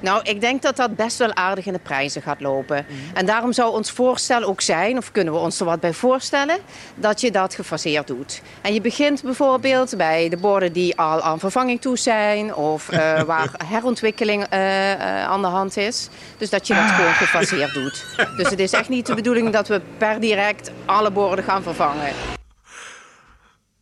Nou, 0.00 0.20
ik 0.22 0.40
denk 0.40 0.62
dat 0.62 0.76
dat 0.76 0.96
best 0.96 1.18
wel 1.18 1.34
aardig 1.34 1.66
in 1.66 1.72
de 1.72 1.78
prijzen 1.78 2.22
gaat 2.22 2.40
lopen. 2.40 2.86
En 3.14 3.26
daarom 3.26 3.52
zou 3.52 3.72
ons 3.72 3.90
voorstel 3.90 4.42
ook 4.42 4.60
zijn, 4.60 4.96
of 4.96 5.12
kunnen 5.12 5.32
we 5.32 5.38
ons 5.38 5.60
er 5.60 5.66
wat 5.66 5.80
bij 5.80 5.92
voorstellen, 5.92 6.58
dat 6.94 7.20
je 7.20 7.30
dat 7.30 7.54
gefaseerd 7.54 8.06
doet. 8.06 8.42
En 8.60 8.74
je 8.74 8.80
begint 8.80 9.22
bijvoorbeeld 9.22 9.96
bij 9.96 10.28
de 10.28 10.36
borden 10.36 10.72
die 10.72 10.96
al 10.96 11.20
aan 11.20 11.38
vervanging 11.38 11.80
toe 11.80 11.98
zijn, 11.98 12.54
of 12.54 12.92
uh, 12.92 13.20
waar 13.30 13.50
herontwikkeling 13.66 14.46
uh, 14.52 14.90
uh, 14.90 15.24
aan 15.24 15.40
de 15.40 15.48
hand 15.48 15.76
is. 15.76 16.08
Dus 16.36 16.50
dat 16.50 16.66
je 16.66 16.74
dat 16.74 16.90
gewoon 16.90 17.12
gefaseerd 17.12 17.74
doet. 17.74 18.04
Dus 18.36 18.50
het 18.50 18.58
is 18.58 18.72
echt 18.72 18.88
niet 18.88 19.06
de 19.06 19.14
bedoeling 19.14 19.52
dat 19.52 19.68
we 19.68 19.80
per 19.98 20.20
direct 20.20 20.70
alle 20.86 21.10
borden 21.10 21.44
gaan 21.44 21.62
vervangen. 21.62 22.39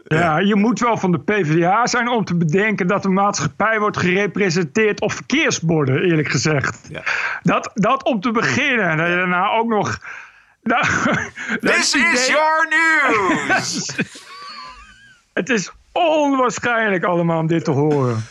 Ja, 0.09 0.39
je 0.39 0.55
moet 0.55 0.81
wel 0.81 0.97
van 0.97 1.13
de 1.13 1.19
PvdA 1.19 1.87
zijn 1.87 2.09
om 2.09 2.25
te 2.25 2.37
bedenken 2.37 2.87
dat 2.87 3.03
de 3.03 3.09
maatschappij 3.09 3.79
wordt 3.79 3.97
gerepresenteerd 3.97 5.01
op 5.01 5.13
verkeersborden, 5.13 6.03
eerlijk 6.03 6.29
gezegd. 6.29 6.89
Ja. 6.91 7.03
Dat, 7.43 7.71
dat 7.75 8.05
om 8.05 8.21
te 8.21 8.31
beginnen. 8.31 8.91
En 8.91 8.97
daarna 8.97 9.51
ook 9.51 9.69
nog. 9.69 9.99
Nou, 10.63 10.85
This 11.61 11.95
is 11.95 12.27
your 12.27 12.69
news! 12.69 13.97
het 15.33 15.49
is 15.49 15.73
onwaarschijnlijk 15.93 17.05
allemaal 17.05 17.39
om 17.39 17.47
dit 17.47 17.65
te 17.65 17.71
horen. 17.71 18.25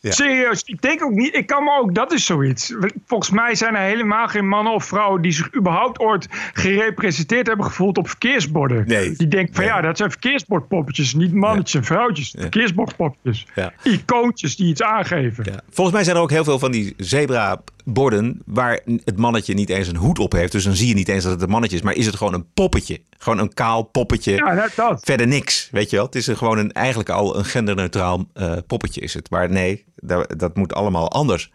Ja. 0.00 0.10
Serieus, 0.10 0.62
ik 0.64 0.82
denk 0.82 1.04
ook 1.04 1.12
niet. 1.12 1.34
Ik 1.34 1.46
kan 1.46 1.64
me 1.64 1.78
ook, 1.80 1.94
dat 1.94 2.12
is 2.12 2.26
zoiets. 2.26 2.74
Volgens 3.06 3.30
mij 3.30 3.54
zijn 3.54 3.74
er 3.74 3.82
helemaal 3.82 4.28
geen 4.28 4.48
mannen 4.48 4.72
of 4.72 4.84
vrouwen 4.84 5.22
die 5.22 5.32
zich 5.32 5.54
überhaupt 5.54 5.98
ooit 5.98 6.26
gerepresenteerd 6.52 7.46
hebben 7.46 7.66
gevoeld 7.66 7.98
op 7.98 8.08
verkeersborden. 8.08 8.84
Nee. 8.86 9.12
Die 9.16 9.28
denken 9.28 9.54
van 9.54 9.64
ja, 9.64 9.80
dat 9.80 9.96
zijn 9.96 10.10
verkeersbordpoppetjes, 10.10 11.14
niet 11.14 11.32
mannetjes 11.32 11.74
en 11.74 11.84
vrouwtjes. 11.84 12.34
Verkeersbordpoppetjes. 12.38 13.46
Icoontjes 13.82 14.56
die 14.56 14.66
iets 14.66 14.82
aangeven. 14.82 15.62
Volgens 15.70 15.96
mij 15.96 16.04
zijn 16.04 16.16
er 16.16 16.22
ook 16.22 16.30
heel 16.30 16.44
veel 16.44 16.58
van 16.58 16.70
die 16.70 16.94
zebra 16.96 17.60
borden 17.92 18.42
waar 18.44 18.80
het 19.04 19.16
mannetje 19.16 19.54
niet 19.54 19.68
eens 19.68 19.88
een 19.88 19.96
hoed 19.96 20.18
op 20.18 20.32
heeft. 20.32 20.52
Dus 20.52 20.64
dan 20.64 20.74
zie 20.74 20.88
je 20.88 20.94
niet 20.94 21.08
eens 21.08 21.22
dat 21.22 21.32
het 21.32 21.42
een 21.42 21.48
mannetje 21.48 21.76
is. 21.76 21.82
Maar 21.82 21.94
is 21.94 22.06
het 22.06 22.16
gewoon 22.16 22.34
een 22.34 22.46
poppetje. 22.54 23.00
Gewoon 23.18 23.38
een 23.38 23.54
kaal 23.54 23.82
poppetje. 23.82 24.32
Ja, 24.32 24.68
dat. 24.76 25.00
Verder 25.04 25.26
niks, 25.26 25.68
weet 25.72 25.90
je 25.90 25.96
wel. 25.96 26.04
Het 26.04 26.14
is 26.14 26.26
een, 26.26 26.36
gewoon 26.36 26.58
een, 26.58 26.72
eigenlijk 26.72 27.08
al 27.08 27.36
een 27.36 27.44
genderneutraal 27.44 28.24
eh, 28.32 28.52
poppetje 28.66 29.00
is 29.00 29.14
het. 29.14 29.30
Maar 29.30 29.50
nee, 29.50 29.84
dat, 29.96 30.34
dat 30.38 30.56
moet 30.56 30.74
allemaal 30.74 31.10
anders. 31.10 31.52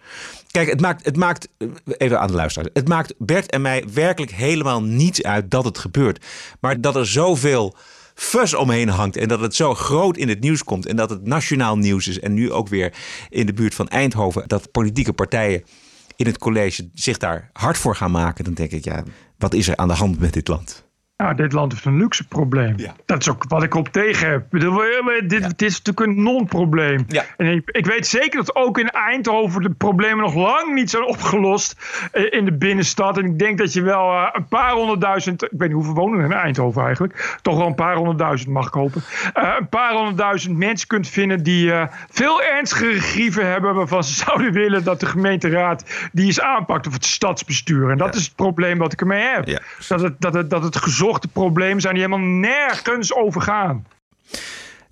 Kijk, 0.52 0.70
het 0.70 0.82
maakt, 0.82 1.06
het 1.06 1.16
maakt, 1.16 1.48
even 1.98 2.20
aan 2.20 2.28
de 2.28 2.34
luisteraars. 2.34 2.70
Het 2.74 2.88
maakt 2.88 3.14
Bert 3.18 3.52
en 3.52 3.62
mij 3.62 3.84
werkelijk 3.94 4.32
helemaal 4.32 4.84
niets 4.84 5.24
uit 5.24 5.52
dat 5.52 5.66
het 5.66 5.78
gebeurt. 5.78 6.26
Maar 6.60 6.82
dat 6.82 6.96
er 6.96 7.08
zoveel 7.08 7.76
fus 8.16 8.54
omheen 8.54 8.90
hangt 8.90 9.18
en 9.18 9.28
dat 9.28 9.40
het 9.40 9.56
zo 9.56 9.74
groot 9.74 10.18
in 10.18 10.30
het 10.30 10.40
nieuws 10.40 10.64
komt 10.64 10.86
en 10.86 10.96
dat 10.96 11.10
het 11.10 11.26
nationaal 11.26 11.78
nieuws 11.78 12.08
is 12.08 12.20
en 12.20 12.34
nu 12.34 12.52
ook 12.52 12.68
weer 12.68 12.94
in 13.30 13.46
de 13.46 13.54
buurt 13.54 13.76
van 13.76 13.88
Eindhoven 13.88 14.48
dat 14.48 14.72
politieke 14.72 15.14
partijen 15.14 15.64
in 16.24 16.32
het 16.32 16.42
college 16.42 16.90
zich 16.94 17.18
daar 17.18 17.50
hard 17.54 17.78
voor 17.78 17.96
gaan 17.96 18.12
maken, 18.12 18.44
dan 18.44 18.54
denk 18.54 18.72
ik 18.72 18.84
ja, 18.84 19.04
wat 19.38 19.54
is 19.54 19.68
er 19.68 19.78
aan 19.78 19.88
de 19.88 19.94
hand 19.94 20.20
met 20.20 20.34
dit 20.34 20.48
land? 20.48 20.86
Nou, 21.18 21.36
dit 21.36 21.54
land 21.54 21.72
heeft 21.72 21.86
een 21.86 21.98
luxe 21.98 22.28
probleem. 22.28 22.76
Dat 23.06 23.20
is 23.20 23.30
ook 23.30 23.44
wat 23.48 23.64
ik 23.64 23.76
op 23.76 23.88
tegen 23.88 24.30
heb. 24.30 24.46
Bedoel, 24.50 24.82
Dit, 25.28 25.44
Het 25.44 25.62
is 25.62 25.82
natuurlijk 25.82 26.08
een 26.08 26.24
non-probleem. 26.24 27.06
En 27.38 27.48
ik, 27.48 27.70
ik 27.70 27.86
weet 27.86 28.08
zeker 28.08 28.38
dat 28.38 28.56
ook 28.56 28.78
in 28.78 28.90
Eindhoven 28.90 29.62
de 29.62 29.70
problemen 29.70 30.24
nog 30.24 30.36
lang 30.36 30.74
niet 30.74 30.90
zijn 30.90 31.04
opgelost 31.04 31.76
eh, 32.12 32.24
in 32.30 32.46
de 32.46 32.54
binnenstad. 32.54 33.18
En 33.18 33.26
ik 33.26 33.40
denk 33.40 33.58
dat 33.58 33.74
je 33.74 33.82
wel 33.82 34.12
eh, 34.12 34.30
een 34.32 34.48
paar 34.48 34.72
honderdduizend, 34.72 35.44
ik 35.44 35.50
weet 35.52 35.68
niet 35.68 35.78
hoeveel 35.78 35.94
wonen 35.94 36.26
in 36.26 36.32
Eindhoven 36.32 36.84
eigenlijk, 36.84 37.38
toch 37.42 37.58
wel 37.58 37.68
een 37.68 37.76
paar 37.76 37.96
honderdduizend 37.96 38.50
mag 38.50 38.68
ik 38.68 38.74
hopen. 38.74 39.02
Eh, 39.34 39.56
een 39.60 39.70
paar 39.70 39.94
honderdduizend 39.94 40.58
mensen 40.58 40.88
kunt 40.88 41.08
vinden 41.08 41.44
die 41.44 41.72
eh, 41.72 41.88
veel 42.10 42.42
ernstigere 42.44 43.00
grieven 43.00 43.52
hebben 43.52 43.76
waarvan 43.76 44.04
ze 44.04 44.14
zouden 44.26 44.52
willen 44.52 44.84
dat 44.84 45.00
de 45.00 45.06
gemeenteraad 45.06 46.10
die 46.12 46.26
eens 46.26 46.42
aanpakt 46.42 46.88
of 46.88 46.94
het 46.94 47.06
stadsbestuur. 47.06 47.92
En 47.92 47.98
dat 47.98 48.16
is 48.16 48.26
het 48.26 48.36
probleem 48.36 48.78
wat 48.78 48.94
ik 48.94 49.02
ermee 49.02 49.24
heb. 49.24 49.62
Dat, 49.88 50.02
het, 50.02 50.22
dat, 50.22 50.34
het, 50.34 50.50
dat 50.50 50.64
het 50.64 50.76
gezochte 50.76 51.02
problemen 51.34 51.82
zijn 51.82 51.94
die 51.94 52.04
helemaal 52.04 52.28
nergens 52.28 53.14
over 53.14 53.42
gaan. 53.42 53.86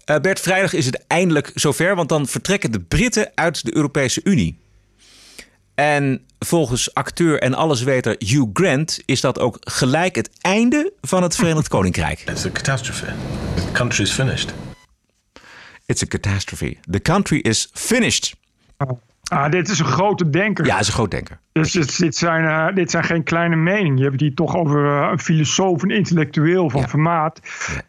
Eh, 0.06 0.19
Bert, 0.19 0.39
vrijdag 0.39 0.74
is 0.74 0.86
het 0.86 1.04
eindelijk 1.08 1.52
zover, 1.54 1.95
want 1.95 2.10
dan 2.10 2.28
vertrekken 2.28 2.71
de 2.71 2.80
Britten 2.80 3.32
uit 3.36 3.65
de 3.65 3.76
Europese 3.76 4.21
Unie. 4.24 4.60
En 5.76 6.26
volgens 6.39 6.93
acteur 6.93 7.41
en 7.41 7.54
allesweter 7.54 8.15
Hugh 8.19 8.50
Grant 8.54 9.00
is 9.06 9.21
dat 9.21 9.39
ook 9.39 9.58
gelijk 9.60 10.15
het 10.15 10.30
einde 10.41 10.93
van 11.02 11.24
het 11.24 11.36
Verenigd 11.36 11.67
Koninkrijk. 11.76 12.19
It's 12.19 12.45
a 12.45 12.50
catastrophe. 12.50 13.13
The 13.56 13.71
country 13.71 14.04
is 14.04 14.12
finished. 14.12 14.54
It's 15.86 16.04
a 16.04 16.08
catastrophe. 16.08 16.78
The 16.89 17.02
country 17.02 17.38
is 17.38 17.69
finished. 17.74 18.36
Ah, 19.24 19.52
dit 19.52 19.69
is 19.69 19.80
een 19.80 19.86
grote 19.86 20.30
denker. 20.30 20.65
Ja, 20.65 20.80
is 20.80 20.88
een 20.88 20.93
groot 20.93 21.12
denker. 21.12 21.39
Dus 21.54 21.72
dit, 21.72 22.00
dit, 22.00 22.16
zijn, 22.16 22.46
eh, 22.46 22.76
dit 22.76 22.92
zijn 22.92 23.04
geen 23.04 23.24
kleine 23.24 23.56
meningen. 23.56 23.98
Je 23.98 24.02
hebt 24.02 24.14
het 24.14 24.22
hier 24.22 24.34
toch 24.34 24.56
over 24.56 24.86
eh, 24.86 25.10
een 25.12 25.20
filosoof, 25.20 25.84
een 25.84 25.90
intellectueel 25.90 26.70
van 26.70 26.90
formaat. 26.90 27.42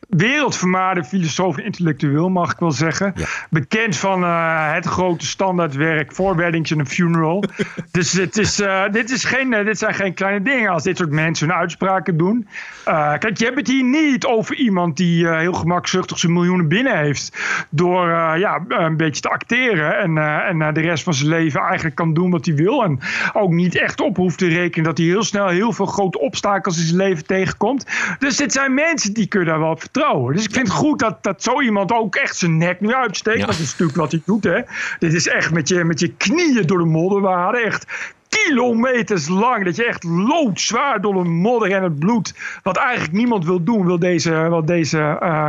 Wereldvermaarde 0.09 1.05
filosoof 1.05 1.59
en 1.59 1.65
intellectueel, 1.65 2.29
mag 2.29 2.53
ik 2.53 2.59
wel 2.59 2.71
zeggen. 2.71 3.15
Bekend 3.51 3.97
van 3.97 4.25
eh, 4.25 4.73
het 4.73 4.87
grote 4.87 5.27
standaardwerk 5.27 6.13
For 6.13 6.37
Weddings 6.37 6.73
and 6.73 6.81
a 6.81 6.85
Funeral. 6.85 7.45
dus 7.91 8.11
dit, 8.11 8.39
is, 8.39 8.63
dit, 8.91 9.11
is 9.11 9.25
geen, 9.25 9.51
dit 9.51 9.79
zijn 9.79 9.95
geen 9.95 10.15
kleine 10.15 10.43
dingen 10.43 10.71
als 10.71 10.83
dit 10.83 10.97
soort 10.97 11.11
mensen 11.11 11.49
hun 11.49 11.57
uitspraken 11.57 12.17
doen. 12.17 12.49
kijk, 12.85 13.39
je 13.39 13.45
hebt 13.45 13.57
het 13.57 13.69
hier 13.69 13.85
niet 13.85 14.27
over 14.27 14.57
iemand 14.57 14.97
die 14.97 15.29
heel 15.29 15.53
gemakzuchtig 15.53 16.19
zijn 16.19 16.33
miljoenen 16.33 16.69
binnen 16.69 16.99
heeft. 16.99 17.39
Door 17.71 18.09
ja, 18.39 18.65
een 18.69 18.97
beetje 18.97 19.23
te 19.23 19.29
acteren 19.29 19.99
en, 19.99 20.19
en 20.45 20.75
de 20.75 20.81
rest 20.81 21.05
van 21.05 21.15
zijn 21.15 21.29
leven 21.29 21.61
eigenlijk 21.61 21.95
kan 21.95 22.15
doen 22.15 22.31
wat 22.31 22.47
hij 22.47 22.55
wil. 22.55 22.85
En 22.85 23.01
ook 23.33 23.52
niet 23.53 23.77
echt 23.77 24.01
op 24.01 24.17
hoeft 24.17 24.39
te 24.39 24.49
rekenen 24.49 24.85
dat 24.85 24.99
hij 24.99 25.07
heel 25.07 25.23
snel 25.23 25.49
heel 25.49 25.73
veel 25.73 25.87
grote 25.87 26.21
obstakels 26.21 26.79
in 26.79 26.85
zijn 26.85 26.97
leven 26.97 27.27
tegenkomt. 27.27 27.87
Dus 28.19 28.37
dit 28.37 28.53
zijn 28.53 28.75
mensen 28.75 29.13
die 29.13 29.27
kunnen 29.27 29.49
daar 29.49 29.59
wel 29.59 29.71
op 29.71 29.81
vertrouwen. 29.81 30.35
Dus 30.35 30.45
ik 30.45 30.53
vind 30.53 30.69
het 30.69 30.77
goed 30.77 30.99
dat, 30.99 31.23
dat 31.23 31.43
zo 31.43 31.61
iemand 31.61 31.93
ook 31.93 32.17
echt 32.17 32.37
zijn 32.37 32.57
nek 32.57 32.81
nu 32.81 32.95
uitsteekt. 32.95 33.41
Dat 33.41 33.59
is 33.59 33.71
natuurlijk 33.71 33.99
wat 33.99 34.11
hij 34.11 34.23
doet. 34.25 34.45
Hè. 34.45 34.61
Dit 34.99 35.13
is 35.13 35.29
echt 35.29 35.53
met 35.53 35.69
je, 35.69 35.85
met 35.85 36.01
je 36.01 36.13
knieën 36.17 36.67
door 36.67 36.79
de 36.79 36.85
modder 36.85 37.21
waden. 37.21 37.65
Echt 37.65 37.87
kilometers 38.33 39.29
lang. 39.29 39.65
Dat 39.65 39.77
je 39.77 39.85
echt 39.85 40.05
loodzwaar 40.05 41.01
door 41.01 41.23
de 41.23 41.29
modder 41.29 41.73
en 41.73 41.83
het 41.83 41.99
bloed. 41.99 42.35
Wat 42.63 42.77
eigenlijk 42.77 43.13
niemand 43.13 43.45
wil 43.45 43.65
doen. 43.65 43.87
Wil 43.87 43.99
deze, 43.99 44.33
wat 44.49 44.67
deze, 44.67 45.19
uh, 45.23 45.47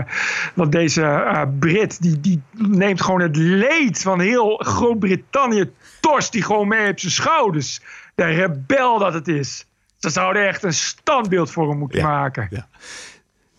wat 0.54 0.72
deze 0.72 1.02
uh, 1.02 1.42
Brit. 1.60 2.02
Die, 2.02 2.20
die 2.20 2.42
neemt 2.52 3.02
gewoon 3.02 3.22
het 3.22 3.36
leed 3.36 4.02
van 4.02 4.20
heel 4.20 4.58
Groot-Brittannië. 4.58 5.72
Torst 6.00 6.32
die 6.32 6.44
gewoon 6.44 6.68
mee 6.68 6.92
op 6.92 7.00
zijn 7.00 7.12
schouders. 7.12 7.82
De 8.16 8.26
rebel 8.26 9.00
dat 9.00 9.14
het 9.14 9.28
is. 9.28 9.66
Ze 9.98 10.10
zouden 10.10 10.48
echt 10.48 10.64
een 10.64 10.74
standbeeld 10.74 11.52
voor 11.52 11.70
hem 11.70 11.78
moeten 11.78 12.02
maken. 12.02 12.48
Ja. 12.50 12.68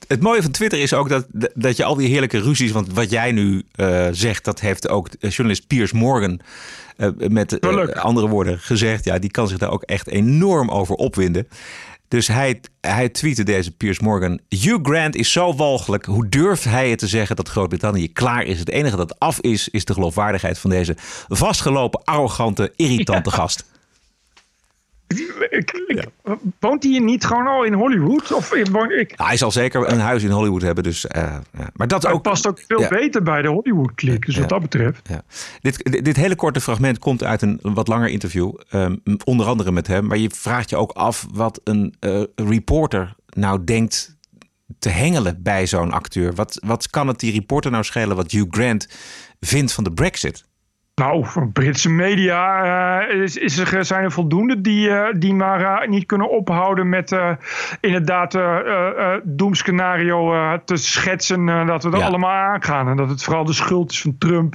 Het 0.08 0.22
mooie 0.22 0.42
van 0.42 0.50
Twitter 0.50 0.80
is 0.80 0.94
ook 0.94 1.08
dat, 1.08 1.26
dat 1.54 1.76
je 1.76 1.84
al 1.84 1.94
die 1.94 2.08
heerlijke 2.08 2.40
ruzies. 2.40 2.72
Want 2.72 2.92
wat 2.92 3.10
jij 3.10 3.32
nu 3.32 3.62
uh, 3.76 4.08
zegt, 4.10 4.44
dat 4.44 4.60
heeft 4.60 4.88
ook 4.88 5.08
journalist 5.18 5.66
Piers 5.66 5.92
Morgan. 5.92 6.40
Uh, 6.96 7.08
met 7.28 7.64
uh, 7.64 7.88
andere 7.88 8.28
woorden 8.28 8.58
gezegd. 8.58 9.04
Ja, 9.04 9.18
die 9.18 9.30
kan 9.30 9.48
zich 9.48 9.58
daar 9.58 9.70
ook 9.70 9.82
echt 9.82 10.08
enorm 10.08 10.70
over 10.70 10.94
opwinden. 10.94 11.48
Dus 12.08 12.26
hij, 12.26 12.60
hij 12.80 13.08
tweette 13.08 13.42
deze 13.42 13.70
Piers 13.70 13.98
Morgan. 13.98 14.40
Hugh 14.48 14.78
Grant 14.82 15.16
is 15.16 15.32
zo 15.32 15.54
walgelijk. 15.54 16.04
Hoe 16.04 16.28
durft 16.28 16.64
hij 16.64 16.90
het 16.90 16.98
te 16.98 17.06
zeggen 17.06 17.36
dat 17.36 17.48
Groot-Brittannië 17.48 18.12
klaar 18.12 18.42
is? 18.42 18.58
Het 18.58 18.70
enige 18.70 18.96
dat 18.96 19.18
af 19.18 19.40
is, 19.40 19.68
is 19.68 19.84
de 19.84 19.92
geloofwaardigheid 19.92 20.58
van 20.58 20.70
deze 20.70 20.96
vastgelopen, 21.28 22.04
arrogante, 22.04 22.72
irritante 22.76 23.30
ja. 23.30 23.36
gast. 23.36 23.64
Ik, 25.50 25.84
ja. 25.86 26.36
Woont 26.58 26.82
hij 26.82 26.98
niet 26.98 27.24
gewoon 27.24 27.46
al 27.46 27.64
in 27.64 27.72
Hollywood? 27.72 28.32
Of 28.32 28.54
ik? 28.54 29.12
Hij 29.16 29.36
zal 29.36 29.50
zeker 29.50 29.92
een 29.92 30.00
huis 30.00 30.22
in 30.22 30.30
Hollywood 30.30 30.62
hebben. 30.62 30.84
Dus, 30.84 31.04
uh, 31.04 31.36
ja. 31.52 31.70
Maar 31.74 31.88
dat 31.88 32.06
ook, 32.06 32.22
past 32.22 32.46
ook 32.46 32.62
veel 32.66 32.88
beter 32.88 33.22
bij 33.22 33.42
de 33.42 33.48
Hollywood-klik. 33.48 34.26
Dus 34.26 34.36
wat 34.36 34.48
dat 34.48 34.60
betreft. 34.60 35.08
Dit, 35.60 35.90
dit, 35.90 36.04
dit, 36.04 36.16
hele 36.16 36.36
korte 36.36 36.60
fragment 36.60 36.98
komt 36.98 37.24
uit 37.24 37.42
een 37.42 37.58
wat 37.62 37.88
langer 37.88 38.08
interview. 38.08 38.52
Um, 38.72 39.02
onder 39.24 39.46
andere 39.46 39.72
met 39.72 39.86
hem. 39.86 40.06
Maar 40.06 40.18
je 40.18 40.30
vraagt 40.30 40.70
je 40.70 40.76
ook 40.76 40.90
af 40.90 41.26
wat 41.32 41.60
een 41.64 41.94
uh, 42.00 42.22
reporter 42.34 43.14
nou 43.28 43.64
denkt 43.64 44.16
te 44.78 44.88
hengelen 44.88 45.42
bij 45.42 45.66
zo'n 45.66 45.92
acteur. 45.92 46.34
Wat, 46.34 46.58
wat 46.64 46.90
kan 46.90 47.08
het 47.08 47.20
die 47.20 47.32
reporter 47.32 47.70
nou 47.70 47.84
schelen 47.84 48.16
wat 48.16 48.30
Hugh 48.30 48.46
Grant 48.50 48.88
vindt 49.40 49.72
van 49.72 49.84
de 49.84 49.92
Brexit? 49.92 50.44
Nou, 50.94 51.26
voor 51.26 51.48
Britse 51.48 51.90
media 51.90 53.02
uh, 53.08 53.22
is, 53.22 53.36
is 53.36 53.58
er, 53.58 53.84
zijn 53.84 54.04
er 54.04 54.12
voldoende 54.12 54.60
die, 54.60 54.88
uh, 54.88 55.06
die 55.16 55.34
maar 55.34 55.60
uh, 55.60 55.88
niet 55.88 56.06
kunnen 56.06 56.30
ophouden 56.30 56.88
met 56.88 57.16
inderdaad 57.80 58.38
doemscenario 59.22 60.32
te 60.64 60.76
schetsen 60.76 61.46
dat 61.66 61.82
we 61.82 61.90
er 61.90 61.98
ja. 61.98 62.04
allemaal 62.04 62.30
aangaan. 62.30 62.88
En 62.88 62.96
dat 62.96 63.08
het 63.08 63.22
vooral 63.22 63.44
de 63.44 63.52
schuld 63.52 63.90
is 63.90 64.00
van 64.00 64.18
Trump 64.18 64.54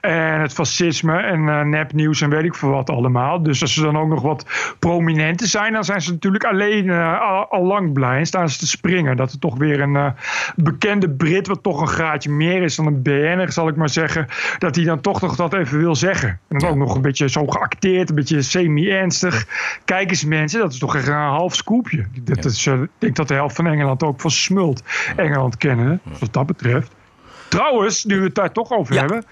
en 0.00 0.40
het 0.40 0.52
fascisme 0.52 1.16
en 1.16 1.68
nepnieuws 1.68 2.20
en 2.20 2.30
weet 2.30 2.44
ik 2.44 2.54
veel 2.54 2.70
wat 2.70 2.90
allemaal. 2.90 3.42
Dus 3.42 3.62
als 3.62 3.74
ze 3.74 3.82
dan 3.82 3.98
ook 3.98 4.08
nog 4.08 4.22
wat 4.22 4.46
prominenten 4.78 5.46
zijn, 5.46 5.72
dan 5.72 5.84
zijn 5.84 6.00
ze 6.00 6.12
natuurlijk 6.12 6.44
alleen 6.44 6.90
al, 6.90 7.46
al, 7.50 7.64
lang 7.64 7.92
blij 7.92 8.18
en 8.18 8.26
staan 8.26 8.48
ze 8.48 8.58
te 8.58 8.66
springen. 8.66 9.16
Dat 9.16 9.32
er 9.32 9.38
toch 9.38 9.56
weer 9.56 9.80
een 9.80 10.14
bekende 10.56 11.10
Brit, 11.10 11.46
wat 11.46 11.62
toch 11.62 11.80
een 11.80 11.88
graadje 11.88 12.30
meer 12.30 12.62
is 12.62 12.76
dan 12.76 12.86
een 12.86 13.02
BN'er, 13.02 13.52
zal 13.52 13.68
ik 13.68 13.76
maar 13.76 13.88
zeggen, 13.88 14.26
dat 14.58 14.76
hij 14.76 14.84
dan 14.84 15.00
toch 15.00 15.20
nog 15.20 15.36
dat 15.36 15.54
even 15.54 15.77
wil 15.78 15.96
zeggen. 15.96 16.40
En 16.48 16.58
dan 16.58 16.68
ook 16.68 16.76
nog 16.76 16.94
een 16.94 17.02
beetje 17.02 17.28
zo 17.28 17.46
geacteerd, 17.46 18.08
een 18.08 18.14
beetje 18.14 18.42
semi-ernstig. 18.42 19.46
Kijk 19.84 20.10
eens 20.10 20.24
mensen, 20.24 20.60
dat 20.60 20.72
is 20.72 20.78
toch 20.78 20.96
echt 20.96 21.06
een 21.06 21.14
half 21.14 21.54
scoopje. 21.54 22.06
Dat 22.22 22.44
is, 22.44 22.66
uh, 22.66 22.82
ik 22.82 22.88
denk 22.98 23.16
dat 23.16 23.28
de 23.28 23.34
helft 23.34 23.56
van 23.56 23.66
Engeland 23.66 24.02
ook 24.02 24.20
van 24.20 24.30
smult 24.30 24.82
Engeland 25.16 25.56
kennen, 25.56 26.00
wat 26.18 26.32
dat 26.32 26.46
betreft. 26.46 26.92
Trouwens, 27.48 28.04
nu 28.04 28.18
we 28.18 28.24
het 28.24 28.34
daar 28.34 28.52
toch 28.52 28.70
over 28.70 28.94
hebben. 28.94 29.24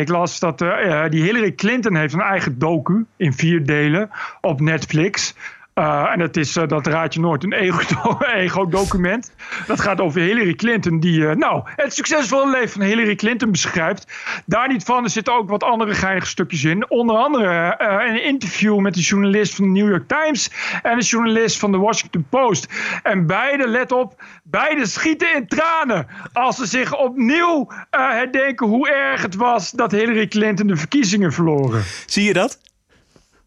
Ik 0.00 0.08
las 0.08 0.38
dat 0.38 0.62
uh, 0.62 1.08
die 1.08 1.22
Hillary 1.22 1.52
Clinton 1.52 1.96
heeft 1.96 2.14
een 2.14 2.20
eigen 2.20 2.58
docu 2.58 3.04
in 3.16 3.32
vier 3.32 3.66
delen 3.66 4.10
op 4.40 4.60
Netflix. 4.60 5.34
Uh, 5.74 6.10
en 6.12 6.18
dat, 6.18 6.36
is, 6.36 6.56
uh, 6.56 6.66
dat 6.66 6.86
raad 6.86 7.14
je 7.14 7.20
nooit 7.20 7.44
een 7.44 7.52
ego-document. 7.52 9.32
Ego 9.36 9.66
dat 9.66 9.80
gaat 9.80 10.00
over 10.00 10.20
Hillary 10.20 10.54
Clinton, 10.54 11.00
die 11.00 11.18
uh, 11.18 11.32
nou, 11.32 11.62
het 11.64 11.94
succesvolle 11.94 12.50
leven 12.50 12.68
van 12.68 12.82
Hillary 12.82 13.14
Clinton 13.14 13.50
beschrijft. 13.50 14.12
Daar 14.46 14.68
niet 14.68 14.84
van, 14.84 15.04
er 15.04 15.10
zitten 15.10 15.34
ook 15.34 15.48
wat 15.48 15.62
andere 15.62 15.94
geinige 15.94 16.26
stukjes 16.26 16.64
in. 16.64 16.90
Onder 16.90 17.16
andere 17.16 17.74
een 18.06 18.24
interview 18.24 18.78
met 18.78 18.94
de 18.94 19.00
journalist 19.00 19.54
van 19.54 19.64
de 19.64 19.80
New 19.80 19.88
York 19.88 20.08
Times 20.08 20.50
en 20.82 20.98
de 20.98 21.04
journalist 21.04 21.58
van 21.58 21.72
de 21.72 21.78
Washington 21.78 22.26
Post. 22.28 22.68
En 23.02 23.26
beide, 23.26 23.68
let 23.68 23.92
op, 23.92 24.22
beide 24.42 24.86
schieten 24.86 25.34
in 25.34 25.46
tranen 25.46 26.06
als 26.32 26.56
ze 26.56 26.66
zich 26.66 26.96
opnieuw 26.96 27.68
herdenken 27.90 28.66
hoe 28.66 28.90
erg 28.90 29.22
het 29.22 29.34
was 29.34 29.70
dat 29.70 29.92
Hillary 29.92 30.28
Clinton 30.28 30.66
de 30.66 30.76
verkiezingen 30.76 31.32
verloren. 31.32 31.82
Zie 32.06 32.24
je 32.24 32.32
dat? 32.32 32.58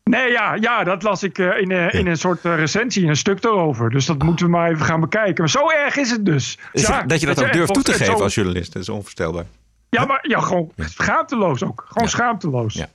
Nee, 0.08 0.32
ja, 0.32 0.56
ja, 0.56 0.84
dat 0.84 1.04
las 1.04 1.24
ik 1.24 1.38
uh, 1.38 1.62
in, 1.62 1.70
uh, 1.70 1.94
in 1.94 2.08
een 2.08 2.18
soort 2.18 2.46
uh, 2.46 2.56
recensie, 2.56 3.08
een 3.08 3.18
stuk 3.18 3.44
erover. 3.44 3.90
Dus 3.90 4.06
dat 4.06 4.24
moeten 4.24 4.46
we 4.46 4.52
maar 4.52 4.72
even 4.72 4.86
gaan 4.86 5.00
bekijken. 5.00 5.36
Maar 5.38 5.50
zo 5.50 5.70
erg 5.70 5.96
is 5.96 6.12
het 6.12 6.26
dus. 6.26 6.58
Is 6.72 6.88
ja, 6.88 7.04
dat 7.04 7.20
je 7.20 7.26
dat, 7.26 7.36
dat 7.36 7.46
ook 7.46 7.54
durft 7.54 7.74
toe 7.74 7.84
te 7.84 7.94
geven 7.94 8.18
zo... 8.18 8.24
als 8.24 8.36
journalist, 8.36 8.74
dat 8.74 8.82
is 8.82 8.90
onvoorstelbaar. 8.90 9.46
Ja, 9.90 10.06
maar 10.06 10.20
ja, 10.28 10.40
gewoon 10.40 10.72
schaamteloos 10.76 11.64
ook. 11.64 11.86
Gewoon 11.88 12.04
ja. 12.04 12.10
schaamteloos. 12.10 12.74
Ja. 12.74 12.88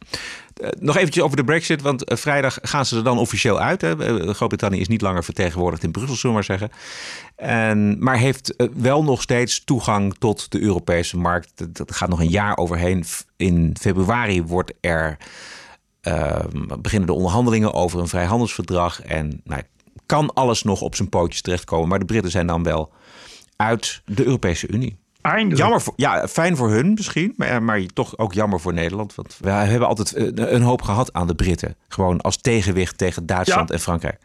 Nog 0.79 0.97
eventjes 0.97 1.25
over 1.25 1.37
de 1.37 1.45
brexit, 1.45 1.83
want 1.83 2.03
vrijdag 2.07 2.59
gaan 2.63 2.87
ze 2.87 2.97
er 2.97 3.05
dan 3.05 3.19
officieel 3.19 3.61
uit. 3.61 3.87
Groot-Brittannië 4.27 4.81
is 4.81 4.89
niet 4.89 5.01
langer 5.01 5.25
vertegenwoordigd 5.25 5.83
in 5.83 5.91
Brussel, 5.91 6.17
zullen 6.17 6.37
we 6.37 6.43
maar 6.47 6.59
zeggen. 6.59 6.79
En, 7.37 7.97
maar 8.05 8.17
heeft 8.17 8.55
wel 8.75 9.05
nog 9.05 9.23
steeds 9.23 9.65
toegang 9.65 10.15
tot 10.19 10.51
de 10.51 10.63
Europese 10.63 11.17
markt. 11.17 11.75
Dat 11.77 11.95
gaat 11.95 12.09
nog 12.09 12.21
een 12.21 12.29
jaar 12.29 12.57
overheen. 12.57 13.05
In 13.37 13.77
februari 13.81 14.43
wordt 14.43 14.73
er, 14.81 15.17
beginnen 16.79 17.07
de 17.07 17.15
onderhandelingen 17.15 17.73
over 17.75 18.01
een 18.01 18.09
vrijhandelsverdrag. 18.09 19.03
En 19.03 19.41
nou, 19.45 19.63
kan 20.07 20.35
alles 20.35 20.63
nog 20.63 20.81
op 20.81 20.95
zijn 20.95 21.09
pootjes 21.09 21.41
terechtkomen. 21.43 21.89
Maar 21.89 21.99
de 21.99 22.05
Britten 22.05 22.31
zijn 22.31 22.47
dan 22.47 22.63
wel 22.63 22.93
uit 23.57 24.03
de 24.05 24.25
Europese 24.25 24.69
Unie. 24.69 25.01
Eindelijk. 25.23 25.59
Jammer 25.59 25.81
voor, 25.81 25.93
ja, 25.97 26.29
fijn 26.29 26.57
voor 26.57 26.71
hun 26.71 26.93
misschien, 26.95 27.35
maar, 27.37 27.63
maar 27.63 27.87
toch 27.87 28.19
ook 28.19 28.33
jammer 28.33 28.61
voor 28.61 28.73
Nederland. 28.73 29.15
Want 29.15 29.39
we 29.41 29.51
hebben 29.51 29.89
altijd 29.89 30.39
een 30.39 30.63
hoop 30.63 30.83
gehad 30.83 31.13
aan 31.13 31.27
de 31.27 31.35
Britten. 31.35 31.77
Gewoon 31.89 32.21
als 32.21 32.37
tegenwicht 32.37 32.99
tegen 32.99 33.27
Duitsland 33.27 33.69
Ja. 33.69 33.75
en 33.75 33.81
Frankrijk. 33.81 34.19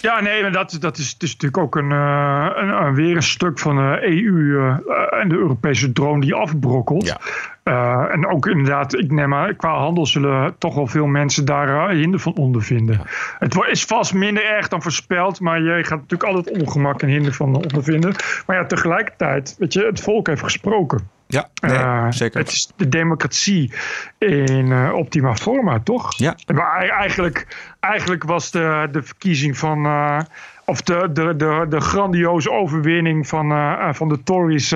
Ja, 0.00 0.20
nee, 0.20 0.42
maar 0.42 0.52
dat, 0.52 0.76
dat 0.80 0.98
is, 0.98 1.12
het 1.12 1.22
is 1.22 1.32
natuurlijk 1.32 1.62
ook 1.62 1.76
een, 1.76 1.90
uh, 1.90 2.50
een, 2.54 2.68
een, 2.68 2.94
weer 2.94 3.16
een 3.16 3.22
stuk 3.22 3.58
van 3.58 3.76
de 3.76 3.98
EU 4.02 4.32
uh, 4.32 4.76
en 5.20 5.28
de 5.28 5.34
Europese 5.34 5.92
droom 5.92 6.20
die 6.20 6.34
afbrokkelt. 6.34 7.06
Ja. 7.06 7.20
Uh, 7.64 8.04
en 8.10 8.26
ook 8.26 8.46
inderdaad, 8.46 8.98
ik 8.98 9.10
neem 9.10 9.28
maar, 9.28 9.54
qua 9.54 9.78
handel 9.78 10.06
zullen 10.06 10.58
toch 10.58 10.74
wel 10.74 10.86
veel 10.86 11.06
mensen 11.06 11.44
daar 11.44 11.68
uh, 11.68 11.98
hinder 11.98 12.20
van 12.20 12.34
ondervinden. 12.34 12.94
Ja. 12.94 13.04
Het 13.38 13.68
is 13.70 13.84
vast 13.84 14.14
minder 14.14 14.44
erg 14.44 14.68
dan 14.68 14.82
voorspeld, 14.82 15.40
maar 15.40 15.62
je 15.62 15.84
gaat 15.84 16.00
natuurlijk 16.00 16.30
altijd 16.30 16.60
ongemak 16.60 17.02
en 17.02 17.08
hinder 17.08 17.32
van 17.32 17.54
ondervinden. 17.54 18.14
Maar 18.46 18.56
ja, 18.56 18.66
tegelijkertijd, 18.66 19.56
weet 19.58 19.72
je, 19.72 19.86
het 19.86 20.00
volk 20.00 20.26
heeft 20.26 20.42
gesproken. 20.42 21.08
Ja, 21.26 21.48
nee, 21.60 21.78
uh, 21.78 22.06
zeker. 22.10 22.40
Het 22.40 22.50
is 22.50 22.72
de 22.76 22.88
democratie 22.88 23.72
in 24.18 24.66
uh, 24.66 24.92
optima 24.94 25.34
forma, 25.34 25.80
toch? 25.80 26.16
Ja. 26.16 26.36
Maar 26.54 26.88
eigenlijk, 26.88 27.46
eigenlijk 27.80 28.24
was 28.24 28.50
de, 28.50 28.88
de 28.92 29.02
verkiezing 29.02 29.58
van. 29.58 29.86
Uh, 29.86 30.20
of 30.64 30.82
de, 30.82 31.08
de, 31.12 31.36
de, 31.36 31.66
de 31.68 31.80
grandioze 31.80 32.50
overwinning 32.50 33.28
van, 33.28 33.48
van 33.94 34.08
de 34.08 34.22
Tories 34.22 34.74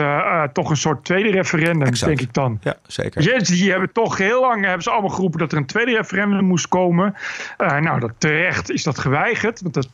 toch 0.52 0.70
een 0.70 0.76
soort 0.76 1.04
tweede 1.04 1.30
referendum, 1.30 1.86
exact. 1.86 2.16
denk 2.16 2.28
ik 2.28 2.34
dan. 2.34 2.58
Ja, 2.62 2.76
zeker. 2.86 3.22
Yes, 3.22 3.48
die 3.48 3.70
hebben 3.70 3.92
toch 3.92 4.18
heel 4.18 4.40
lang 4.40 4.64
hebben 4.64 4.82
ze 4.82 4.90
allemaal 4.90 5.10
geroepen 5.10 5.38
dat 5.38 5.52
er 5.52 5.58
een 5.58 5.66
tweede 5.66 5.96
referendum 5.96 6.44
moest 6.44 6.68
komen. 6.68 7.14
nou, 7.58 8.00
dat, 8.00 8.12
terecht 8.18 8.70
is 8.70 8.82
dat 8.82 8.98
geweigerd. 8.98 9.60
Want 9.60 9.74
dat, 9.74 9.88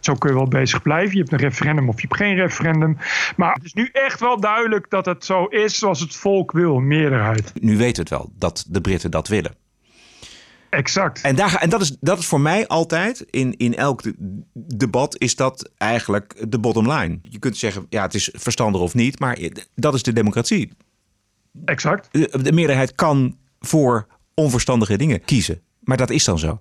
zo 0.00 0.14
kun 0.14 0.30
je 0.30 0.36
wel 0.36 0.48
bezig 0.48 0.82
blijven. 0.82 1.12
Je 1.12 1.18
hebt 1.18 1.32
een 1.32 1.38
referendum 1.38 1.88
of 1.88 2.00
je 2.00 2.06
hebt 2.08 2.20
geen 2.20 2.34
referendum. 2.34 2.96
Maar 3.36 3.54
het 3.54 3.64
is 3.64 3.74
nu 3.74 3.88
echt 3.92 4.20
wel 4.20 4.40
duidelijk 4.40 4.90
dat 4.90 5.06
het 5.06 5.24
zo 5.24 5.44
is 5.44 5.78
zoals 5.78 6.00
het 6.00 6.16
volk 6.16 6.52
wil, 6.52 6.80
meerderheid. 6.80 7.52
Nu 7.60 7.76
weten 7.76 7.94
we 7.94 8.00
het 8.00 8.08
wel, 8.10 8.30
dat 8.38 8.64
de 8.68 8.80
Britten 8.80 9.10
dat 9.10 9.28
willen. 9.28 9.54
Exact. 10.70 11.20
En, 11.20 11.36
daar, 11.36 11.54
en 11.54 11.70
dat, 11.70 11.80
is, 11.80 11.96
dat 12.00 12.18
is 12.18 12.26
voor 12.26 12.40
mij 12.40 12.66
altijd, 12.66 13.20
in, 13.30 13.56
in 13.56 13.76
elk 13.76 14.02
debat, 14.52 15.18
is 15.18 15.36
dat 15.36 15.70
eigenlijk 15.76 16.44
de 16.48 16.58
bottom 16.58 16.92
line. 16.92 17.18
Je 17.22 17.38
kunt 17.38 17.56
zeggen, 17.56 17.86
ja, 17.88 18.02
het 18.02 18.14
is 18.14 18.30
verstandig 18.32 18.80
of 18.80 18.94
niet, 18.94 19.20
maar 19.20 19.38
dat 19.74 19.94
is 19.94 20.02
de 20.02 20.12
democratie. 20.12 20.72
Exact. 21.64 22.08
De, 22.10 22.42
de 22.42 22.52
meerderheid 22.52 22.94
kan 22.94 23.36
voor 23.60 24.06
onverstandige 24.34 24.96
dingen 24.96 25.24
kiezen. 25.24 25.60
Maar 25.80 25.96
dat 25.96 26.10
is 26.10 26.24
dan 26.24 26.38
zo. 26.38 26.60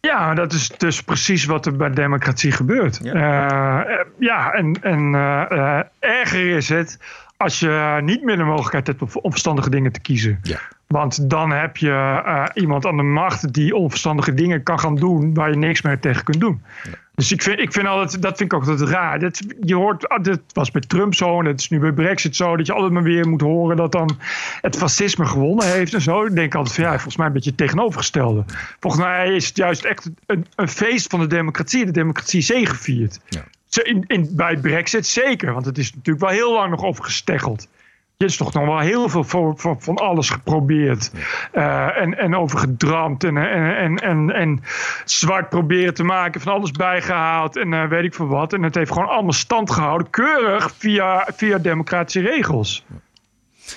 Ja, 0.00 0.34
dat 0.34 0.52
is 0.52 0.68
dus 0.68 1.02
precies 1.02 1.44
wat 1.44 1.66
er 1.66 1.76
bij 1.76 1.90
democratie 1.90 2.52
gebeurt. 2.52 3.00
Ja, 3.02 3.88
uh, 3.88 4.04
ja 4.18 4.52
en, 4.52 4.82
en 4.82 5.12
uh, 5.12 5.80
erger 5.98 6.56
is 6.56 6.68
het 6.68 6.98
als 7.36 7.60
je 7.60 7.98
niet 8.02 8.22
meer 8.22 8.36
de 8.36 8.44
mogelijkheid 8.44 8.86
hebt 8.86 9.02
om 9.02 9.08
onverstandige 9.12 9.70
dingen 9.70 9.92
te 9.92 10.00
kiezen. 10.00 10.38
Ja. 10.42 10.60
Want 10.86 11.30
dan 11.30 11.50
heb 11.50 11.76
je 11.76 11.88
uh, 11.88 12.44
iemand 12.54 12.86
aan 12.86 12.96
de 12.96 13.02
macht 13.02 13.52
die 13.52 13.74
onverstandige 13.74 14.34
dingen 14.34 14.62
kan 14.62 14.80
gaan 14.80 14.94
doen 14.94 15.34
waar 15.34 15.50
je 15.50 15.56
niks 15.56 15.82
meer 15.82 16.00
tegen 16.00 16.24
kunt 16.24 16.40
doen. 16.40 16.62
Ja. 16.84 16.90
Dus 17.16 17.32
ik 17.32 17.42
vind, 17.42 17.58
ik 17.58 17.72
vind 17.72 17.86
altijd, 17.86 18.22
dat 18.22 18.36
vind 18.36 18.52
ik 18.52 18.58
ook 18.58 18.68
altijd 18.68 18.88
raar. 18.88 19.18
Dat, 19.18 19.42
je 19.60 19.74
hoort, 19.74 20.18
dat 20.22 20.40
was 20.52 20.70
bij 20.70 20.80
Trump 20.80 21.14
zo 21.14 21.38
en 21.38 21.44
dat 21.44 21.60
is 21.60 21.68
nu 21.68 21.78
bij 21.78 21.92
Brexit 21.92 22.36
zo. 22.36 22.56
Dat 22.56 22.66
je 22.66 22.72
altijd 22.72 22.92
maar 22.92 23.02
weer 23.02 23.28
moet 23.28 23.40
horen 23.40 23.76
dat 23.76 23.92
dan 23.92 24.18
het 24.60 24.76
fascisme 24.76 25.26
gewonnen 25.26 25.72
heeft 25.72 25.94
en 25.94 26.00
zo. 26.00 26.24
Ik 26.24 26.34
denk 26.34 26.54
altijd 26.54 26.74
van 26.74 26.84
ja, 26.84 26.90
volgens 26.90 27.16
mij 27.16 27.26
een 27.26 27.32
beetje 27.32 27.50
het 27.50 27.58
tegenovergestelde. 27.58 28.44
Volgens 28.80 29.02
mij 29.02 29.34
is 29.34 29.46
het 29.46 29.56
juist 29.56 29.84
echt 29.84 30.10
een, 30.26 30.46
een 30.54 30.68
feest 30.68 31.10
van 31.10 31.20
de 31.20 31.26
democratie. 31.26 31.84
De 31.84 31.90
democratie 31.90 32.40
zegeviert. 32.40 33.20
Ja. 33.28 33.44
In, 33.82 34.04
in, 34.06 34.28
bij 34.32 34.56
Brexit 34.56 35.06
zeker, 35.06 35.52
want 35.52 35.66
het 35.66 35.78
is 35.78 35.94
natuurlijk 35.94 36.24
wel 36.24 36.34
heel 36.34 36.52
lang 36.52 36.70
nog 36.70 36.84
over 36.84 37.04
gesteggeld. 37.04 37.68
Er 38.16 38.26
is 38.26 38.36
toch 38.36 38.52
nog 38.52 38.64
wel 38.64 38.78
heel 38.78 39.08
veel 39.08 39.24
voor, 39.24 39.54
voor, 39.56 39.76
van 39.78 39.96
alles 39.96 40.30
geprobeerd. 40.30 41.10
Uh, 41.54 41.98
en, 41.98 42.18
en 42.18 42.36
over 42.36 42.58
gedramd. 42.58 43.24
En, 43.24 43.36
en, 43.36 43.76
en, 43.76 43.96
en, 43.96 44.30
en 44.30 44.62
zwart 45.04 45.48
proberen 45.48 45.94
te 45.94 46.04
maken. 46.04 46.40
Van 46.40 46.52
alles 46.52 46.70
bijgehaald. 46.70 47.56
En 47.56 47.72
uh, 47.72 47.88
weet 47.88 48.04
ik 48.04 48.14
veel 48.14 48.26
wat. 48.26 48.52
En 48.52 48.62
het 48.62 48.74
heeft 48.74 48.92
gewoon 48.92 49.08
allemaal 49.08 49.32
stand 49.32 49.70
gehouden. 49.70 50.10
Keurig 50.10 50.74
via, 50.78 51.28
via 51.36 51.58
democratische 51.58 52.20
regels. 52.20 52.84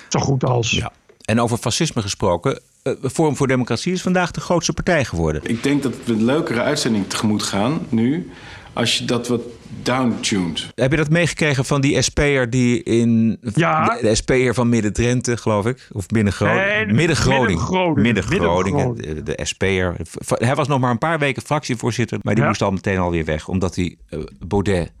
Zo 0.08 0.20
goed 0.20 0.44
als. 0.44 0.70
Ja. 0.70 0.92
En 1.24 1.40
over 1.40 1.56
fascisme 1.56 2.02
gesproken. 2.02 2.60
Uh, 2.84 2.94
Forum 3.12 3.36
voor 3.36 3.46
Democratie 3.46 3.92
is 3.92 4.02
vandaag 4.02 4.30
de 4.30 4.40
grootste 4.40 4.72
partij 4.72 5.04
geworden. 5.04 5.40
Ik 5.44 5.62
denk 5.62 5.82
dat 5.82 5.94
we 6.04 6.12
een 6.12 6.24
leukere 6.24 6.60
uitzending 6.60 7.08
tegemoet 7.08 7.42
gaan 7.42 7.86
nu. 7.88 8.30
Als 8.72 8.98
je 8.98 9.04
dat 9.04 9.28
wat 9.28 9.40
downtuned. 9.82 10.72
Heb 10.74 10.90
je 10.90 10.96
dat 10.96 11.10
meegekregen 11.10 11.64
van 11.64 11.80
die 11.80 12.02
SP'er 12.02 12.50
die 12.50 12.82
in... 12.82 13.38
Ja. 13.54 13.84
De, 13.84 13.98
de 14.02 14.14
SP'er 14.14 14.54
van 14.54 14.68
Midden-Drenthe, 14.68 15.36
geloof 15.36 15.66
ik? 15.66 15.88
Of 15.92 16.10
Midden-Groningen? 16.10 16.86
Nee, 16.86 16.86
Midden-Groningen. 16.86 18.02
Midden-Groningen. 18.02 18.92
Midden 18.92 19.24
de, 19.24 19.34
de 19.36 19.44
SP'er. 19.44 19.96
Hij 20.28 20.54
was 20.54 20.68
nog 20.68 20.80
maar 20.80 20.90
een 20.90 20.98
paar 20.98 21.18
weken 21.18 21.42
fractievoorzitter. 21.42 22.18
Maar 22.22 22.34
die 22.34 22.42
Ja. 22.42 22.48
moest 22.48 22.62
al 22.62 22.70
meteen 22.70 22.98
alweer 22.98 23.24
weg. 23.24 23.48
Omdat 23.48 23.74
hij 23.76 23.96
uh, 24.10 24.20
Baudet 24.46 24.92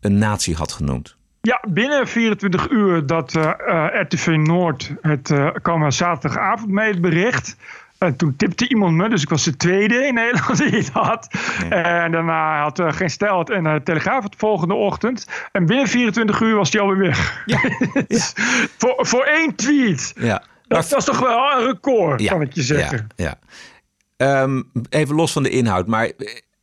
een 0.00 0.18
nazi 0.18 0.54
had 0.54 0.72
genoemd. 0.72 1.16
Ja, 1.40 1.64
binnen 1.68 2.08
24 2.08 2.70
uur 2.70 3.06
dat 3.06 3.34
uh, 3.34 3.50
uh, 3.68 3.86
RTV 4.02 4.26
Noord 4.26 4.92
het 5.00 5.30
uh, 5.30 5.50
kwam 5.62 5.90
zaterdagavond 5.90 6.70
mee 6.70 6.88
het 6.90 7.00
bericht. 7.00 7.56
En 8.04 8.16
toen 8.16 8.36
tipte 8.36 8.68
iemand 8.68 8.96
me, 8.96 9.08
dus 9.08 9.22
ik 9.22 9.28
was 9.28 9.44
de 9.44 9.56
tweede 9.56 10.06
in 10.06 10.14
Nederland 10.14 10.58
die 10.70 10.70
het 10.70 10.88
had. 10.88 11.28
En 11.68 12.12
daarna 12.12 12.62
had 12.62 12.78
uh, 12.78 12.92
geen 12.92 13.10
stijl 13.10 13.38
het 13.38 13.50
en 13.50 13.64
uh, 13.64 13.74
Telegraaf 13.74 14.22
het 14.22 14.32
de 14.32 14.38
volgende 14.38 14.74
ochtend. 14.74 15.26
En 15.52 15.66
binnen 15.66 15.88
24 15.88 16.40
uur 16.40 16.56
was 16.56 16.70
die 16.70 16.80
alweer 16.80 16.98
weg. 16.98 17.42
Ja. 17.46 17.60
ja. 18.08 18.24
voor, 18.78 18.94
voor 18.96 19.24
één 19.24 19.54
tweet. 19.54 20.12
Ja. 20.16 20.42
Dat 20.68 20.88
was 20.88 21.04
toch 21.04 21.18
wel 21.18 21.52
een 21.52 21.66
record, 21.66 22.20
ja. 22.20 22.30
kan 22.32 22.42
ik 22.42 22.52
je 22.52 22.62
zeggen. 22.62 23.06
Ja. 23.16 23.38
ja. 24.16 24.42
Um, 24.42 24.70
even 24.88 25.14
los 25.14 25.32
van 25.32 25.42
de 25.42 25.50
inhoud, 25.50 25.86
maar 25.86 26.10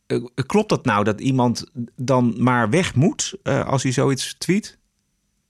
uh, 0.06 0.24
klopt 0.46 0.68
dat 0.68 0.84
nou 0.84 1.04
dat 1.04 1.20
iemand 1.20 1.64
dan 1.96 2.34
maar 2.38 2.70
weg 2.70 2.94
moet 2.94 3.38
als 3.44 3.82
hij 3.82 3.92
zoiets 3.92 4.34
tweet? 4.38 4.78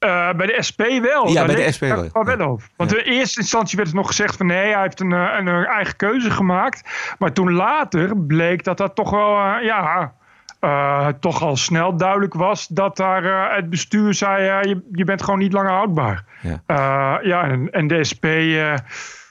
Uh, 0.04 0.32
bij 0.32 0.46
de 0.46 0.62
SP 0.68 0.80
wel. 1.02 1.28
Ja, 1.28 1.34
Daar 1.34 1.46
bij 1.46 1.64
de 1.64 1.72
SP 1.76 1.80
wel. 1.80 2.08
wel, 2.12 2.24
wel 2.24 2.48
over. 2.48 2.68
Want 2.76 2.90
ja. 2.90 2.96
in 2.96 3.12
eerste 3.12 3.40
instantie 3.40 3.76
werd 3.76 3.88
het 3.88 3.96
nog 3.96 4.06
gezegd 4.06 4.36
van 4.36 4.46
nee, 4.46 4.72
hij 4.72 4.82
heeft 4.82 5.00
een, 5.00 5.10
een, 5.10 5.46
een 5.46 5.64
eigen 5.64 5.96
keuze 5.96 6.30
gemaakt. 6.30 6.90
Maar 7.18 7.32
toen 7.32 7.52
later 7.52 8.16
bleek 8.16 8.64
dat 8.64 8.76
dat 8.76 8.94
toch 8.94 9.10
wel, 9.10 9.36
uh, 9.36 9.64
ja, 9.64 10.12
uh, 10.60 11.08
toch 11.08 11.42
al 11.42 11.56
snel 11.56 11.96
duidelijk 11.96 12.34
was 12.34 12.66
dat 12.66 12.96
daar 12.96 13.54
het 13.54 13.70
bestuur 13.70 14.14
zei: 14.14 14.68
je, 14.68 14.82
je 14.92 15.04
bent 15.04 15.22
gewoon 15.22 15.38
niet 15.38 15.52
langer 15.52 15.72
houdbaar. 15.72 16.24
Ja, 16.40 17.20
ja 17.22 17.44
en, 17.44 17.70
en, 17.70 17.86
de 17.86 18.04
SP, 18.10 18.24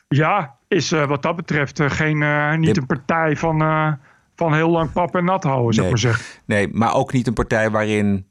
ja, 0.07 0.55
is 0.67 0.89
wat 0.89 1.21
dat 1.21 1.35
betreft 1.35 1.81
geen, 1.83 2.17
niet 2.59 2.75
de... 2.75 2.81
een 2.81 2.87
partij 2.87 3.35
van, 3.35 3.59
van 4.35 4.53
heel 4.53 4.69
lang 4.69 4.91
pap 4.91 5.15
en 5.15 5.25
nat 5.25 5.43
houden, 5.43 5.73
zou 5.73 5.87
nee. 5.87 5.95
ik 5.95 6.03
maar 6.03 6.13
zeggen. 6.13 6.41
Nee, 6.45 6.67
maar 6.71 6.93
ook 6.93 7.13
niet 7.13 7.27
een 7.27 7.33
partij 7.33 7.69
waarin. 7.69 8.25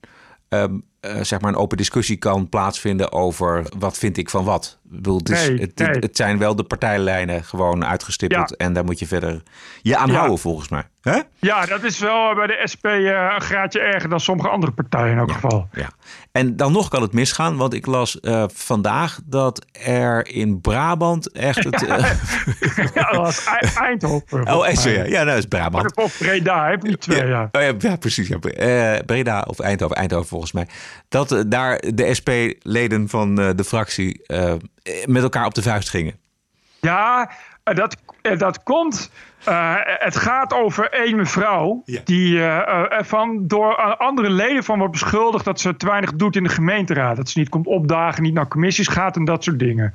Um, 0.48 0.72
uh, 0.74 0.88
zeg 1.00 1.40
maar 1.40 1.52
een 1.52 1.58
open 1.58 1.76
discussie 1.76 2.16
kan 2.16 2.48
plaatsvinden 2.48 3.12
over 3.12 3.66
wat 3.78 3.98
vind 3.98 4.16
ik 4.16 4.30
van 4.30 4.44
wat. 4.44 4.78
Bedoel, 4.92 5.16
het, 5.16 5.28
nee, 5.28 5.58
het, 5.58 5.78
nee. 5.78 5.88
het, 5.88 6.16
zijn 6.16 6.38
wel 6.38 6.56
de 6.56 6.62
partijlijnen 6.62 7.44
gewoon 7.44 7.84
uitgestippeld. 7.84 8.50
Ja. 8.50 8.56
En 8.56 8.72
daar 8.72 8.84
moet 8.84 8.98
je 8.98 9.06
verder 9.06 9.42
je 9.82 9.96
aan 9.96 10.10
ja. 10.10 10.14
houden 10.14 10.38
volgens 10.38 10.68
mij. 10.68 10.84
Hè? 11.00 11.20
Ja, 11.38 11.66
dat 11.66 11.82
is 11.82 11.98
wel 11.98 12.34
bij 12.34 12.46
de 12.46 12.60
SP 12.72 12.84
uh, 12.86 13.32
een 13.34 13.40
graadje 13.40 13.80
erger 13.80 14.08
dan 14.08 14.20
sommige 14.20 14.48
andere 14.48 14.72
partijen 14.72 15.12
in 15.12 15.18
elk 15.18 15.28
ja. 15.28 15.34
geval. 15.34 15.68
Ja. 15.72 15.90
En 16.32 16.56
dan 16.56 16.72
nog 16.72 16.88
kan 16.88 17.02
het 17.02 17.12
misgaan, 17.12 17.56
want 17.56 17.74
ik 17.74 17.86
las 17.86 18.18
uh, 18.22 18.44
vandaag 18.52 19.20
dat 19.24 19.66
er 19.72 20.28
in 20.28 20.60
Brabant 20.60 21.32
echt 21.32 21.64
het... 21.64 21.80
Ja, 21.90 21.96
ja 22.94 23.10
dat 23.10 23.16
was 23.16 23.44
Eindhoven. 23.74 24.52
Oh, 24.54 24.68
ja. 24.68 24.90
Ja, 24.90 25.10
nou, 25.10 25.26
dat 25.26 25.36
is 25.36 25.46
Brabant. 25.46 25.96
Of 25.96 26.18
Breda, 26.18 26.68
heb 26.68 26.86
je 26.86 26.98
twee, 26.98 27.26
ja. 27.26 27.48
Oh, 27.52 27.62
ja. 27.78 27.96
precies. 27.96 28.28
Ja. 28.28 28.38
Breda 29.06 29.44
of 29.46 29.58
Eindhoven, 29.58 29.96
Eindhoven 29.96 30.28
volgens 30.28 30.52
mij. 30.52 30.66
Dat 31.08 31.44
daar 31.46 31.82
de 31.94 32.14
SP-leden 32.14 33.08
van 33.08 33.34
de 33.34 33.64
fractie 33.64 34.22
met 35.06 35.22
elkaar 35.22 35.46
op 35.46 35.54
de 35.54 35.62
vuist 35.62 35.88
gingen. 35.88 36.18
Ja, 36.80 37.30
eh, 37.64 37.74
dat, 37.74 37.96
eh, 38.22 38.38
dat 38.38 38.62
komt. 38.62 39.10
eh, 39.44 39.74
het 39.84 40.16
gaat 40.16 40.52
over 40.54 40.90
één 40.90 41.16
mevrouw. 41.16 41.82
die 42.04 42.38
eh, 42.38 42.58
eh, 42.58 42.92
ervan 42.98 43.46
door 43.46 43.74
andere 43.96 44.30
leden 44.30 44.64
van 44.64 44.78
wordt 44.78 44.92
beschuldigd. 44.92 45.44
dat 45.44 45.60
ze 45.60 45.76
te 45.76 45.86
weinig 45.86 46.12
doet 46.14 46.36
in 46.36 46.42
de 46.42 46.48
gemeenteraad. 46.48 47.16
Dat 47.16 47.28
ze 47.28 47.38
niet 47.38 47.48
komt 47.48 47.66
opdagen, 47.66 48.22
niet 48.22 48.34
naar 48.34 48.48
commissies 48.48 48.88
gaat 48.88 49.16
en 49.16 49.24
dat 49.24 49.44
soort 49.44 49.58
dingen. 49.58 49.94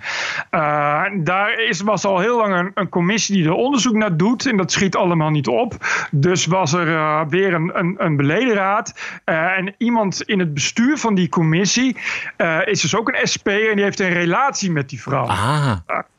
Eh, 0.50 1.04
daar 1.18 1.60
is, 1.60 1.82
was 1.82 2.06
al 2.06 2.20
heel 2.20 2.38
lang 2.38 2.54
een, 2.56 2.72
een 2.74 2.90
commissie 2.90 3.36
die 3.36 3.46
er 3.46 3.52
onderzoek 3.54 3.94
naar 3.94 4.18
doet. 4.18 4.46
En 4.46 4.58
dat 4.58 4.72
schiet 4.72 4.96
allemaal 4.96 5.30
niet 5.30 5.48
op. 5.48 5.74
Dus 6.12 6.46
was 6.46 6.74
er 6.74 6.96
eh, 6.96 7.22
weer 7.30 7.54
een, 7.54 7.72
een, 7.80 7.96
een 7.98 8.16
beledenraad. 8.16 9.00
Eh, 9.24 9.58
en 9.58 9.76
iemand 9.78 10.22
in 10.22 10.40
het 10.40 10.54
bestuur 10.54 10.98
van 10.98 11.16
die 11.16 11.30
commissie. 11.30 11.98
eh, 12.38 12.60
is 12.66 12.82
dus 12.82 12.96
ook 12.96 13.08
een 13.10 13.28
SP 13.34 13.48
en 13.48 13.76
die 13.76 13.84
heeft 13.84 14.00
een 14.00 14.14
relatie 14.14 14.72
met 14.72 14.90
die 14.90 15.02
vrouw. 15.02 15.26
Ah. 15.26 15.72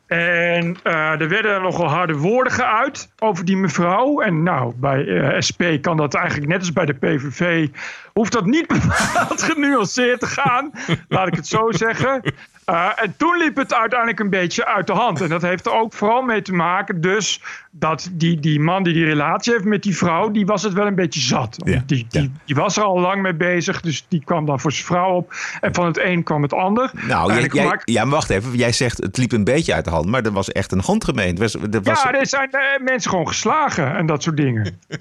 En 0.06 0.76
eh, 0.82 1.20
er 1.20 1.28
werden 1.28 1.62
nogal 1.62 1.88
harde 1.88 2.16
woorden 2.16 2.52
geuit 2.52 3.08
over 3.18 3.44
die 3.44 3.56
mevrouw. 3.56 4.20
En 4.20 4.42
nou, 4.42 4.72
bij 4.76 5.06
eh, 5.06 5.40
SP 5.48 5.62
kan 5.80 5.96
dat 5.96 6.14
eigenlijk 6.14 6.48
net 6.48 6.58
als 6.58 6.72
bij 6.72 6.86
de 6.86 6.94
PVV. 6.94 7.68
hoeft 8.12 8.32
dat 8.32 8.46
niet 8.46 8.66
bepaald 8.80 9.42
genuanceerd 9.42 10.20
te 10.20 10.26
gaan. 10.26 10.70
laat 11.08 11.26
ik 11.26 11.34
het 11.34 11.46
zo 11.46 11.72
zeggen. 11.72 12.22
Eh, 12.64 12.90
en 12.96 13.14
toen 13.16 13.36
liep 13.36 13.56
het 13.56 13.74
uiteindelijk 13.74 14.20
een 14.20 14.30
beetje 14.30 14.66
uit 14.66 14.86
de 14.86 14.92
hand. 14.92 15.20
En 15.20 15.28
dat 15.28 15.42
heeft 15.42 15.66
er 15.66 15.72
ook 15.72 15.92
vooral 15.92 16.22
mee 16.22 16.42
te 16.42 16.54
maken. 16.54 17.00
Dus 17.00 17.42
dat 17.78 18.10
die, 18.12 18.40
die 18.40 18.60
man 18.60 18.82
die 18.82 18.92
die 18.92 19.04
relatie 19.04 19.52
heeft 19.52 19.64
met 19.64 19.82
die 19.82 19.96
vrouw. 19.96 20.30
die 20.30 20.46
was 20.46 20.62
het 20.62 20.72
wel 20.72 20.86
een 20.86 20.94
beetje 20.94 21.20
zat. 21.20 21.56
die, 21.86 22.06
die, 22.08 22.32
die 22.44 22.54
was 22.56 22.76
er 22.76 22.82
al 22.82 23.00
lang 23.00 23.22
mee 23.22 23.34
bezig. 23.34 23.80
Dus 23.80 24.06
die 24.08 24.24
kwam 24.24 24.46
dan 24.46 24.60
voor 24.60 24.72
zijn 24.72 24.84
vrouw 24.86 25.14
op. 25.14 25.32
En 25.60 25.74
van 25.74 25.86
het 25.86 25.98
een 25.98 26.22
kwam 26.22 26.42
het 26.42 26.52
ander. 26.52 26.90
Nou, 27.06 27.32
jij, 27.32 27.42
ik 27.42 27.52
jij- 27.54 27.64
maak- 27.64 27.88
ja, 27.88 28.02
maar 28.04 28.12
wacht 28.14 28.30
even. 28.30 28.56
Jij 28.56 28.72
zegt 28.72 29.02
het 29.02 29.16
liep 29.16 29.32
een 29.32 29.44
beetje 29.44 29.74
uit 29.74 29.84
de 29.84 29.90
hand, 29.90 30.06
maar 30.06 30.22
er 30.24 30.32
was 30.32 30.52
echt 30.52 30.72
een 30.72 30.80
handgemeen. 30.80 31.34
Er 31.34 31.40
was, 31.40 31.54
er 31.54 31.82
was, 31.82 32.02
Ja, 32.02 32.12
er 32.12 32.26
zijn 32.26 32.50
eh, 32.50 32.82
mensen 32.84 33.10
gewoon 33.10 33.28
geslagen 33.28 33.96
en 33.96 34.06
dat 34.06 34.22
soort 34.22 34.36
dingen. 34.36 34.78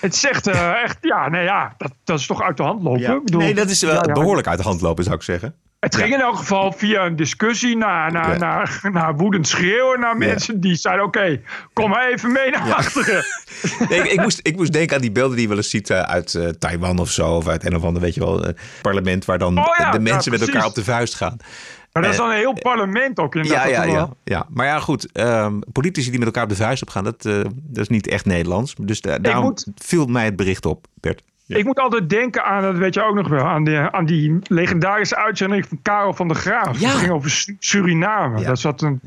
Het 0.00 0.16
zegt 0.16 0.46
eh, 0.46 0.82
echt, 0.82 0.98
ja, 1.00 1.28
nee, 1.28 1.44
ja, 1.44 1.74
dat, 1.78 1.92
dat 2.04 2.18
is 2.18 2.26
toch 2.26 2.42
uit 2.42 2.56
de 2.56 2.62
hand 2.62 2.82
lopen. 2.82 3.00
Ja. 3.00 3.14
Ik 3.14 3.24
bedoel, 3.24 3.40
nee, 3.40 3.54
dat 3.54 3.70
is 3.70 3.82
wel 3.82 3.94
ja, 3.94 4.02
ja. 4.06 4.12
behoorlijk 4.12 4.46
uit 4.46 4.58
de 4.58 4.64
hand 4.64 4.80
lopen, 4.80 5.04
zou 5.04 5.16
ik 5.16 5.22
zeggen. 5.22 5.54
Het 5.82 5.96
ging 5.96 6.12
in 6.14 6.20
elk 6.20 6.36
geval 6.36 6.72
via 6.72 7.06
een 7.06 7.16
discussie 7.16 7.76
naar, 7.76 8.12
naar, 8.12 8.32
Ja. 8.32 8.36
naar, 8.38 8.80
naar 8.92 9.16
woedend 9.16 9.48
schreeuwen 9.48 10.00
naar 10.00 10.16
mensen 10.16 10.60
die 10.60 10.74
zeiden: 10.74 11.04
Oké, 11.04 11.40
kom 11.72 11.90
maar 11.90 12.08
even 12.08 12.32
mee 12.32 12.50
naar 12.50 12.72
achteren. 12.74 13.24
Nee, 13.88 13.98
ik, 13.98 14.04
ik 14.12 14.20
moest, 14.20 14.40
ik 14.42 14.56
moest 14.56 14.72
denken 14.72 14.96
aan 14.96 15.02
die 15.02 15.12
beelden 15.12 15.32
die 15.32 15.42
je 15.42 15.48
wel 15.48 15.56
eens 15.56 15.70
ziet 15.70 15.90
eh, 15.90 16.00
uit 16.00 16.34
eh, 16.34 16.48
Taiwan 16.48 16.98
of 16.98 17.10
zo. 17.10 17.28
Of 17.36 17.48
uit 17.48 17.64
een 17.66 17.76
of 17.76 17.84
ander, 17.84 18.02
weet 18.02 18.14
je 18.14 18.20
wel, 18.20 18.44
eh, 18.44 18.54
parlement 18.82 19.24
waar 19.24 19.38
dan 19.38 19.58
Oh 19.58 19.90
de 19.92 19.98
mensen 20.00 20.32
met 20.32 20.40
elkaar 20.40 20.64
op 20.66 20.74
de 20.74 20.84
vuist 20.84 21.14
gaan. 21.14 21.36
Maar 21.92 22.02
dat 22.02 22.12
is 22.12 22.18
dan 22.18 22.30
een 22.30 22.36
heel 22.36 22.52
parlement 22.62 23.18
ook 23.18 23.34
in 23.34 23.44
ja, 23.44 23.62
dat 23.62 23.70
ja, 23.72 23.82
ja, 23.82 24.08
ja. 24.24 24.46
Maar 24.48 24.66
ja, 24.66 24.78
goed. 24.80 25.12
ehm, 25.12 25.58
politici 25.72 26.08
die 26.10 26.18
met 26.18 26.26
elkaar 26.28 26.42
op 26.42 26.48
de 26.48 26.56
vuist 26.56 26.82
op 26.82 26.90
gaan, 26.90 27.04
dat, 27.04 27.22
dat 27.22 27.46
is 27.72 27.88
niet 27.88 28.08
echt 28.08 28.24
Nederlands. 28.24 28.74
Dus 28.80 29.00
da- 29.00 29.18
daarom 29.18 29.44
moet- 29.44 29.66
viel 29.76 30.06
mij 30.06 30.24
het 30.24 30.36
bericht 30.36 30.66
op, 30.66 30.86
Bert. 31.00 31.22
Ik 31.58 31.64
moet 31.64 31.78
altijd 31.78 32.10
denken 32.10 32.44
aan, 32.44 32.62
dat 32.62 32.76
weet 32.76 32.94
je 32.94 33.02
ook 33.02 33.14
nog 33.14 33.28
wel, 33.28 33.44
aan, 33.44 33.64
de, 33.64 33.88
aan 33.92 34.04
die 34.04 34.38
legendarische 34.42 35.16
uitzending 35.16 35.66
van 35.68 35.78
Karel 35.82 36.12
van 36.14 36.28
der 36.28 36.36
Graaf. 36.36 36.80
Ja. 36.80 36.88
Het 36.88 36.98
ging 36.98 37.12
over 37.12 37.30
Su- 37.30 37.56
Suriname. 37.58 38.42
Daar 38.42 38.56
zat 38.56 38.82
een, 38.82 39.00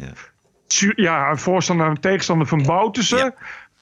Su- 0.68 0.94
ja, 0.96 1.30
een 1.30 1.38
voorstander 1.38 1.86
en 1.86 1.92
een 1.92 2.00
tegenstander 2.00 2.48
van 2.48 2.64
Boutussen. 2.64 3.34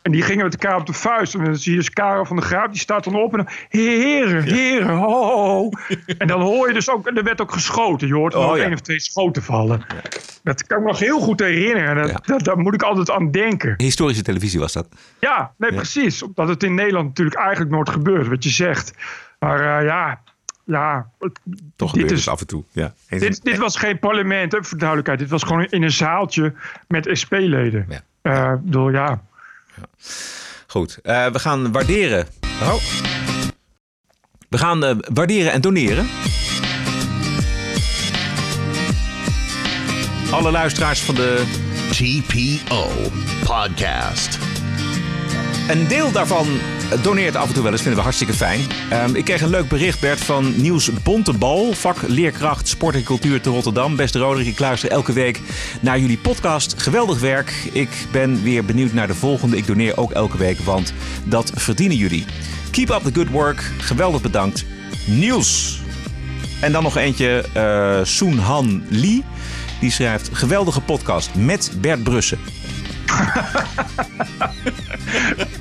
En 0.04 0.12
die 0.12 0.22
gingen 0.22 0.44
met 0.44 0.54
elkaar 0.64 0.80
op 0.80 0.86
de 0.86 0.94
vuist. 0.94 1.34
En 1.34 1.44
dan 1.44 1.56
zie 1.56 1.72
je 1.72 1.78
dus 1.78 1.90
Karel 1.90 2.26
van 2.26 2.36
der 2.36 2.46
Graaf, 2.46 2.68
die 2.72 2.80
staat 2.80 3.04
dan 3.04 3.16
op 3.16 3.32
en 3.32 3.38
dan... 3.38 3.48
Heren, 3.70 4.44
heren, 4.44 4.96
ho. 4.96 5.70
En 6.18 6.28
dan 6.28 6.42
hoor 6.42 6.68
je 6.68 6.74
dus 6.74 6.90
ook... 6.90 7.08
Er 7.08 7.24
werd 7.24 7.42
ook 7.42 7.52
geschoten. 7.52 8.08
Je 8.08 8.14
hoort 8.14 8.34
er 8.34 8.40
Oh, 8.40 8.50
ook 8.50 8.58
ja. 8.58 8.64
één 8.64 8.74
of 8.74 8.80
twee 8.82 9.00
schoten 9.00 9.44
vallen. 9.44 9.86
Dat 10.44 10.68
kan 10.68 10.78
ik 10.78 10.84
me 10.84 10.90
nog 10.90 11.00
heel 11.00 11.20
goed 11.20 11.40
herinneren. 11.40 12.08
Dat, 12.14 12.26
dat, 12.26 12.44
daar 12.44 12.58
moet 12.58 12.74
ik 12.74 12.82
altijd 12.82 13.12
aan 13.12 13.32
denken. 13.32 13.74
Historische 13.78 14.24
televisie 14.24 14.60
was 14.60 14.74
dat. 14.74 14.88
Ja, 15.20 15.54
nee, 15.58 15.70
Ja. 15.72 15.76
precies. 15.76 16.24
Omdat 16.24 16.48
het 16.48 16.64
in 16.64 16.74
Nederland 16.76 17.08
natuurlijk 17.08 17.38
eigenlijk 17.38 17.72
nooit 17.72 17.90
gebeurt, 17.90 18.28
wat 18.28 18.44
je 18.44 18.50
zegt. 18.50 18.94
Maar 19.40 19.80
eh, 19.80 19.86
ja, 19.86 20.22
ja 20.66 21.08
Toch 21.76 21.92
dit, 21.92 22.12
is, 22.12 22.28
af 22.28 22.40
en 22.40 22.48
toe. 22.48 22.64
Ja. 22.72 22.94
Eens- 23.10 23.22
dit, 23.22 23.44
dit 23.44 23.58
was 23.58 23.78
geen 23.78 24.00
parlement, 24.00 24.52
hè, 24.52 24.64
voor 24.64 24.78
duidelijkheid. 24.78 25.20
Dit 25.20 25.30
was 25.30 25.44
gewoon 25.44 25.66
in 25.66 25.84
een 25.84 25.92
zaaltje 25.92 26.54
met 26.88 27.10
SP-leden. 27.12 27.88
Eh, 28.22 28.52
ik 28.56 28.64
bedoel, 28.64 28.90
ja. 28.90 29.22
Goed, 30.68 31.00
eh, 31.04 31.28
we 31.28 31.40
gaan 31.40 31.72
waarderen. 31.72 32.28
Oh. 32.62 32.82
We 34.50 34.58
gaan 34.58 34.86
eh, 34.86 34.96
waarderen 35.14 35.52
en 35.52 35.62
doneren. 35.62 36.08
Alle 40.32 40.52
luisteraars 40.52 41.02
van 41.02 41.16
de 41.16 41.44
TPO 41.90 42.90
Podcast. 43.46 44.38
Een 45.68 45.88
deel 45.88 46.12
daarvan 46.12 46.48
doneert 47.02 47.36
af 47.36 47.48
en 47.48 47.54
toe 47.54 47.64
wel 47.64 47.72
eens, 47.72 47.82
vinden 47.82 48.00
we 48.00 48.06
hartstikke 48.06 48.34
fijn. 48.34 48.60
Ehm, 48.90 49.16
ik 49.16 49.26
kreeg 49.26 49.42
een 49.42 49.50
leuk 49.50 49.68
bericht, 49.68 50.00
Bert, 50.00 50.20
van 50.20 50.62
Nieuws 50.62 50.90
Bontebal, 51.04 51.74
vak 51.74 51.98
Leerkracht 52.08 52.68
Sport 52.68 52.96
en 52.96 53.04
Cultuur 53.04 53.42
te 53.42 53.50
Rotterdam. 53.50 53.96
Beste 53.96 54.20
Roderick, 54.20 54.48
ik 54.48 54.60
luister 54.60 54.90
elke 54.90 55.14
week 55.14 55.42
naar 55.82 56.00
jullie 56.00 56.18
podcast. 56.18 56.82
Geweldig 56.82 57.20
werk. 57.20 57.54
Ik 57.72 57.90
ben 58.12 58.44
weer 58.44 58.66
benieuwd 58.66 58.94
naar 58.94 59.08
de 59.08 59.16
volgende. 59.16 59.58
Ik 59.58 59.68
doneer 59.68 59.98
ook 59.98 60.12
elke 60.12 60.38
week, 60.38 60.60
want 60.60 60.94
dat 61.24 61.52
verdienen 61.56 61.98
jullie. 61.98 62.26
Keep 62.72 62.90
up 62.90 63.02
the 63.04 63.14
good 63.14 63.30
work. 63.30 63.72
Geweldig 63.78 64.22
bedankt. 64.22 64.66
Niels. 65.06 65.82
En 66.62 66.72
dan 66.72 66.84
nog 66.84 66.98
eentje, 66.98 67.46
eh 67.54 68.00
Soen 68.04 68.38
Han 68.38 68.84
Lee. 68.90 69.24
Die 69.80 69.92
schrijft, 69.92 70.30
geweldige 70.34 70.82
podcast 70.82 71.30
met 71.36 71.72
Bert 71.82 72.04
Brussen. 72.04 72.40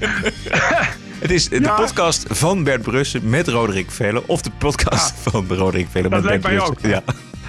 Het 1.20 1.30
is 1.30 1.48
de 1.48 1.72
podcast 1.76 2.24
van 2.28 2.64
Bert 2.64 2.82
Brussen 2.82 3.30
met 3.30 3.48
Roderick 3.48 3.90
Velen. 3.90 4.28
Of 4.28 4.42
de 4.42 4.50
podcast 4.58 5.14
van 5.30 5.46
Roderick 5.48 5.86
Velen 5.90 6.10
met 6.10 6.22
Bert 6.22 6.40
Brussen. 6.40 6.76
Ja. 6.88 7.02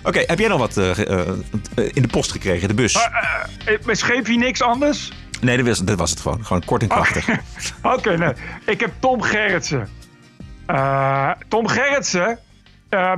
Oké, 0.03 0.23
heb 0.25 0.39
jij 0.39 0.47
nog 0.47 0.59
wat 0.59 0.77
eh, 0.77 1.19
eh, 1.19 1.35
in 1.75 2.01
de 2.01 2.07
post 2.07 2.31
gekregen, 2.31 2.67
de 2.67 2.73
bus? 2.73 2.93
Eh, 3.65 3.77
schreef 3.85 4.27
je 4.27 4.37
niks 4.37 4.61
anders? 4.61 5.11
Nee, 5.41 5.57
dat 5.57 5.65
was, 5.65 5.79
dat 5.79 5.97
was 5.97 6.09
het 6.09 6.19
gewoon. 6.19 6.45
Gewoon 6.45 6.65
kort 6.65 6.81
en 6.81 6.87
krachtig. 6.87 7.27
Oké, 7.81 8.17
nee. 8.17 8.33
Ik 8.65 8.79
heb 8.79 8.91
Tom 8.99 9.21
Gerritsen. 9.21 9.89
Tom 11.47 11.67
Gerritsen 11.67 12.39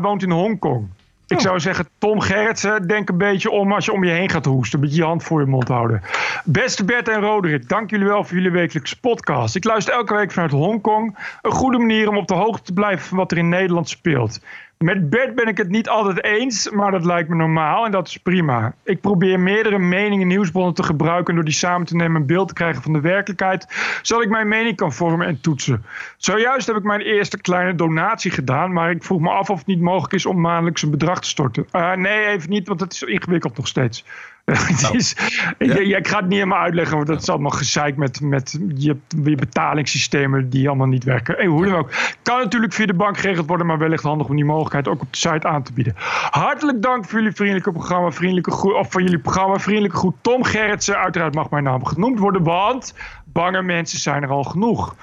woont 0.01 0.23
in 0.23 0.31
Hongkong. 0.31 0.89
Ik 1.33 1.39
zou 1.39 1.59
zeggen, 1.59 1.87
Tom 1.97 2.19
Gerritsen, 2.19 2.87
denk 2.87 3.09
een 3.09 3.17
beetje 3.17 3.51
om 3.51 3.71
als 3.71 3.85
je 3.85 3.93
om 3.93 4.03
je 4.03 4.11
heen 4.11 4.29
gaat 4.29 4.45
hoesten. 4.45 4.79
Een 4.79 4.85
beetje 4.85 5.01
je 5.01 5.07
hand 5.07 5.23
voor 5.23 5.39
je 5.39 5.47
mond 5.47 5.67
houden. 5.67 6.01
Beste 6.45 6.85
Bert 6.85 7.07
en 7.07 7.19
Roderick, 7.19 7.69
dank 7.69 7.89
jullie 7.89 8.07
wel 8.07 8.23
voor 8.23 8.35
jullie 8.35 8.51
wekelijkse 8.51 8.99
podcast. 8.99 9.55
Ik 9.55 9.63
luister 9.63 9.93
elke 9.93 10.15
week 10.15 10.31
vanuit 10.31 10.51
Hongkong. 10.51 11.17
Een 11.41 11.51
goede 11.51 11.77
manier 11.77 12.09
om 12.09 12.17
op 12.17 12.27
de 12.27 12.33
hoogte 12.33 12.63
te 12.63 12.73
blijven 12.73 13.07
van 13.07 13.17
wat 13.17 13.31
er 13.31 13.37
in 13.37 13.49
Nederland 13.49 13.89
speelt. 13.89 14.39
Met 14.83 15.09
Bert 15.09 15.35
ben 15.35 15.47
ik 15.47 15.57
het 15.57 15.69
niet 15.69 15.89
altijd 15.89 16.23
eens, 16.23 16.69
maar 16.69 16.91
dat 16.91 17.05
lijkt 17.05 17.29
me 17.29 17.35
normaal 17.35 17.85
en 17.85 17.91
dat 17.91 18.07
is 18.07 18.17
prima. 18.17 18.73
Ik 18.83 19.01
probeer 19.01 19.39
meerdere 19.39 19.79
meningen 19.79 20.21
en 20.21 20.27
nieuwsbronnen 20.27 20.73
te 20.73 20.83
gebruiken 20.83 21.27
en 21.27 21.35
door 21.35 21.43
die 21.43 21.53
samen 21.53 21.87
te 21.87 21.95
nemen 21.95 22.21
een 22.21 22.27
beeld 22.27 22.47
te 22.47 22.53
krijgen 22.53 22.81
van 22.81 22.93
de 22.93 22.99
werkelijkheid, 22.99 23.67
zodat 24.01 24.23
ik 24.23 24.29
mijn 24.29 24.47
mening 24.47 24.75
kan 24.75 24.93
vormen 24.93 25.27
en 25.27 25.41
toetsen. 25.41 25.85
Zojuist 26.17 26.67
heb 26.67 26.75
ik 26.75 26.83
mijn 26.83 27.01
eerste 27.01 27.41
kleine 27.41 27.75
donatie 27.75 28.31
gedaan, 28.31 28.73
maar 28.73 28.91
ik 28.91 29.03
vroeg 29.03 29.21
me 29.21 29.29
af 29.29 29.49
of 29.49 29.57
het 29.57 29.67
niet 29.67 29.81
mogelijk 29.81 30.13
is 30.13 30.25
om 30.25 30.41
maandelijks 30.41 30.81
een 30.81 30.91
bedrag 30.91 31.21
te 31.21 31.27
storten. 31.27 31.65
Eh, 31.71 31.93
nee, 31.93 32.25
even 32.25 32.49
niet, 32.49 32.67
want 32.67 32.79
het 32.79 32.93
is 32.93 33.01
ingewikkeld 33.01 33.57
nog 33.57 33.67
steeds. 33.67 34.05
Het 34.51 34.89
is, 34.93 35.15
ik, 35.57 35.83
ja, 35.85 35.97
ik 35.97 36.07
ga 36.07 36.15
het 36.17 36.25
niet 36.25 36.33
helemaal 36.33 36.59
uitleggen, 36.59 36.95
want 36.95 37.07
dat 37.07 37.21
is 37.21 37.29
allemaal 37.29 37.51
gezeik 37.51 37.95
met, 37.97 38.21
met 38.21 38.59
je, 38.75 38.97
je 39.23 39.35
betalingssystemen 39.35 40.49
die 40.49 40.67
allemaal 40.67 40.87
niet 40.87 41.03
werken. 41.03 41.35
Hey, 41.35 41.45
hoe 41.45 41.65
dan 41.65 41.75
ook. 41.75 41.91
Kan 42.21 42.39
natuurlijk 42.39 42.73
via 42.73 42.85
de 42.85 42.93
bank 42.93 43.17
geregeld 43.17 43.47
worden, 43.47 43.67
maar 43.67 43.77
wellicht 43.77 44.03
handig 44.03 44.27
om 44.27 44.35
die 44.35 44.45
mogelijkheid 44.45 44.87
ook 44.87 45.01
op 45.01 45.07
de 45.11 45.17
site 45.17 45.47
aan 45.47 45.63
te 45.63 45.73
bieden. 45.73 45.93
Hartelijk 46.29 46.81
dank 46.81 47.05
voor 47.05 47.19
jullie 47.19 47.35
vriendelijke 47.35 47.71
programma, 47.71 48.11
vriendelijke 48.11 48.51
groet, 48.51 48.73
of 48.73 48.91
voor 48.91 49.01
jullie 49.01 49.19
programma, 49.19 49.59
vriendelijke 49.59 49.97
groet. 49.97 50.15
Tom 50.21 50.43
Gerritsen, 50.43 50.97
uiteraard 50.97 51.33
mag 51.35 51.49
mijn 51.49 51.63
naam 51.63 51.85
genoemd 51.85 52.19
worden, 52.19 52.43
want 52.43 52.93
bange 53.25 53.61
mensen 53.61 53.99
zijn 53.99 54.23
er 54.23 54.29
al 54.29 54.43
genoeg. 54.43 54.95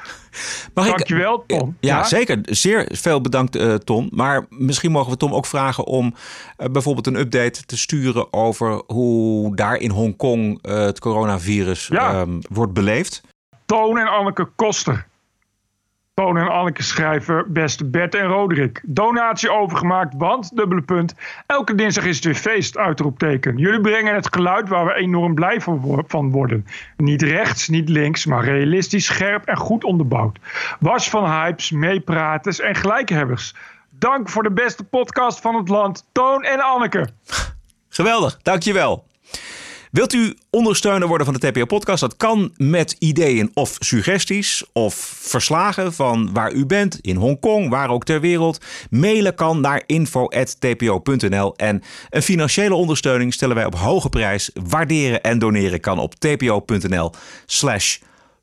Mag 0.75 0.85
ik- 0.85 0.91
Dankjewel, 0.91 1.45
Tom. 1.47 1.77
Ja, 1.81 2.05
zeker. 2.05 2.39
Zeer 2.43 2.89
veel 2.93 3.21
bedankt, 3.21 3.57
eh, 3.57 3.75
Tom. 3.75 4.09
Maar 4.13 4.47
misschien 4.49 4.91
mogen 4.91 5.11
we 5.13 5.17
Tom 5.17 5.33
ook 5.35 5.47
vragen 5.47 5.85
om 5.87 6.15
eh, 6.57 6.67
bijvoorbeeld 6.73 7.07
een 7.07 7.19
update 7.19 7.65
te 7.67 7.77
sturen 7.79 8.33
over 8.33 8.83
hoe 8.87 9.30
daar 9.55 9.77
in 9.77 9.91
Hongkong 9.91 10.59
eh, 10.63 10.75
het 10.75 11.01
coronavirus 11.01 11.91
ehm, 11.91 12.41
wordt 12.49 12.73
beleefd. 12.73 13.23
Toon 13.67 13.99
en 13.99 14.07
Anneke 14.07 14.49
Koster. 14.57 15.07
Toon 16.15 16.37
en 16.37 16.49
Anneke 16.49 16.83
schrijven 16.83 17.53
beste 17.53 17.85
Bert 17.85 18.15
en 18.15 18.27
Roderick. 18.27 18.81
Donatie 18.87 19.53
overgemaakt, 19.53 20.15
want, 20.19 20.57
dubbele 20.57 20.83
punt. 20.83 21.15
Elke 21.47 21.75
dinsdag 21.75 22.05
is 22.05 22.17
het 22.17 22.25
weer 22.25 22.35
feest, 22.35 22.77
uitroepteken. 22.77 23.57
Jullie 23.57 23.81
brengen 23.81 24.15
het 24.15 24.35
geluid 24.35 24.69
waar 24.69 24.87
we 24.87 24.95
enorm 24.95 25.35
blij 25.35 25.61
van 26.07 26.31
worden. 26.31 26.67
Niet 26.97 27.23
rechts, 27.23 27.69
niet 27.69 27.89
links, 27.89 28.27
maar 28.27 28.45
realistisch, 28.45 29.05
scherp 29.05 29.45
en 29.45 29.57
goed 29.57 29.85
onderbouwd. 29.85 30.39
Was 30.81 31.11
van 31.11 31.25
hypes, 31.25 31.71
meepraters 31.71 32.61
en 32.61 32.75
gelijkhebbers. 32.75 33.55
Dank 33.91 34.29
voor 34.29 34.43
de 34.43 34.53
beste 34.53 34.85
podcast 34.85 35.41
van 35.41 35.55
het 35.55 35.69
land, 35.69 36.09
Toon 36.13 36.43
en 36.43 36.61
Anneke. 36.61 37.09
Geweldig, 37.89 38.39
dankjewel. 38.43 39.05
Wilt 39.91 40.13
u 40.13 40.37
ondersteuner 40.51 41.09
worden 41.09 41.27
van 41.27 41.37
de 41.39 41.51
TPO-podcast? 41.51 42.01
Dat 42.01 42.17
kan 42.17 42.53
met 42.57 42.97
ideeën 42.99 43.51
of 43.55 43.77
suggesties 43.79 44.65
of 44.73 44.95
verslagen 45.21 45.93
van 45.93 46.33
waar 46.33 46.53
u 46.53 46.67
bent, 46.67 46.99
in 47.01 47.17
Hongkong, 47.17 47.71
waar 47.71 47.91
ook 47.91 48.05
ter 48.05 48.21
wereld. 48.21 48.65
Mailen 48.91 49.35
kan 49.35 49.61
naar 49.61 49.83
info.tpo.nl. 49.87 51.57
En 51.57 51.83
een 52.11 52.23
financiële 52.23 52.75
ondersteuning 52.75 53.33
stellen 53.33 53.57
wij 53.57 53.65
op 53.65 53.75
hoge 53.75 54.09
prijs. 54.09 54.51
Waarderen 54.55 55.23
en 55.23 55.39
doneren 55.39 55.81
kan 55.81 55.99
op 55.99 56.15
tpo.nl 56.15 57.13
slash 57.47 57.99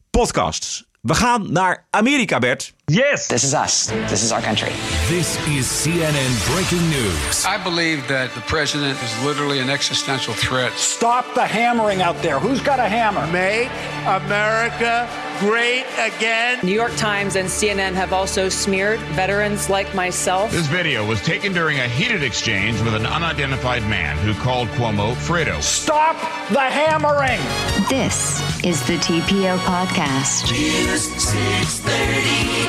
podcasts. 0.10 0.87
We 1.02 1.14
gaan 1.14 1.52
naar 1.52 1.86
Amerika, 1.90 2.40
Bert. 2.40 2.74
Yes! 2.86 3.28
This 3.28 3.44
is 3.44 3.54
us. 3.54 3.86
This 4.08 4.24
is 4.24 4.32
our 4.32 4.42
country. 4.42 4.72
This 5.08 5.38
is 5.48 5.82
CNN 5.84 6.54
breaking 6.54 6.90
news. 6.90 7.46
I 7.46 7.64
believe 7.64 8.08
that 8.08 8.34
the 8.34 8.42
president 8.42 8.98
is 9.02 9.26
literally 9.26 9.60
an 9.60 9.70
existential 9.70 10.34
threat. 10.34 10.72
Stop 10.80 11.26
the 11.34 11.46
hammering 11.46 12.02
out 12.02 12.22
there. 12.22 12.40
Who's 12.40 12.62
got 12.62 12.80
a 12.80 12.88
hammer? 12.88 13.26
Make 13.32 13.70
America 14.06 15.08
great 15.40 15.86
again. 15.98 16.60
New 16.64 16.74
York 16.74 16.96
Times 16.96 17.36
and 17.36 17.48
CNN 17.48 17.94
have 17.94 18.14
also 18.14 18.50
smeared 18.50 19.00
veterans 19.16 19.70
like 19.70 19.94
myself. 19.94 20.52
This 20.52 20.68
video 20.68 21.06
was 21.06 21.22
taken 21.22 21.54
during 21.54 21.80
a 21.80 21.88
heated 21.88 22.24
exchange 22.24 22.82
with 22.82 22.96
an 22.96 23.06
unidentified 23.06 23.84
man 23.88 24.18
who 24.18 24.34
called 24.42 24.68
Cuomo 24.70 25.14
Fredo. 25.14 25.62
Stop 25.62 26.16
the 26.50 26.60
hammering. 26.60 27.40
This 27.90 28.42
is 28.64 28.82
the 28.88 28.98
TPO 28.98 29.58
podcast. 29.60 30.52
News 30.52 31.04
630 31.22 32.68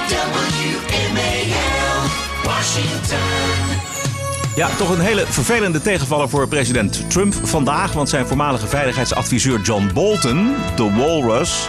WMAL, 0.89 2.09
Washington. 2.45 3.89
Ja, 4.57 4.69
toch 4.69 4.91
een 4.91 5.01
hele 5.01 5.25
vervelende 5.27 5.81
tegenvaller 5.81 6.29
voor 6.29 6.49
president 6.49 7.11
Trump 7.11 7.35
vandaag. 7.43 7.93
Want 7.93 8.09
zijn 8.09 8.27
voormalige 8.27 8.67
veiligheidsadviseur 8.67 9.61
John 9.61 9.91
Bolton, 9.95 10.57
de 10.77 10.95
Walrus. 10.95 11.69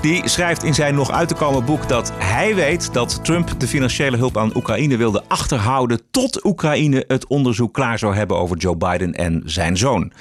Die 0.00 0.28
schrijft 0.28 0.62
in 0.62 0.74
zijn 0.74 0.94
nog 0.94 1.10
uit 1.10 1.28
te 1.28 1.34
komen 1.34 1.64
boek 1.64 1.88
dat 1.88 2.12
hij 2.14 2.54
weet 2.54 2.92
dat 2.92 3.24
Trump 3.24 3.60
de 3.60 3.68
financiële 3.68 4.16
hulp 4.16 4.36
aan 4.36 4.56
Oekraïne 4.56 4.96
wilde 4.96 5.22
achterhouden. 5.28 6.00
tot 6.10 6.44
Oekraïne 6.44 7.04
het 7.06 7.26
onderzoek 7.26 7.74
klaar 7.74 7.98
zou 7.98 8.14
hebben 8.14 8.36
over 8.36 8.56
Joe 8.56 8.76
Biden 8.76 9.14
en 9.14 9.42
zijn 9.44 9.76
zoon. 9.76 10.12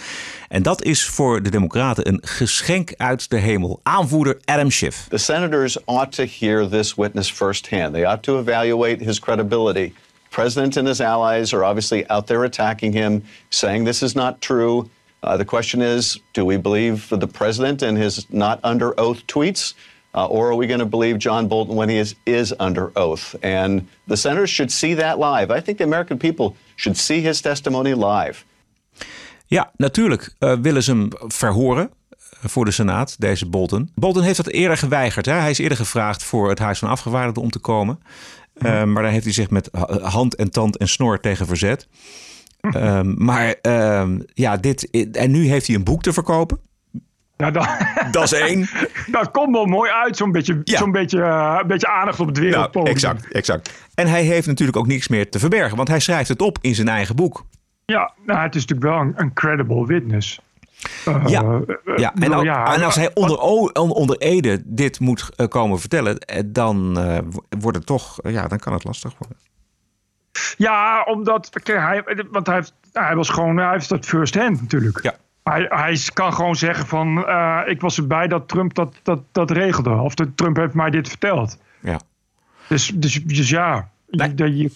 En 0.50 0.64
dat 0.64 0.84
is 0.84 1.06
voor 1.06 1.44
de 1.44 1.50
Democraten 1.50 2.08
een 2.08 2.22
geschenk 2.22 2.94
uit 2.98 3.30
de 3.30 3.38
hemel. 3.38 3.80
Aanvoerder 3.84 4.40
Adam 4.46 4.72
Schiff. 4.72 5.06
The 5.10 5.18
senators 5.18 5.86
ought 5.86 6.12
to 6.16 6.26
hear 6.40 6.68
this 6.68 6.96
witness 6.96 7.32
firsthand. 7.32 7.94
They 7.94 8.06
ought 8.06 8.24
to 8.24 8.40
evaluate 8.40 9.04
his 9.04 9.20
credibility. 9.20 9.94
The 10.30 10.30
president 10.30 10.78
and 10.78 10.88
his 10.88 11.02
allies 11.02 11.54
are 11.54 11.64
obviously 11.64 12.08
out 12.08 12.28
there 12.28 12.44
attacking 12.44 12.94
him, 12.96 13.24
saying 13.50 13.86
this 13.86 14.02
is 14.02 14.14
not 14.14 14.42
true. 14.42 14.90
Uh, 15.24 15.38
the 15.38 15.46
question 15.46 15.82
is 15.82 16.20
do 16.34 16.46
we 16.46 16.58
believe 16.58 17.10
the 17.10 17.28
president 17.28 17.82
and 17.82 17.98
his 17.98 18.26
not 18.30 18.60
under 18.64 18.94
oath 19.00 19.26
tweets? 19.28 19.74
Uh, 20.16 20.26
or 20.26 20.50
are 20.50 20.56
we 20.56 20.66
going 20.66 20.80
to 20.80 20.86
believe 20.86 21.18
John 21.20 21.48
Bolton 21.48 21.76
when 21.76 21.90
he 21.90 22.00
is, 22.00 22.16
is 22.26 22.54
under 22.60 22.92
oath? 22.96 23.36
And 23.44 23.88
the 24.08 24.16
senators 24.16 24.50
should 24.50 24.72
see 24.72 24.96
that 24.96 25.20
live. 25.20 25.52
I 25.52 25.62
think 25.62 25.78
the 25.78 25.84
American 25.84 26.18
people 26.18 26.56
should 26.76 26.98
see 26.98 27.22
his 27.22 27.42
testimony 27.42 27.94
live. 27.94 28.44
Ja, 29.46 29.72
natuurlijk 29.76 30.36
uh, 30.40 30.54
willen 30.62 30.84
ze 30.84 30.92
hem 30.92 31.10
verhoren 31.28 31.92
voor 32.42 32.66
de 32.66 32.72
Senaat, 32.72 33.16
deze 33.20 33.46
Bolton. 33.46 33.92
Bolton 33.96 34.24
heeft 34.24 34.38
dat 34.38 34.48
eerder 34.48 34.78
geweigerd. 34.78 35.26
Hè? 35.26 35.34
Hij 35.34 35.50
is 35.50 35.58
eerder 35.58 35.78
gevraagd 35.78 36.24
voor 36.24 36.50
het 36.50 36.60
Huis 36.60 36.80
van 36.80 36.90
Afgevaardigden 36.90 37.44
om 37.44 37.50
te 37.50 37.60
komen. 37.60 38.00
Uh, 38.58 38.84
maar 38.84 39.04
daar 39.04 39.12
heeft 39.12 39.24
hij 39.24 39.34
zich 39.34 39.50
met 39.50 39.70
hand 40.02 40.36
en 40.36 40.52
tand 40.52 40.78
en 40.78 40.88
snor 40.88 41.20
tegen 41.20 41.46
verzet. 41.48 41.88
Um, 42.62 43.16
maar 43.18 43.56
um, 43.62 44.24
ja, 44.34 44.58
dit. 44.58 44.90
En 45.12 45.32
nu 45.32 45.48
heeft 45.48 45.68
hij 45.68 45.76
een 45.76 45.84
boek 45.84 46.02
te 46.02 46.14
verkopen. 46.14 46.60
Ja, 47.38 47.52
dat, 47.52 47.68
dat 48.12 48.24
is 48.24 48.34
één. 48.34 48.70
Dat 49.12 49.32
komt 49.32 49.56
wel 49.56 49.66
mooi 49.66 49.92
uit, 49.92 50.18
zo'n 50.18 50.32
beetje, 50.32 50.62
ja. 50.64 50.78
zo'n 50.78 50.92
beetje, 50.92 51.18
uh, 51.18 51.58
een 51.62 51.68
beetje 51.68 51.88
aandacht 51.88 52.20
op 52.20 52.28
het 52.28 52.38
wereldpodium. 52.38 52.84
Nou, 52.84 52.96
exact, 52.96 53.32
exact. 53.32 53.88
En 53.96 54.08
hij 54.08 54.24
heeft 54.24 54.48
natuurlijk 54.48 54.78
ook 54.78 54.88
niks 54.88 55.08
meer 55.08 55.30
te 55.30 55.40
verbergen, 55.40 55.78
want 55.78 55.88
hij 55.88 56.00
schrijft 56.00 56.30
het 56.30 56.42
op 56.42 56.58
in 56.62 56.76
zijn 56.76 56.88
eigen 56.88 57.16
boek. 57.16 57.46
Ja, 57.86 58.14
nou, 58.26 58.40
het 58.40 58.56
is 58.56 58.66
natuurlijk 58.66 58.90
wel 58.90 59.00
een, 59.00 59.14
een 59.16 59.34
credible 59.34 59.86
witness. 59.86 60.42
Uh, 61.08 61.24
ja, 61.28 61.62
ja. 61.96 62.14
En, 62.20 62.34
al, 62.34 62.44
ja, 62.44 62.76
en 62.76 62.84
als 62.84 62.96
hij 62.96 63.12
onder, 63.14 63.40
onder 63.74 64.18
Ede 64.18 64.62
dit 64.66 65.00
moet 65.00 65.48
komen 65.48 65.80
vertellen, 65.80 66.18
dan 66.46 66.94
wordt 67.60 67.78
het 67.78 67.86
toch, 67.86 68.18
ja, 68.24 68.48
dan 68.48 68.60
kan 68.60 68.74
het 68.74 68.84
lastig 68.84 69.14
worden. 69.18 69.38
Ja, 70.60 71.04
omdat 71.04 71.50
kijk, 71.50 71.80
hij, 71.80 72.26
want 72.32 72.48
hij, 72.48 72.56
heeft, 72.56 72.74
hij 72.94 73.16
was 73.16 73.30
gewoon, 73.30 73.58
hij 73.58 73.72
heeft 73.72 73.90
dat 73.90 74.06
first 74.06 74.36
hand 74.36 74.62
natuurlijk. 74.62 75.04
Ja. 75.04 75.16
Hij, 75.44 75.66
hij 75.70 76.00
kan 76.14 76.34
gewoon 76.34 76.56
zeggen 76.56 76.88
van, 76.88 77.18
uh, 77.18 77.62
ik 77.66 77.82
was 77.82 77.98
erbij 77.98 78.28
dat 78.28 78.48
Trump 78.48 78.74
dat, 78.74 78.96
dat, 79.04 79.20
dat 79.32 79.52
regelde. 79.52 79.90
Of 79.90 80.16
de, 80.16 80.34
Trump 80.36 80.58
heeft 80.58 80.74
mij 80.74 80.90
dit 80.90 81.10
verteld. 81.10 81.58
Ja. 81.80 82.00
Dus, 82.68 82.92
dus, 82.96 83.24
dus 83.24 83.50
ja, 83.50 83.90
nee. 84.08 84.32
je, 84.36 84.58
je, 84.58 84.72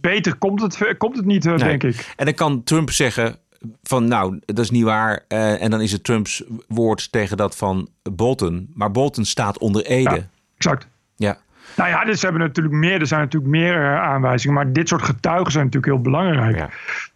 beter 0.00 0.34
komt 0.34 0.60
het, 0.60 0.96
komt 0.98 1.16
het 1.16 1.24
niet, 1.24 1.44
nee. 1.44 1.56
denk 1.56 1.82
ik. 1.82 2.12
En 2.16 2.24
dan 2.24 2.34
kan 2.34 2.62
Trump 2.62 2.90
zeggen 2.90 3.36
van, 3.82 4.08
nou, 4.08 4.40
dat 4.44 4.58
is 4.58 4.70
niet 4.70 4.84
waar. 4.84 5.24
Uh, 5.28 5.62
en 5.62 5.70
dan 5.70 5.80
is 5.80 5.92
het 5.92 6.04
Trumps 6.04 6.42
woord 6.68 7.12
tegen 7.12 7.36
dat 7.36 7.56
van 7.56 7.88
Bolton. 8.02 8.70
Maar 8.74 8.90
Bolton 8.90 9.24
staat 9.24 9.58
onder 9.58 9.84
Ede. 9.84 10.10
Ja, 10.10 10.28
exact. 10.56 10.86
Ja. 11.16 11.38
Nou 11.76 11.88
ja, 11.88 12.04
dus 12.04 12.22
hebben 12.22 12.40
natuurlijk 12.40 12.74
meer, 12.74 13.00
er 13.00 13.06
zijn 13.06 13.20
natuurlijk 13.20 13.52
meer 13.52 13.76
uh, 13.76 14.00
aanwijzingen. 14.00 14.54
Maar 14.54 14.72
dit 14.72 14.88
soort 14.88 15.02
getuigen 15.02 15.52
zijn 15.52 15.64
natuurlijk 15.64 15.92
heel 15.92 16.02
belangrijk. 16.02 16.56
Ja, 16.56 16.62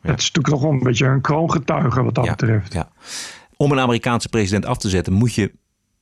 ja. 0.03 0.11
Het 0.11 0.19
is 0.21 0.33
natuurlijk 0.33 0.49
toch 0.49 0.63
wel 0.63 0.71
een 0.71 0.83
beetje 0.83 1.07
een 1.07 1.21
kroongetuige 1.21 2.03
wat 2.03 2.15
dat 2.15 2.29
betreft. 2.29 2.73
Ja. 2.73 2.89
Om 3.57 3.73
een 3.73 3.81
Amerikaanse 3.81 4.29
president 4.29 4.67
af 4.67 4.79
te 4.79 4.89
zetten 4.89 5.13
moet 5.13 5.35
je 5.35 5.53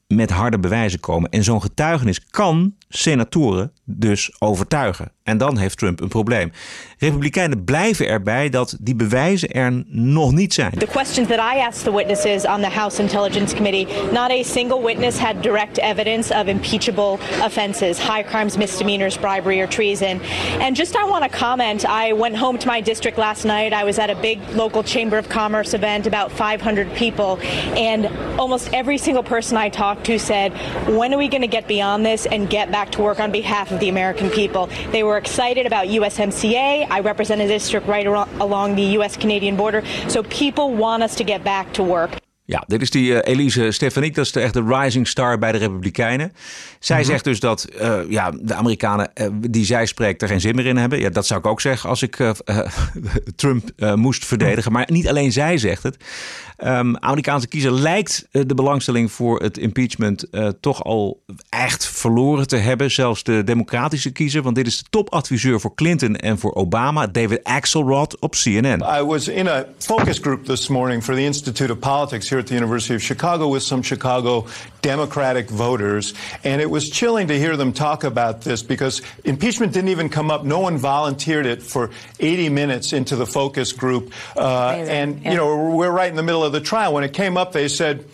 met 0.07 0.31
harde 0.31 0.59
bewijzen 0.59 1.01
komen. 1.01 1.31
En 1.31 1.45
zo'n 1.45 1.61
getuigenis 1.61 2.27
kan 2.31 2.75
senatoren 2.89 3.73
dus 3.85 4.37
overtuigen. 4.39 5.13
En 5.23 5.39
dan 5.39 5.59
heeft 5.59 5.79
Trump 5.79 6.01
een 6.01 6.09
probleem. 6.09 6.53
Republikeinen 6.99 7.65
blijven 7.65 8.09
erbij 8.09 8.49
dat 8.49 8.77
die 8.81 8.95
bewijzen 8.95 9.51
er 9.51 9.85
nog 9.87 10.33
niet 10.33 10.55
zijn. 10.55 10.71
The 10.71 10.87
questions 10.87 11.29
that 11.29 11.39
I 11.39 11.59
asked 11.59 11.85
the 11.85 11.95
witnesses 11.95 12.45
on 12.45 12.61
the 12.61 12.69
House 12.69 13.03
Intelligence 13.03 13.55
Committee, 13.55 13.87
not 14.13 14.31
a 14.31 14.43
single 14.43 14.83
witness 14.83 15.19
had 15.19 15.43
direct 15.43 15.79
evidence 15.79 16.35
of 16.35 16.47
impeachable 16.47 17.19
offenses, 17.45 17.99
high 17.99 18.29
crimes, 18.29 18.57
misdemeanors, 18.57 19.19
bribery 19.19 19.61
or 19.61 19.69
treason. 19.69 20.21
And 20.61 20.77
just 20.77 20.95
I 20.95 21.05
want 21.05 21.33
to 21.33 21.39
comment, 21.39 21.85
I 21.85 22.13
went 22.13 22.37
home 22.37 22.59
to 22.59 22.67
my 22.67 22.83
district 22.83 23.19
last 23.19 23.45
night. 23.45 23.73
I 23.73 23.85
was 23.85 23.99
at 23.99 24.11
a 24.11 24.15
big 24.15 24.39
local 24.55 24.83
Chamber 24.83 25.19
of 25.19 25.29
Commerce 25.29 25.75
event, 25.75 26.07
about 26.07 26.31
500 26.31 26.95
people, 26.95 27.39
and 27.77 28.07
almost 28.39 28.73
every 28.73 28.99
single 28.99 29.23
person 29.23 29.57
I 29.57 29.71
talked 29.71 29.95
to 30.05 30.18
said, 30.18 30.53
when 30.88 31.12
are 31.14 31.18
we 31.18 31.28
going 31.28 31.42
to 31.42 31.49
get 31.49 31.66
beyond 31.68 32.05
this 32.05 32.26
and 32.26 32.49
get 32.49 32.70
back 32.70 32.90
to 32.92 33.03
work 33.03 33.20
on 33.20 33.32
behalf 33.32 33.70
of 33.70 33.80
the 33.80 33.88
American 33.88 34.30
people? 34.30 34.68
They 34.90 35.03
were 35.03 35.18
excited 35.18 35.66
about 35.66 35.86
USMCA. 35.86 36.88
I 36.90 37.01
represent 37.01 37.40
a 37.40 37.47
district 37.47 37.86
right 37.86 38.07
along 38.07 38.74
the 38.76 38.82
US-Canadian 38.99 39.57
border. 39.57 39.82
So 40.09 40.22
people 40.24 40.74
want 40.74 41.03
us 41.03 41.16
to 41.16 41.24
get 41.24 41.44
back 41.44 41.72
to 41.74 41.82
work. 41.82 42.18
Ja, 42.49 42.64
dit 42.66 42.82
is 42.82 42.90
die 42.90 43.11
uh, 43.11 43.18
Elise 43.22 43.70
Stefanik, 43.70 44.14
dat 44.14 44.24
is 44.24 44.32
de 44.32 44.40
echte 44.40 44.64
rising 44.66 45.09
star 45.09 45.38
bij 45.38 45.53
de 45.53 45.59
Republikeinen. 45.59 46.32
Zij 46.78 46.97
mm-hmm. 46.97 47.11
zegt 47.11 47.24
dus 47.24 47.40
dat 47.40 47.68
uh, 47.80 47.99
ja, 48.09 48.30
de 48.40 48.55
Amerikanen 48.55 49.11
uh, 49.14 49.26
die 49.51 49.64
zij 49.64 49.86
spreekt 49.86 50.22
er 50.22 50.28
geen 50.28 50.40
zin 50.40 50.55
meer 50.55 50.66
in 50.66 50.76
hebben. 50.76 50.99
Ja, 50.99 51.11
dat 51.11 51.26
zou 51.26 51.40
ik 51.40 51.47
ook 51.47 51.61
zeggen 51.61 51.88
als 51.88 52.03
ik 52.03 52.16
Trump 53.36 53.70
moest 53.94 54.24
verdedigen. 54.24 54.72
Maar 54.72 54.88
niet 54.90 55.09
alleen 55.09 55.32
zij 55.32 55.59
zegt 55.59 55.82
het. 55.82 55.97
Um, 56.64 56.99
Amerikaanse 56.99 57.49
kiezer 57.49 57.72
lijkt 57.72 58.28
de 58.30 58.55
belangstelling 58.55 59.12
voor 59.12 59.40
het 59.42 59.59
impeachment 59.59 60.26
toch 60.61 60.84
al 60.84 61.22
echt 61.49 61.86
verloren 61.86 62.47
te 62.47 62.57
hebben. 62.57 62.90
Zelfs 62.90 63.22
de 63.22 63.44
democratische 63.44 64.11
kiezer, 64.11 64.42
want 64.42 64.57
dit 64.57 64.66
is 64.66 64.78
de 64.78 64.84
topadviseur 64.90 65.61
voor 65.61 65.74
Clinton 65.74 66.16
en 66.16 66.38
voor 66.38 66.55
Obama, 66.55 67.07
David 67.07 67.44
Axelrod 67.44 68.20
op 68.20 68.34
CNN. 68.34 68.84
I 69.01 69.03
was 69.03 69.28
in 69.28 69.49
a 69.49 69.64
focus 69.78 70.18
group 70.18 70.44
this 70.44 70.68
morning 70.68 71.05
for 71.05 71.14
the 71.14 71.22
Institute 71.22 71.72
of 71.72 71.78
Politics 71.78 72.28
here 72.37 72.41
at 72.41 72.47
the 72.49 72.55
University 72.55 72.95
of 72.95 73.03
Chicago 73.03 73.49
with 73.49 73.62
some 73.62 73.80
Chicago 73.80 74.47
Democratic 74.82 75.49
voters. 75.49 76.12
And 76.45 76.61
it 76.61 76.68
was 76.68 76.91
chilling 76.91 77.28
to 77.28 77.39
hear 77.39 77.57
them 77.57 77.72
talk 77.72 78.05
about 78.05 78.43
this 78.43 78.62
because 78.62 79.01
impeachment 79.24 79.72
didn't 79.72 79.89
even 79.89 80.11
come 80.11 80.30
up. 80.30 80.45
No 80.45 80.61
one 80.61 80.76
volunteered 80.76 81.47
it 81.47 81.62
for 81.62 81.91
80 82.20 82.51
minutes 82.51 82.93
into 82.93 83.16
the 83.16 83.26
focus 83.26 83.72
group. 83.72 84.12
Uh, 84.37 84.68
and, 84.68 85.22
yeah. 85.22 85.30
you 85.30 85.37
know, 85.39 85.70
we're 85.70 85.91
right 85.91 86.11
in 86.11 86.16
the 86.16 86.22
middle 86.22 86.45
of 86.45 86.53
the 86.53 86.61
trial. 86.61 86.93
When 86.93 87.05
it 87.05 87.14
came 87.14 87.39
up, 87.39 87.53
they 87.53 87.68
said, 87.68 88.05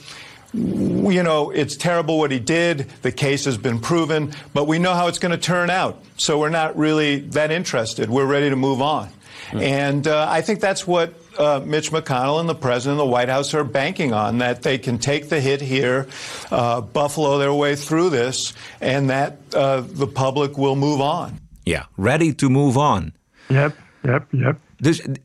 you 0.55 1.23
know, 1.25 1.51
it's 1.51 1.77
terrible 1.77 2.19
what 2.19 2.31
he 2.31 2.39
did. 2.39 2.91
The 3.03 3.11
case 3.11 3.45
has 3.47 3.59
been 3.59 3.81
proven, 3.81 4.35
but 4.55 4.69
we 4.69 4.79
know 4.79 4.95
how 4.95 5.09
it's 5.09 5.19
going 5.19 5.33
to 5.33 5.39
turn 5.39 5.69
out. 5.69 6.01
So 6.17 6.39
we're 6.39 6.51
not 6.51 6.77
really 6.77 7.21
that 7.31 7.51
interested. 7.51 8.09
We're 8.09 8.27
ready 8.27 8.51
to 8.51 8.57
move 8.57 8.83
on. 8.83 9.09
Mm. 9.51 9.63
And 9.63 10.07
uh, 10.07 10.29
I 10.31 10.43
think 10.43 10.61
that's 10.61 10.87
what 10.87 11.15
uh, 11.39 11.61
Mitch 11.65 11.91
McConnell 11.91 12.41
and 12.41 12.49
the 12.49 12.55
president 12.55 13.01
of 13.01 13.07
the 13.07 13.11
White 13.11 13.29
House 13.29 13.55
are 13.55 13.65
banking 13.65 14.13
on 14.13 14.39
that 14.39 14.63
they 14.63 14.79
can 14.79 14.99
take 14.99 15.29
the 15.29 15.41
hit 15.41 15.61
here, 15.61 16.07
uh, 16.51 16.81
buffalo 16.81 17.39
their 17.39 17.55
way 17.55 17.77
through 17.77 18.11
this, 18.11 18.53
and 18.81 19.11
that 19.11 19.39
uh, 19.55 19.81
the 19.81 20.07
public 20.07 20.59
will 20.59 20.77
move 20.77 21.01
on. 21.01 21.41
Yeah, 21.65 21.85
ready 21.97 22.33
to 22.35 22.49
move 22.49 22.77
on. 22.77 23.13
Yep, 23.49 23.77
yep, 24.05 24.27
yep. 24.33 24.59
Dus 24.81 25.01
dus 25.01 25.19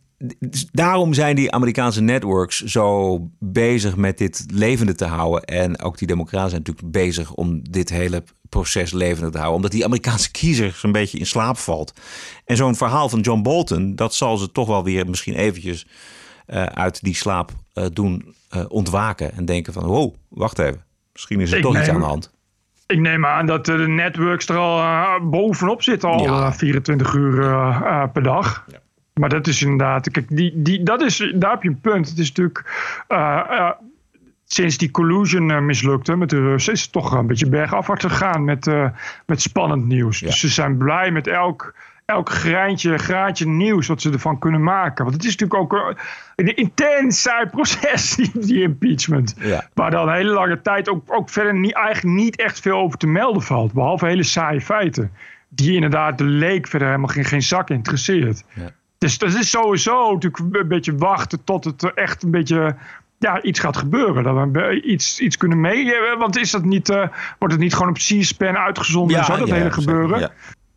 daarom 0.71 1.13
zijn 1.13 1.35
die 1.35 1.51
Amerikaanse 1.51 2.01
networks 2.01 2.63
zo 2.63 3.19
bezig 3.39 3.95
met 3.95 4.17
dit 4.17 4.45
levende 4.53 4.95
te 4.95 5.05
houden. 5.05 5.43
En 5.43 5.81
ook 5.81 5.97
die 5.97 6.07
democraten 6.07 6.49
zijn 6.49 6.61
natuurlijk 6.65 6.91
bezig 6.91 7.33
om 7.33 7.59
dit 7.69 7.89
hele 7.89 8.23
proces 8.49 8.91
levende 8.91 9.29
te 9.29 9.37
houden. 9.37 9.55
Omdat 9.55 9.71
die 9.71 9.85
Amerikaanse 9.85 10.31
kiezer 10.31 10.79
een 10.81 10.91
beetje 10.91 11.17
in 11.19 11.25
slaap 11.25 11.57
valt. 11.57 11.93
En 12.45 12.55
zo'n 12.55 12.75
verhaal 12.75 13.09
van 13.09 13.19
John 13.19 13.41
Bolton, 13.41 13.95
dat 13.95 14.13
zal 14.15 14.37
ze 14.37 14.51
toch 14.51 14.67
wel 14.67 14.83
weer 14.83 15.09
misschien 15.09 15.35
eventjes 15.35 15.87
uh, 16.47 16.63
uit 16.63 17.03
die 17.03 17.15
slaap 17.15 17.51
uh, 17.73 17.85
doen 17.93 18.35
uh, 18.55 18.65
ontwaken. 18.67 19.33
En 19.33 19.45
denken 19.45 19.73
van, 19.73 19.83
wow, 19.85 20.13
wacht 20.29 20.59
even. 20.59 20.85
Misschien 21.13 21.39
is 21.39 21.51
er 21.51 21.57
Ik 21.57 21.63
toch 21.63 21.77
iets 21.79 21.89
aan 21.89 21.99
de 21.99 22.05
hand. 22.05 22.35
Ik 22.87 22.99
neem 22.99 23.25
aan 23.25 23.45
dat 23.45 23.65
de 23.65 23.77
networks 23.87 24.47
er 24.47 24.57
al 24.57 24.79
eh, 24.79 25.29
bovenop 25.29 25.81
zitten, 25.83 26.09
al 26.09 26.23
Ja. 26.23 26.45
eh, 26.47 26.51
24 26.53 27.13
uur 27.13 27.41
eh, 27.43 27.81
eh, 27.83 28.11
per 28.13 28.23
dag. 28.23 28.65
Maar 29.17 29.29
dat 29.29 29.47
is 29.47 29.61
inderdaad, 29.61 30.11
kijk, 30.11 30.25
die, 30.29 30.51
die, 30.55 30.83
dat 30.83 31.01
is, 31.01 31.31
daar 31.35 31.51
heb 31.51 31.63
je 31.63 31.69
een 31.69 31.81
punt. 31.81 32.09
Het 32.09 32.17
is 32.17 32.27
natuurlijk, 32.27 32.63
eh, 33.07 33.41
eh, 33.49 33.71
sinds 34.45 34.77
die 34.77 34.91
collusion 34.91 35.51
eh, 35.51 35.59
mislukte 35.59 36.15
met 36.15 36.29
de 36.29 36.41
Russen, 36.41 36.73
is 36.73 36.81
het 36.81 36.91
toch 36.91 37.11
een 37.11 37.27
beetje 37.27 37.49
bergafwaarts 37.49 38.05
gegaan 38.05 38.43
met, 38.43 38.71
met 39.25 39.41
spannend 39.41 39.85
nieuws. 39.85 40.19
Dus 40.19 40.39
ze 40.39 40.47
zijn 40.47 40.77
blij 40.77 41.11
met 41.11 41.27
elk, 41.27 41.75
elk 42.05 42.29
greintje, 42.29 42.97
graantje 42.97 43.47
nieuws 43.47 43.87
wat 43.87 44.01
ze 44.01 44.11
ervan 44.11 44.39
kunnen 44.39 44.63
maken. 44.63 45.03
Want 45.03 45.15
het 45.15 45.25
is 45.25 45.35
natuurlijk 45.35 45.73
ook 45.73 45.95
een 46.35 46.55
intens 46.55 47.21
saai 47.21 47.45
proces, 47.45 48.09
die, 48.15 48.31
die 48.33 48.61
impeachment. 48.61 49.35
Ja. 49.39 49.69
Waar 49.73 49.91
dan 49.91 50.07
een 50.07 50.15
hele 50.15 50.33
lange 50.33 50.61
tijd 50.61 50.89
ook, 50.89 51.03
ook 51.05 51.29
verder 51.29 51.53
niet, 51.53 51.73
eigenlijk 51.73 52.15
niet 52.15 52.35
echt 52.35 52.59
veel 52.59 52.77
over 52.77 52.97
te 52.97 53.07
melden 53.07 53.41
valt. 53.41 53.73
Behalve 53.73 54.05
hele 54.05 54.23
saaie 54.23 54.61
feiten. 54.61 55.11
Die 55.49 55.73
inderdaad 55.73 56.17
de 56.17 56.23
leek 56.23 56.67
verder 56.67 56.87
helemaal 56.87 57.09
geen, 57.09 57.25
geen 57.25 57.41
zak 57.41 57.69
interesseert. 57.69 58.43
Dus 58.97 59.17
dat 59.17 59.33
is 59.33 59.49
sowieso 59.49 60.13
natuurlijk 60.13 60.55
een 60.55 60.67
beetje 60.67 60.95
wachten 60.95 61.43
tot 61.43 61.63
het 61.63 61.83
er 61.83 61.93
echt 61.93 62.23
een 62.23 62.31
beetje 62.31 62.75
ja, 63.19 63.41
iets 63.41 63.59
gaat 63.59 63.77
gebeuren. 63.77 64.23
Dat 64.23 64.49
we 64.51 64.81
iets, 64.81 65.19
iets 65.19 65.37
kunnen 65.37 65.61
mee. 65.61 65.95
eh, 65.95 66.19
Want 66.19 66.37
is 66.37 66.51
dat 66.51 66.63
niet, 66.63 66.89
eh, 66.89 67.07
wordt 67.39 67.53
het 67.53 67.63
niet 67.63 67.73
gewoon 67.73 67.89
op 67.89 67.95
C-SPAN 67.95 68.57
uitgezonden? 68.57 69.17
en 69.17 69.25
zo 69.25 69.37
dat 69.37 69.49
hele 69.49 69.71
gebeuren? 69.71 70.19
ja. 70.19 70.31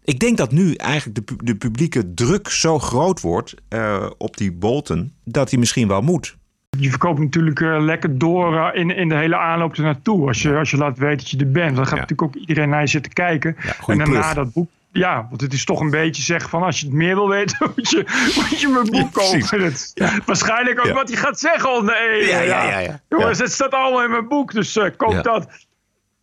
Ik 0.05 0.19
denk 0.19 0.37
dat 0.37 0.53
nu 0.53 0.75
eigenlijk 0.75 1.27
de, 1.27 1.35
de 1.37 1.55
publieke 1.55 2.15
druk 2.15 2.49
zo 2.49 2.79
groot 2.79 3.21
wordt 3.21 3.55
eh, 3.69 4.07
op 4.19 4.37
die 4.37 4.53
Bolton... 4.53 5.13
dat 5.25 5.51
hij 5.51 5.59
misschien 5.59 5.89
wel 5.89 6.01
moet. 6.01 6.37
Je 6.79 6.91
verkoopt 6.91 7.19
natuurlijk 7.19 7.61
lekker 7.61 8.19
door 8.19 8.71
in, 8.75 8.97
in 8.97 9.09
de 9.09 9.15
hele 9.15 9.37
aanloop 9.37 9.77
er 9.77 9.83
naartoe. 9.83 10.27
Als 10.27 10.43
je, 10.43 10.57
als 10.57 10.71
je 10.71 10.77
laat 10.77 10.99
weten 10.99 11.17
dat 11.17 11.31
je 11.31 11.39
er 11.39 11.51
bent. 11.51 11.77
Dan 11.77 11.87
gaat 11.87 11.99
natuurlijk 11.99 12.23
ook 12.23 12.35
iedereen 12.35 12.69
naar 12.69 12.81
je 12.81 12.87
zitten 12.87 13.13
kijken. 13.13 13.57
en 13.87 13.99
daarna 13.99 14.35
dat 14.35 14.53
boek. 14.53 14.71
Ja, 14.93 15.27
want 15.29 15.41
het 15.41 15.53
is 15.53 15.65
toch 15.65 15.81
een 15.81 15.91
beetje 15.91 16.23
zeggen 16.23 16.51
van 16.51 16.63
als 16.63 16.81
je 16.81 16.87
het 16.87 16.95
meer 16.95 17.15
wil 17.15 17.29
weten, 17.29 17.57
moet 17.77 17.91
je, 17.91 18.05
moet 18.37 18.61
je 18.61 18.69
mijn 18.69 18.91
boek 18.91 19.13
kopen. 19.13 19.61
Het- 19.63 19.93
Waarschijnlijk 20.27 20.79
ook 20.79 20.87
Ja. 20.87 20.93
wat 20.93 21.09
hij 21.09 21.17
gaat 21.19 21.41
zeggen 21.41 21.71
onder 21.77 21.95
de 21.95 22.01
ene. 22.21 22.27
Ja, 22.31 22.41
ja, 22.41 22.65
ja, 22.71 22.79
ja. 22.79 23.01
Jongens, 23.09 23.39
het 23.39 23.53
staat 23.53 23.73
allemaal 23.73 24.05
in 24.05 24.11
mijn 24.11 24.29
boek, 24.29 24.53
dus 24.53 24.77
eh, 24.77 24.85
koop 24.97 25.23
dat. 25.23 25.49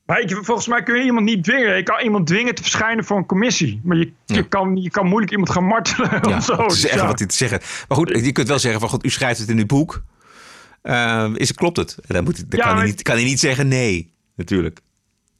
Maar 0.06 0.20
ik, 0.20 0.30
volgens 0.42 0.68
mij 0.68 0.84
kun 0.84 0.96
je 0.98 1.04
iemand 1.04 1.26
niet 1.26 1.44
dwingen. 1.44 1.76
Je 1.76 1.84
kan 1.84 2.00
iemand 2.04 2.28
dwingen 2.28 2.56
te 2.56 2.62
verschijnen 2.62 3.04
voor 3.06 3.18
een 3.18 3.26
commissie. 3.26 3.82
Maar 3.84 3.98
je, 3.98 4.12
je, 4.26 4.48
kan, 4.48 4.76
je 4.82 4.90
kan 4.90 5.06
moeilijk 5.06 5.32
iemand 5.32 5.50
gaan 5.50 5.64
martelen 5.64 6.10
Ja, 6.30 6.36
of 6.38 6.44
zo. 6.44 6.70
zeggen 6.70 7.00
ja. 7.02 7.08
wat 7.08 7.20
hij 7.20 7.28
te 7.28 7.36
zeggen. 7.36 7.60
Maar 7.88 7.98
goed, 7.98 8.10
je 8.26 8.32
kunt 8.32 8.48
wel 8.48 8.60
zeggen 8.60 8.80
van 8.80 8.90
goed, 8.90 9.06
u 9.06 9.10
schrijft 9.10 9.40
het 9.40 9.50
in 9.50 9.58
uw 9.58 9.66
boek. 9.66 10.04
Eh, 10.82 11.30
is, 11.34 11.54
klopt 11.54 11.78
het? 11.78 11.98
En 12.08 12.14
dan, 12.16 12.24
moet, 12.24 12.52
dan 12.52 12.60
kan, 12.60 12.76
hij 12.78 12.86
niet, 12.86 13.02
kan 13.02 13.16
hij 13.16 13.24
niet 13.24 13.40
zeggen 13.40 13.68
nee, 13.68 14.14
natuurlijk. 14.36 14.80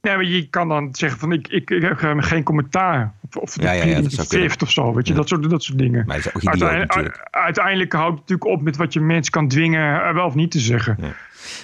Nee, 0.08 0.16
maar 0.16 0.26
je 0.26 0.50
kan 0.50 0.68
dan 0.68 0.90
zeggen 0.92 1.20
van 1.20 1.32
ik, 1.32 1.48
ik, 1.48 1.70
ik 1.70 1.82
heb 1.82 2.20
geen 2.20 2.44
commentaar. 2.44 3.14
Of, 3.30 3.36
of 3.36 3.62
Ja, 3.62 3.72
ja, 3.72 3.84
ja, 3.84 4.02
dat 4.02 4.28
kunnen. 4.28 4.62
of 4.62 4.72
zo, 4.72 4.94
weet 4.94 5.08
je, 5.08 5.14
dat, 5.14 5.28
soort, 5.28 5.50
dat 5.50 5.64
soort 5.64 5.78
dingen. 5.78 6.04
Maar 6.06 6.18
is 6.18 6.28
ook 6.28 6.42
idioot 6.42 6.70
Uiteindelijk, 6.70 7.28
uiteindelijk 7.32 7.94
houdt 7.94 8.20
het 8.20 8.20
natuurlijk 8.20 8.50
op 8.50 8.62
met 8.62 8.78
wat 8.78 8.94
je 8.94 9.00
mensen 9.00 9.32
kan 9.32 9.48
dwingen 9.48 10.04
eh, 10.04 10.14
wel 10.14 10.26
of 10.26 10.36
niet 10.36 10.52
te 10.52 10.60
zeggen. 10.60 11.16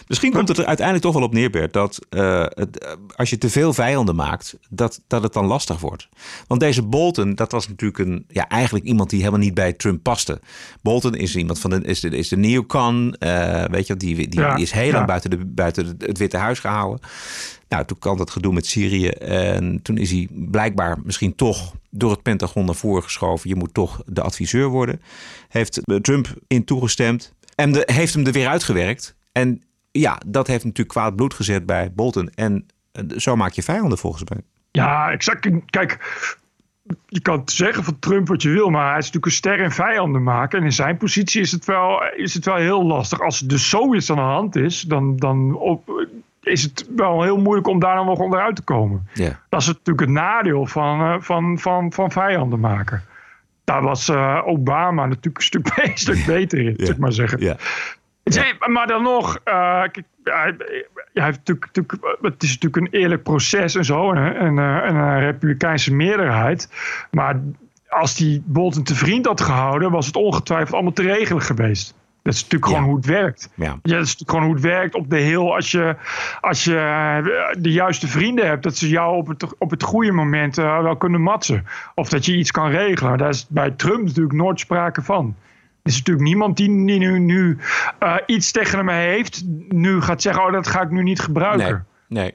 Misschien 0.08 0.32
komt 0.32 0.48
het 0.48 0.58
er 0.58 0.66
uiteindelijk 0.66 1.06
toch 1.06 1.16
wel 1.16 1.24
op 1.24 1.34
neer, 1.34 1.50
Bert, 1.50 1.74
dat 1.74 2.00
eh, 2.10 2.46
het, 2.48 2.80
eh, 2.80 2.92
als 3.16 3.30
je 3.30 3.38
te 3.38 3.50
veel 3.50 3.74
vijanden 3.74 4.16
maakt, 4.16 4.58
dat, 4.70 5.02
dat 5.08 5.24
het 5.24 5.34
dan 5.34 5.46
lastig 5.46 5.80
wordt. 5.80 6.10
Want 6.48 6.62
deze 6.62 6.84
Bolton, 6.84 7.36
dat 7.36 7.52
was 7.52 7.68
natuurlijk 7.68 8.00
een, 8.00 8.26
ja, 8.28 8.48
eigenlijk 8.48 8.86
iemand 8.86 9.10
die 9.10 9.20
helemaal 9.20 9.40
niet 9.40 9.54
bij 9.54 9.74
Trump 9.74 10.04
paste. 10.04 10.42
Bolton 10.82 11.16
is 11.16 11.36
iemand 11.36 11.60
van 11.60 11.70
de, 11.70 11.82
is 11.82 12.00
de, 12.00 12.10
is 12.10 12.28
de 12.28 12.38
neocon, 12.38 13.16
weet 13.72 13.88
je, 13.88 13.98
die, 13.98 14.28
die 14.28 14.40
Ja, 14.40 14.56
is 14.56 14.72
heel 14.72 14.86
ja. 14.86 14.94
lang 14.94 15.06
buiten, 15.06 15.30
de, 15.30 15.46
buiten 15.46 15.96
het 16.00 16.18
Witte 16.18 16.38
Huis 16.38 16.60
gehouden. 16.60 17.00
Nou, 17.74 17.86
toen 17.86 18.00
kwam 18.00 18.18
dat 18.18 18.30
gedoe 18.30 18.54
met 18.54 18.66
Syrië 18.66 19.08
en 19.08 19.82
toen 19.82 19.98
is 19.98 20.12
hij 20.12 20.28
blijkbaar 20.32 20.98
misschien 21.04 21.36
toch 21.36 21.74
door 21.90 22.12
het 22.12 22.22
Pentagon 22.22 22.66
naar 22.66 22.76
voren 22.76 23.04
geschoven. 23.04 23.50
Je 23.50 23.56
moet 23.56 23.74
toch 23.74 24.04
de 24.06 24.22
adviseur 24.22 24.68
worden. 24.68 25.02
Heeft 25.50 25.78
eh, 25.78 25.96
Trump 25.96 26.28
in 26.48 26.64
toegestemd 26.64 27.34
en 27.56 27.72
de, 27.72 27.84
heeft 27.86 28.14
hem 28.14 28.26
er 28.26 28.32
weer 28.32 28.48
uitgewerkt. 28.48 29.16
En 29.32 29.64
ja, 29.92 30.22
dat 30.26 30.48
heeft 30.48 30.64
natuurlijk 30.64 30.90
kwaad 30.90 31.16
bloed 31.16 31.34
gezet 31.34 31.66
bij 31.66 31.92
Bolton. 31.94 32.30
En 32.36 32.66
eh, 32.92 33.04
zo 33.18 33.36
maak 33.36 33.52
je 33.52 33.64
vijanden 33.64 33.98
volgens 33.98 34.30
mij. 34.30 34.40
Ja, 34.72 35.12
exact. 35.12 35.50
Kijk, 35.66 36.18
je 37.08 37.22
kan 37.22 37.42
zeggen 37.46 37.84
van 37.84 38.00
Trump 38.00 38.28
wat 38.28 38.42
je 38.42 38.50
wil, 38.50 38.70
maar 38.70 38.90
hij 38.90 38.98
is 38.98 39.06
natuurlijk 39.06 39.26
een 39.26 39.32
ster 39.32 39.60
in 39.60 39.72
vijanden 39.72 40.24
maken. 40.24 40.60
En 40.60 40.66
in 40.66 40.72
zijn 40.72 40.98
positie 40.98 41.42
is 41.42 41.52
het 41.52 41.66
wel, 41.66 42.02
is 42.16 42.34
het 42.34 42.46
wel 42.46 42.56
heel 42.56 42.86
lastig. 42.86 43.22
Als 43.22 43.42
er 43.42 43.48
dus 43.48 43.70
zoiets 43.70 44.10
aan 44.10 44.16
de 44.16 44.22
hand 44.22 44.56
is, 44.56 44.82
dan, 44.82 45.18
dan 45.18 45.56
op, 45.56 46.08
is 46.44 46.64
het 46.64 46.88
wel 46.96 47.24
heel 47.24 47.38
moeilijk 47.38 47.68
om 47.68 47.80
daar 47.80 47.96
dan 47.96 48.06
nog 48.06 48.20
onderuit 48.20 48.56
te 48.56 48.62
komen. 48.62 49.08
Ja. 49.14 49.40
Dat 49.50 49.62
is 49.62 49.68
natuurlijk 49.68 50.00
het 50.00 50.10
nadeel 50.10 50.66
van, 50.66 51.02
eh, 51.02 51.16
van, 51.20 51.60
van, 51.60 51.94
van 51.94 52.12
vijanden 52.12 52.60
maken. 52.60 53.04
Daar 53.64 53.82
was 53.82 54.10
eh, 54.10 54.42
Obama 54.46 55.06
natuurlijk 55.06 55.38
een 55.38 55.44
stuk, 55.44 55.72
een 55.84 55.98
stuk 55.98 56.26
beter 56.26 56.60
in, 56.60 56.74
zou 56.78 56.92
ik 56.92 56.98
maar 56.98 57.14
zeggen. 57.14 57.40
Ja. 57.40 57.58
Zee, 58.24 58.54
Maar 58.68 58.88
dan 58.88 59.04
nog, 59.04 59.40
eh, 59.44 59.82
kijk, 59.82 60.04
hij, 60.24 60.56
hij 61.14 61.24
heeft 61.24 61.38
natuurlijk, 61.38 61.66
natuurlijk, 61.66 62.18
het 62.22 62.44
is 62.44 62.58
natuurlijk 62.58 62.76
een 62.76 63.00
eerlijk 63.00 63.24
proces 63.24 63.76
en 63.76 63.86
zo. 63.86 64.14
En, 64.14 64.36
en, 64.36 64.60
eh, 64.60 64.76
en 64.76 64.96
een 64.96 65.20
republikeinse 65.20 65.94
meerderheid. 65.94 66.70
Maar 67.12 67.40
als 67.88 68.16
die 68.16 68.44
Bolton 68.46 68.84
te 68.84 68.96
vriend 68.96 69.26
had 69.26 69.42
gehouden, 69.42 69.92
was 69.92 70.06
het 70.06 70.16
ongetwijfeld 70.16 70.74
allemaal 70.74 70.94
te 70.94 71.02
regelen 71.02 71.42
geweest. 71.42 71.96
Dat 72.24 72.34
is 72.34 72.42
natuurlijk 72.42 72.72
gewoon 72.72 72.84
hoe 72.84 72.96
het 72.96 73.06
werkt. 73.06 73.50
Ja. 73.56 73.66
Ja, 73.66 73.72
dat 73.82 73.92
is 73.92 74.18
natuurlijk 74.18 74.30
gewoon 74.30 74.46
hoe 74.46 74.54
het 74.54 74.64
werkt 74.64 74.96
op 74.96 75.10
de 75.10 75.18
heel. 75.18 75.56
Als 75.56 75.72
je, 75.72 75.96
als 76.42 76.64
je 76.64 76.78
eh, 76.78 77.62
de 77.62 77.72
juiste 77.72 78.08
vrienden 78.08 78.48
hebt, 78.48 78.64
dat 78.64 78.78
ze 78.78 78.90
jou 78.90 79.16
op 79.16 79.28
het, 79.28 79.58
op 79.58 79.70
het 79.70 79.84
goede 79.84 80.12
moment 80.12 80.58
eh, 80.58 80.82
wel 80.82 80.98
kunnen 80.98 81.22
matsen. 81.22 81.66
Of 81.96 82.10
dat 82.10 82.26
je 82.26 82.36
iets 82.36 82.52
kan 82.52 82.70
regelen. 82.70 83.18
Daar 83.18 83.30
is 83.30 83.48
bij 83.50 83.72
Trump 83.72 84.04
natuurlijk 84.04 84.36
nooit 84.36 84.60
sprake 84.60 85.02
van. 85.02 85.36
Er 85.82 85.92
is 85.92 85.98
natuurlijk 85.98 86.26
niemand 86.26 86.58
die, 86.58 86.86
die 86.86 87.00
nu, 87.00 87.20
nu 87.20 87.58
eh, 88.00 88.16
iets 88.26 88.52
tegen 88.52 88.78
hem 88.78 88.90
heeft, 88.90 89.44
nu 89.70 90.02
gaat 90.02 90.22
zeggen: 90.22 90.46
Oh, 90.46 90.52
dat 90.52 90.68
ga 90.68 90.82
ik 90.82 90.90
nu 90.90 91.04
niet 91.04 91.20
gebruiken. 91.20 91.86
Nee, 92.08 92.22
nee. 92.22 92.34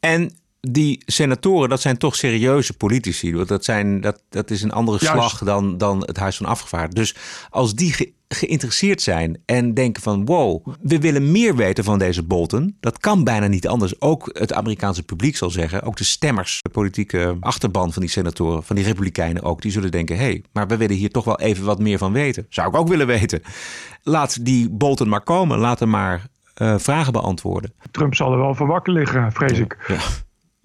En 0.00 0.30
die 0.70 1.02
senatoren, 1.06 1.68
dat 1.68 1.80
zijn 1.80 1.98
toch 1.98 2.14
serieuze 2.14 2.72
politici. 2.72 3.44
Dat, 3.44 3.64
zijn, 3.64 4.00
dat, 4.00 4.22
dat 4.28 4.50
is 4.50 4.62
een 4.62 4.72
andere 4.72 4.98
Juist. 5.00 5.18
slag 5.18 5.38
dan, 5.38 5.78
dan 5.78 6.00
het 6.00 6.16
Huis 6.16 6.36
van 6.36 6.46
Afgevaardigden. 6.46 7.02
Dus 7.02 7.16
als 7.50 7.74
die 7.74 7.92
ge- 7.92 8.12
geïnteresseerd 8.28 9.02
zijn 9.02 9.42
en 9.44 9.74
denken 9.74 10.02
van... 10.02 10.24
wow, 10.24 10.66
we 10.80 10.98
willen 10.98 11.32
meer 11.32 11.56
weten 11.56 11.84
van 11.84 11.98
deze 11.98 12.22
Bolton. 12.22 12.76
Dat 12.80 12.98
kan 12.98 13.24
bijna 13.24 13.46
niet 13.46 13.68
anders. 13.68 14.00
Ook 14.00 14.30
het 14.32 14.52
Amerikaanse 14.52 15.02
publiek 15.02 15.36
zal 15.36 15.50
zeggen. 15.50 15.82
Ook 15.82 15.96
de 15.96 16.04
stemmers, 16.04 16.58
de 16.62 16.70
politieke 16.70 17.36
achterban 17.40 17.92
van 17.92 18.02
die 18.02 18.10
senatoren... 18.10 18.62
van 18.62 18.76
die 18.76 18.84
republikeinen 18.84 19.42
ook, 19.42 19.62
die 19.62 19.72
zullen 19.72 19.90
denken... 19.90 20.16
hé, 20.16 20.22
hey, 20.22 20.44
maar 20.52 20.66
we 20.66 20.76
willen 20.76 20.96
hier 20.96 21.10
toch 21.10 21.24
wel 21.24 21.40
even 21.40 21.64
wat 21.64 21.78
meer 21.78 21.98
van 21.98 22.12
weten. 22.12 22.46
Zou 22.48 22.68
ik 22.68 22.76
ook 22.76 22.88
willen 22.88 23.06
weten. 23.06 23.42
Laat 24.02 24.44
die 24.44 24.70
Bolton 24.70 25.08
maar 25.08 25.22
komen. 25.22 25.58
Laat 25.58 25.80
hem 25.80 25.90
maar 25.90 26.26
eh, 26.54 26.74
vragen 26.78 27.12
beantwoorden. 27.12 27.72
Trump 27.90 28.14
zal 28.14 28.32
er 28.32 28.38
wel 28.38 28.54
voor 28.54 28.66
wakker 28.66 28.92
liggen, 28.92 29.32
vrees 29.32 29.58
ik. 29.58 29.76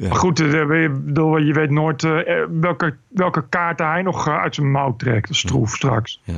Maar 0.08 0.16
goed, 0.16 0.40
eh, 0.40 0.52
je, 0.52 1.54
weet 1.54 1.70
nooit 1.70 2.04
eh, 2.04 2.46
welke, 2.50 2.96
welke 3.08 3.48
kaarten 3.50 3.88
hij 3.88 4.02
nog 4.02 4.28
eh, 4.28 4.42
uit 4.42 4.56
zijn 4.56 4.72
mouw 4.72 4.96
trekt. 4.96 5.36
Stroef 5.36 5.76
straks. 5.76 6.22
Ja. 6.24 6.34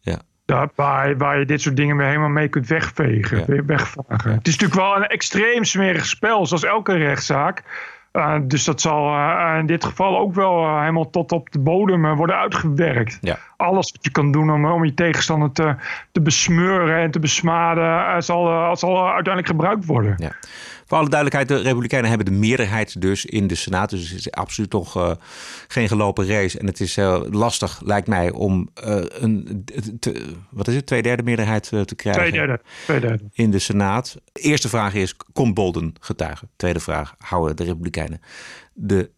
Ja. 0.00 0.20
Daar, 0.44 0.68
waar, 0.74 1.16
waar 1.16 1.38
je 1.38 1.44
dit 1.44 1.60
soort 1.60 1.76
dingen 1.76 1.96
weer 1.96 2.06
helemaal 2.06 2.28
mee 2.28 2.48
kunt 2.48 2.66
wegvegen. 2.66 3.66
Wegvagen. 3.66 4.32
Het 4.32 4.46
is 4.46 4.58
natuurlijk 4.58 4.80
wel 4.80 4.96
een 4.96 5.06
extreem 5.06 5.64
smerig 5.64 6.06
spel, 6.06 6.46
zoals 6.46 6.64
elke 6.64 6.96
rechtszaak. 6.96 7.62
Uh, 8.12 8.34
dus 8.42 8.64
dat 8.64 8.80
zal 8.80 9.08
uh, 9.08 9.56
in 9.58 9.66
dit 9.66 9.84
geval 9.84 10.18
ook 10.18 10.34
wel 10.34 10.62
uh, 10.62 10.80
helemaal 10.80 11.10
tot 11.10 11.32
op 11.32 11.50
de 11.50 11.58
bodem 11.58 12.14
worden 12.14 12.36
uitgewerkt. 12.36 13.18
Ja. 13.20 13.38
Alles 13.56 13.92
wat 13.92 14.04
je 14.04 14.10
kan 14.10 14.32
doen 14.32 14.50
om, 14.50 14.66
om 14.66 14.84
je 14.84 14.94
tegenstander 14.94 15.52
te, 15.52 15.74
te 16.12 16.20
besmeuren 16.20 16.96
en 16.96 17.10
te 17.10 17.18
besmaden, 17.18 18.22
zal, 18.22 18.76
zal 18.76 19.04
uiteindelijk 19.04 19.46
gebruikt 19.46 19.84
worden. 19.84 20.14
Ja. 20.16 20.32
Voor 20.86 20.98
alle 20.98 21.08
duidelijkheid, 21.08 21.48
de 21.48 21.68
Republikeinen 21.68 22.08
hebben 22.08 22.32
de 22.32 22.38
meerderheid 22.38 23.00
dus 23.00 23.24
in 23.24 23.46
de 23.46 23.54
Senaat. 23.54 23.90
Dus 23.90 24.08
het 24.08 24.18
is 24.18 24.30
absoluut 24.30 24.70
toch 24.70 24.96
uh, 24.96 25.10
geen 25.68 25.88
gelopen 25.88 26.26
race. 26.26 26.58
En 26.58 26.66
het 26.66 26.80
is 26.80 26.96
uh, 26.96 27.20
lastig, 27.30 27.80
lijkt 27.84 28.08
mij, 28.08 28.30
om 28.30 28.68
uh, 28.86 29.02
een 29.08 29.64
te, 29.98 30.34
wat 30.50 30.68
is 30.68 30.74
het, 30.74 30.86
twee 30.86 31.02
derde 31.02 31.22
meerderheid 31.22 31.68
te 31.68 31.94
krijgen. 31.96 32.22
Twee 32.22 32.32
derde, 32.32 32.60
twee 32.84 33.00
derde. 33.00 33.24
In 33.32 33.50
de 33.50 33.58
Senaat. 33.58 34.16
Eerste 34.32 34.68
vraag 34.68 34.94
is, 34.94 35.16
komt 35.32 35.54
Bolden 35.54 35.94
getuigen? 36.00 36.48
Tweede 36.56 36.80
vraag, 36.80 37.14
houden 37.18 37.56
de 37.56 37.64
Republikeinen 37.64 38.20
de 38.72 39.10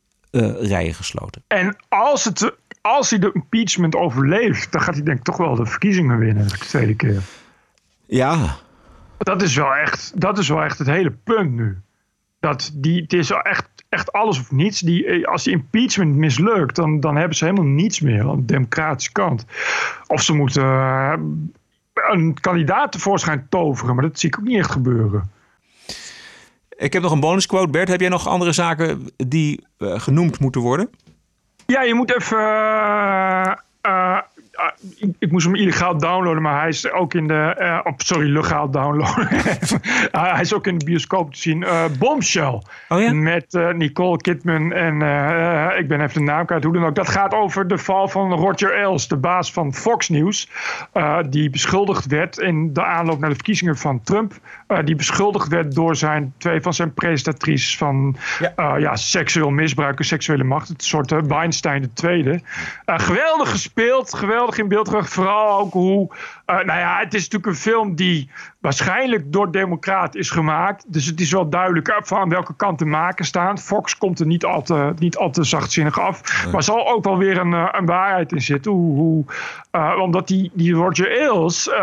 rijen 0.60 0.94
gesloten? 0.94 1.44
En 1.46 1.76
als 1.88 2.24
het 2.24 2.54
als 2.86 3.10
hij 3.10 3.18
de 3.18 3.30
impeachment 3.32 3.94
overleeft, 3.96 4.72
dan 4.72 4.80
gaat 4.80 4.94
hij 4.94 5.02
denk 5.02 5.18
ik 5.18 5.24
toch 5.24 5.36
wel 5.36 5.54
de 5.54 5.66
verkiezingen 5.66 6.18
winnen 6.18 6.48
de 6.48 6.58
tweede 6.58 6.94
keer. 6.94 7.22
Ja. 8.06 8.56
Dat 9.18 9.42
is 9.42 9.56
wel 9.56 9.74
echt, 9.74 10.20
dat 10.20 10.38
is 10.38 10.48
wel 10.48 10.62
echt 10.62 10.78
het 10.78 10.86
hele 10.86 11.10
punt 11.10 11.52
nu. 11.52 11.78
Dat 12.40 12.70
die, 12.74 13.02
het 13.02 13.12
is 13.12 13.30
echt, 13.30 13.68
echt 13.88 14.12
alles 14.12 14.38
of 14.38 14.50
niets. 14.50 14.80
Die, 14.80 15.06
eh, 15.06 15.24
als 15.24 15.44
die 15.44 15.52
impeachment 15.52 16.14
mislukt, 16.16 16.76
dan, 16.76 17.00
dan 17.00 17.16
hebben 17.16 17.36
ze 17.36 17.44
helemaal 17.44 17.70
niets 17.70 18.00
meer 18.00 18.28
aan 18.28 18.36
de 18.36 18.44
democratische 18.44 19.12
kant. 19.12 19.44
Of 20.06 20.22
ze 20.22 20.34
moeten 20.34 20.62
eh, 20.62 21.14
een 21.92 22.40
kandidaat 22.40 22.92
tevoorschijn 22.92 23.46
toveren, 23.48 23.94
maar 23.94 24.04
dat 24.04 24.18
zie 24.18 24.28
ik 24.28 24.38
ook 24.38 24.44
niet 24.44 24.58
echt 24.58 24.70
gebeuren. 24.70 25.30
Ik 26.76 26.92
heb 26.92 27.02
nog 27.02 27.12
een 27.12 27.20
bonusquote. 27.20 27.70
Bert, 27.70 27.88
heb 27.88 28.00
jij 28.00 28.08
nog 28.08 28.28
andere 28.28 28.52
zaken 28.52 29.10
die 29.16 29.66
uh, 29.78 30.00
genoemd 30.00 30.40
moeten 30.40 30.60
worden? 30.60 30.90
Ja, 31.66 31.82
je 31.82 31.94
moet 31.94 32.14
even. 32.14 32.38
Uh, 33.82 34.18
ik, 34.96 35.14
ik, 35.18 35.30
moest 35.30 35.46
hem 35.46 35.54
illegaal 35.54 35.98
downloaden, 35.98 36.42
maar 36.42 36.60
hij 36.60 36.68
is 36.68 36.90
ook 36.90 37.14
in 37.14 37.26
de. 37.26 37.56
Uh, 37.58 37.80
op, 37.84 38.00
sorry, 38.02 38.28
legaal 38.28 38.70
downloaden. 38.70 39.28
hij 40.32 40.40
is 40.40 40.54
ook 40.54 40.66
in 40.66 40.78
de 40.78 40.84
bioscoop 40.84 41.32
te 41.32 41.40
zien. 41.40 41.62
Uh, 41.62 41.84
Bombshell. 41.98 42.62
Oh 42.88 43.00
ja? 43.00 43.12
Met 43.12 43.54
uh, 43.54 43.72
Nicole 43.72 44.16
Kidman 44.16 44.72
en 44.72 44.94
ik 45.78 45.88
ben 45.88 46.00
even 46.00 46.14
de 46.14 46.20
naam 46.20 46.46
kwijt. 46.46 46.64
Hoe 46.64 46.72
dan 46.72 46.84
ook. 46.84 46.94
Dat 46.94 47.08
gaat 47.08 47.34
over 47.34 47.68
de 47.68 47.78
val 47.78 48.08
van 48.08 48.32
Roger 48.32 48.84
Ailes, 48.84 49.08
de 49.08 49.16
baas 49.16 49.52
van 49.52 49.74
Fox 49.74 50.08
News. 50.08 50.50
die 51.28 51.50
beschuldigd 51.50 52.06
werd 52.06 52.38
in 52.38 52.72
de 52.72 52.84
aanloop 52.84 53.18
naar 53.18 53.28
de 53.28 53.34
verkiezingen 53.34 53.76
van 53.76 54.02
Trump. 54.02 54.32
die 54.84 54.96
beschuldigd 54.96 55.48
werd 55.48 55.74
door 55.74 55.96
zijn, 55.96 56.34
twee 56.38 56.60
van 56.60 56.74
zijn 56.74 56.94
presentatrices 56.94 57.76
van 57.76 58.16
ja. 58.56 58.76
ja 58.76 58.96
seksueel 58.96 59.50
misbruik 59.50 59.98
en 59.98 60.04
seksuele 60.04 60.44
macht. 60.44 60.68
Het 60.68 60.84
soort 60.84 61.26
Weinstein 61.26 61.82
de 61.82 61.92
tweede. 61.92 62.40
geweldig 62.84 63.50
gespeeld, 63.50 64.14
geweldig 64.14 64.45
in 64.54 64.68
beeld 64.68 64.88
gebracht. 64.88 65.12
Vooral 65.12 65.58
ook 65.58 65.72
hoe. 65.72 66.08
Uh, 66.46 66.56
nou 66.56 66.78
ja, 66.78 66.98
het 66.98 67.14
is 67.14 67.22
natuurlijk 67.22 67.46
een 67.46 67.72
film 67.72 67.94
die 67.94 68.30
waarschijnlijk 68.60 69.32
door 69.32 69.52
Democraat 69.52 70.14
is 70.14 70.30
gemaakt. 70.30 70.84
Dus 70.92 71.06
het 71.06 71.20
is 71.20 71.32
wel 71.32 71.48
duidelijk 71.48 71.98
van 72.02 72.28
welke 72.28 72.54
kant 72.56 72.78
de 72.78 72.84
maken 72.84 73.24
staan. 73.24 73.58
Fox 73.58 73.98
komt 73.98 74.20
er 74.20 74.26
niet 74.26 74.44
al 74.44 74.62
te, 74.62 74.92
niet 74.98 75.16
al 75.16 75.30
te 75.30 75.44
zachtzinnig 75.44 76.00
af. 76.00 76.44
Nee. 76.44 76.52
Maar 76.52 76.62
zal 76.62 76.88
ook 76.88 77.04
wel 77.04 77.18
weer 77.18 77.38
een, 77.38 77.52
een 77.52 77.86
waarheid 77.86 78.32
in 78.32 78.42
zitten. 78.42 78.72
Hoe, 78.72 78.96
hoe, 78.96 79.24
uh, 79.72 80.00
omdat 80.00 80.28
die, 80.28 80.50
die 80.54 80.72
Roger 80.72 81.08
Ailes. 81.08 81.68
Uh, 81.68 81.74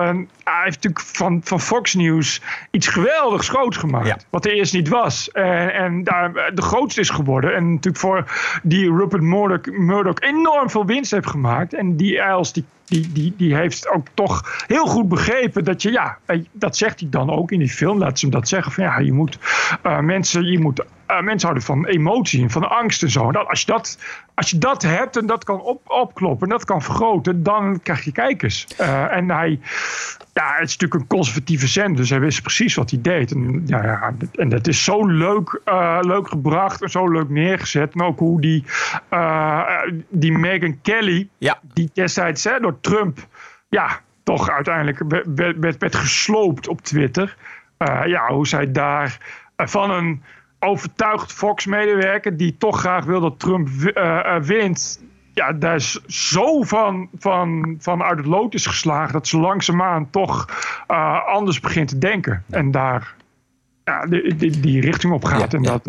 hij 0.43 0.63
heeft 0.63 0.83
natuurlijk 0.83 0.99
van, 0.99 1.41
van 1.43 1.59
Fox 1.59 1.93
News 1.93 2.41
iets 2.71 2.87
geweldigs 2.87 3.49
groots 3.49 3.77
gemaakt. 3.77 4.07
Ja. 4.07 4.17
Wat 4.29 4.45
er 4.45 4.53
eerst 4.53 4.73
niet 4.73 4.89
was. 4.89 5.31
En, 5.31 5.73
en 5.73 6.03
daar 6.03 6.51
de 6.53 6.61
grootste 6.61 7.01
is 7.01 7.09
geworden. 7.09 7.55
En 7.55 7.69
natuurlijk 7.69 7.97
voor 7.97 8.31
die 8.63 8.95
Rupert 8.95 9.21
Murdoch, 9.21 9.65
Murdoch 9.65 10.19
enorm 10.19 10.69
veel 10.69 10.85
winst 10.85 11.11
heeft 11.11 11.29
gemaakt. 11.29 11.73
En 11.73 11.95
die 11.95 12.23
Ailes 12.23 12.53
die 12.53 12.65
die, 12.85 13.11
die, 13.11 13.33
die 13.37 13.55
heeft 13.55 13.89
ook 13.89 14.07
toch 14.13 14.63
heel 14.67 14.85
goed 14.85 15.09
begrepen 15.09 15.63
dat 15.63 15.81
je, 15.81 15.91
ja, 15.91 16.17
dat 16.51 16.77
zegt 16.77 16.99
hij 16.99 17.09
dan 17.09 17.29
ook 17.29 17.51
in 17.51 17.59
die 17.59 17.69
film, 17.69 17.97
laat 17.97 18.19
ze 18.19 18.25
hem 18.25 18.35
dat 18.35 18.47
zeggen, 18.47 18.71
van 18.71 18.83
ja, 18.83 18.99
je 18.99 19.13
moet 19.13 19.37
uh, 19.83 19.99
mensen, 19.99 20.45
je 20.45 20.59
moet 20.59 20.85
uh, 21.07 21.21
mensen 21.21 21.47
houden 21.49 21.67
van 21.67 21.85
emotie 21.85 22.41
en 22.41 22.49
van 22.49 22.69
angst 22.69 23.03
en 23.03 23.09
zo. 23.09 23.31
Dat, 23.31 23.47
als, 23.47 23.59
je 23.59 23.65
dat, 23.65 23.97
als 24.33 24.49
je 24.49 24.57
dat 24.57 24.81
hebt 24.81 25.17
en 25.17 25.25
dat 25.25 25.43
kan 25.43 25.61
op, 25.61 25.81
opkloppen 25.89 26.47
en 26.47 26.53
dat 26.53 26.65
kan 26.65 26.81
vergroten, 26.81 27.43
dan 27.43 27.81
krijg 27.81 28.03
je 28.03 28.11
kijkers. 28.11 28.67
Uh, 28.81 29.15
en 29.15 29.29
hij, 29.29 29.59
ja, 30.33 30.53
het 30.53 30.67
is 30.67 30.77
natuurlijk 30.77 30.93
een 30.93 31.07
conservatieve 31.07 31.67
zender, 31.67 31.95
dus 31.95 32.09
hij 32.09 32.19
wist 32.19 32.41
precies 32.41 32.75
wat 32.75 32.89
hij 32.89 33.01
deed. 33.01 33.31
En, 33.31 33.63
ja, 33.65 33.83
ja, 33.83 34.13
en 34.35 34.49
dat 34.49 34.67
is 34.67 34.83
zo 34.83 35.05
leuk, 35.05 35.61
uh, 35.65 35.97
leuk 36.01 36.27
gebracht 36.27 36.81
en 36.81 36.89
zo 36.89 37.11
leuk 37.11 37.29
neergezet. 37.29 37.93
En 37.93 38.01
ook 38.01 38.19
hoe 38.19 38.41
die, 38.41 38.63
die 40.09 40.31
Megyn 40.31 40.81
Kelly, 40.81 41.29
ja. 41.37 41.59
die 41.73 41.89
destijds 41.93 42.43
hè, 42.43 42.59
door 42.59 42.79
Trump, 42.79 43.27
ja, 43.69 43.99
toch 44.23 44.49
uiteindelijk 44.49 45.01
werd, 45.07 45.59
werd, 45.59 45.77
werd 45.77 45.95
gesloopt 45.95 46.67
op 46.67 46.81
Twitter. 46.81 47.37
ja, 48.05 48.27
hoe 48.27 48.47
zij 48.47 48.71
daar 48.71 49.17
van 49.57 49.91
een 49.91 50.23
overtuigd 50.63 51.33
Fox-medewerker 51.33 52.37
die 52.37 52.55
toch 52.57 52.79
graag 52.79 53.05
wil 53.05 53.21
dat 53.21 53.39
Trump 53.39 53.69
uh, 53.69 54.35
wint. 54.39 55.01
Ja, 55.33 55.53
daar 55.53 55.75
is 55.75 56.01
zo 56.07 56.61
van, 56.61 57.09
van, 57.19 57.75
van 57.79 58.03
uit 58.03 58.17
het 58.17 58.27
lood 58.27 58.53
is 58.53 58.65
geslagen 58.65 59.13
dat 59.13 59.27
ze 59.27 59.39
langzaamaan 59.39 60.09
toch 60.09 60.47
uh, 60.87 61.27
anders 61.27 61.59
begint 61.59 61.87
te 61.87 61.97
denken. 61.97 62.43
En 62.49 62.71
daar 62.71 63.15
ja, 63.83 64.05
die, 64.05 64.35
die, 64.35 64.59
die 64.59 64.81
richting 64.81 65.13
op 65.13 65.23
gaat. 65.23 65.51
Ja, 65.51 65.57
en 65.57 65.63
ja. 65.63 65.79
dat 65.83 65.85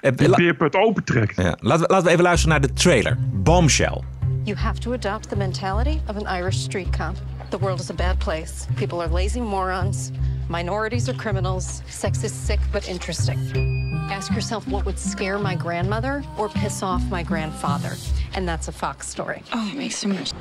het 0.00 0.18
de 0.18 0.30
beerput 0.36 0.76
opentrekt. 0.76 1.36
Ja. 1.36 1.56
Laten, 1.60 1.86
we, 1.86 1.92
laten 1.92 2.04
we 2.04 2.10
even 2.10 2.22
luisteren 2.22 2.60
naar 2.60 2.68
de 2.68 2.74
trailer. 2.74 3.18
Bombshell. 3.32 4.02
You 4.42 4.58
have 4.58 4.80
to 4.80 4.92
adopt 4.92 5.28
the 5.28 5.36
mentality 5.36 6.00
of 6.06 6.16
an 6.16 6.38
Irish 6.38 6.56
street 6.56 6.90
cop. 6.90 7.14
The 7.48 7.58
world 7.58 7.80
is 7.80 7.90
a 7.90 7.94
bad 7.94 8.18
place. 8.18 8.66
People 8.74 9.00
are 9.00 9.12
lazy 9.12 9.40
morons. 9.40 10.10
Minorities 10.48 11.08
are 11.08 11.16
criminals. 11.16 11.82
Sex 11.88 12.22
is 12.22 12.32
sick 12.44 12.58
but 12.72 12.88
interesting. 12.88 13.85
Ask 14.08 14.32
yourself 14.32 14.66
what 14.68 14.86
would 14.86 14.98
scare 14.98 15.38
my 15.38 15.54
grandmother 15.54 16.22
or 16.38 16.48
piss 16.48 16.82
off 16.82 17.02
my 17.10 17.22
grandfather. 17.22 17.92
And 18.34 18.48
that's 18.48 18.68
a 18.68 18.72
Fox 18.72 19.08
story. 19.08 19.42
Oh, 19.52 19.68
it 19.70 19.76
makes 19.76 19.96
so 19.96 20.08
much. 20.08 20.32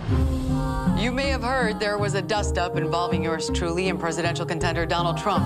You 1.02 1.12
may 1.12 1.30
have 1.30 1.44
heard 1.44 1.80
there 1.80 1.98
was 1.98 2.14
a 2.14 2.22
dust 2.22 2.58
up 2.58 2.78
involving 2.78 3.24
yours 3.24 3.50
truly 3.54 3.90
and 3.90 4.00
presidential 4.00 4.46
contender 4.46 4.86
Donald 4.86 5.18
Trump. 5.18 5.46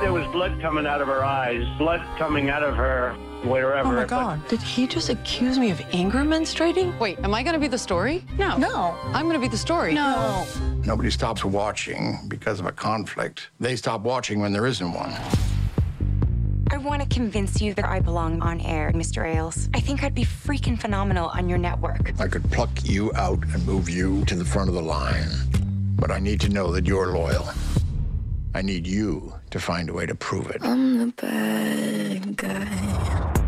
There 0.00 0.12
was 0.12 0.26
blood 0.28 0.60
coming 0.60 0.86
out 0.86 1.00
of 1.00 1.08
her 1.08 1.24
eyes, 1.24 1.66
blood 1.76 2.00
coming 2.18 2.50
out 2.50 2.62
of 2.62 2.76
her 2.76 3.14
wherever. 3.44 3.88
Oh 3.88 3.92
my 3.92 4.04
God. 4.04 4.46
Did 4.48 4.62
he 4.62 4.86
just 4.86 5.08
accuse 5.08 5.58
me 5.58 5.70
of 5.70 5.80
anger 5.92 6.18
menstruating? 6.18 6.98
Wait, 6.98 7.18
am 7.20 7.34
I 7.34 7.42
going 7.42 7.54
to 7.54 7.60
be 7.60 7.68
the 7.68 7.78
story? 7.78 8.24
No. 8.38 8.56
No. 8.56 8.96
I'm 9.06 9.26
going 9.26 9.34
to 9.34 9.40
be 9.40 9.48
the 9.48 9.58
story. 9.58 9.94
No. 9.94 10.46
Nobody 10.84 11.10
stops 11.10 11.44
watching 11.44 12.20
because 12.28 12.60
of 12.60 12.66
a 12.66 12.72
conflict. 12.72 13.50
They 13.58 13.76
stop 13.76 14.02
watching 14.02 14.40
when 14.40 14.52
there 14.52 14.66
isn't 14.66 14.92
one. 14.92 15.12
I 16.78 16.80
want 16.80 17.02
to 17.02 17.08
convince 17.08 17.60
you 17.60 17.74
that 17.74 17.84
I 17.84 17.98
belong 17.98 18.40
on 18.40 18.60
air, 18.60 18.92
Mr. 18.92 19.26
Ailes. 19.26 19.68
I 19.74 19.80
think 19.80 20.04
I'd 20.04 20.14
be 20.14 20.24
freaking 20.24 20.80
phenomenal 20.80 21.26
on 21.26 21.48
your 21.48 21.58
network. 21.58 22.12
I 22.20 22.28
could 22.28 22.48
pluck 22.52 22.70
you 22.84 23.10
out 23.16 23.40
and 23.52 23.66
move 23.66 23.88
you 23.88 24.24
to 24.26 24.36
the 24.36 24.44
front 24.44 24.68
of 24.68 24.76
the 24.76 24.82
line. 24.82 25.28
But 25.96 26.12
I 26.12 26.20
need 26.20 26.40
to 26.42 26.48
know 26.48 26.70
that 26.70 26.86
you're 26.86 27.08
loyal. 27.08 27.48
I 28.54 28.62
need 28.62 28.86
you 28.86 29.32
to 29.50 29.58
find 29.58 29.90
a 29.90 29.92
way 29.92 30.06
to 30.06 30.14
prove 30.14 30.50
it. 30.54 30.62
I'm 30.62 30.98
the 30.98 31.12
bad 31.16 32.36
guy. 32.36 32.68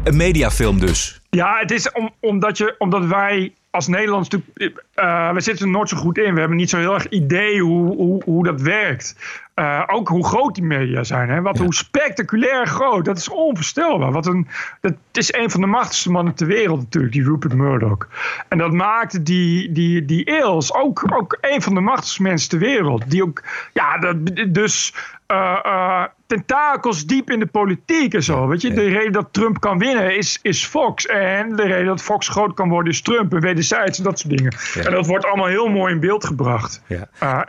Een 0.04 0.16
mediafilm 0.16 0.80
dus. 0.80 1.20
Ja, 1.28 1.58
het 1.58 1.70
is 1.70 1.92
om, 1.92 2.10
omdat, 2.20 2.58
je, 2.58 2.74
omdat 2.78 3.04
wij 3.04 3.54
als 3.70 3.88
Nederlands 3.88 4.28
natuurlijk... 4.28 4.84
Uh, 4.96 5.32
we 5.32 5.40
zitten 5.40 5.66
er 5.66 5.72
nooit 5.72 5.88
zo 5.88 5.96
goed 5.96 6.18
in. 6.18 6.34
We 6.34 6.40
hebben 6.40 6.56
niet 6.56 6.70
zo 6.70 6.78
heel 6.78 6.94
erg 6.94 7.08
idee 7.08 7.60
hoe, 7.60 7.96
hoe, 7.96 8.22
hoe 8.24 8.44
dat 8.44 8.60
werkt. 8.60 9.16
Uh, 9.60 9.82
ook 9.86 10.08
hoe 10.08 10.26
groot 10.26 10.54
die 10.54 10.64
media 10.64 11.04
zijn. 11.04 11.28
Hè? 11.28 11.40
Wat, 11.40 11.56
ja. 11.56 11.62
Hoe 11.62 11.74
spectaculair 11.74 12.66
groot. 12.66 13.04
Dat 13.04 13.16
is 13.16 13.28
onvoorstelbaar. 13.28 14.12
Wat 14.12 14.26
een, 14.26 14.48
dat 14.80 14.94
is 15.12 15.34
een 15.34 15.50
van 15.50 15.60
de 15.60 15.66
machtigste 15.66 16.10
mannen 16.10 16.34
ter 16.34 16.46
wereld 16.46 16.80
natuurlijk. 16.80 17.12
Die 17.12 17.24
Rupert 17.24 17.54
Murdoch. 17.54 18.08
En 18.48 18.58
dat 18.58 18.72
maakte 18.72 19.22
die, 19.22 19.72
die, 19.72 20.04
die 20.04 20.24
Eels 20.24 20.74
ook, 20.74 21.04
ook 21.14 21.38
een 21.40 21.62
van 21.62 21.74
de 21.74 21.80
machtigste 21.80 22.22
mensen 22.22 22.48
ter 22.48 22.58
wereld. 22.58 23.10
Die 23.10 23.22
ook... 23.22 23.42
Ja, 23.72 23.98
dat, 23.98 24.16
dus... 24.48 24.94
Uh, 25.30 25.58
uh, 25.66 26.04
tentakels 26.30 27.06
diep 27.06 27.30
in 27.30 27.38
de 27.38 27.46
politiek 27.46 28.14
en 28.14 28.22
zo. 28.22 28.46
Weet 28.46 28.60
je? 28.60 28.72
De 28.72 28.88
reden 28.88 29.12
dat 29.12 29.28
Trump 29.30 29.60
kan 29.60 29.78
winnen 29.78 30.16
is, 30.16 30.38
is 30.42 30.66
Fox. 30.66 31.06
En 31.06 31.56
de 31.56 31.62
reden 31.62 31.86
dat 31.86 32.02
Fox 32.02 32.28
groot 32.28 32.54
kan 32.54 32.68
worden 32.68 32.92
is 32.92 33.02
Trump. 33.02 33.34
En 33.34 33.40
wederzijds 33.40 33.98
en 33.98 34.04
dat 34.04 34.18
soort 34.18 34.36
dingen. 34.36 34.54
Ja. 34.74 34.82
En 34.82 34.92
dat 34.92 35.06
wordt 35.06 35.24
allemaal 35.24 35.46
heel 35.46 35.68
mooi 35.68 35.92
in 35.92 36.00
beeld 36.00 36.24
gebracht. 36.24 36.82
Ja, 36.86 37.08
uh, 37.22 37.40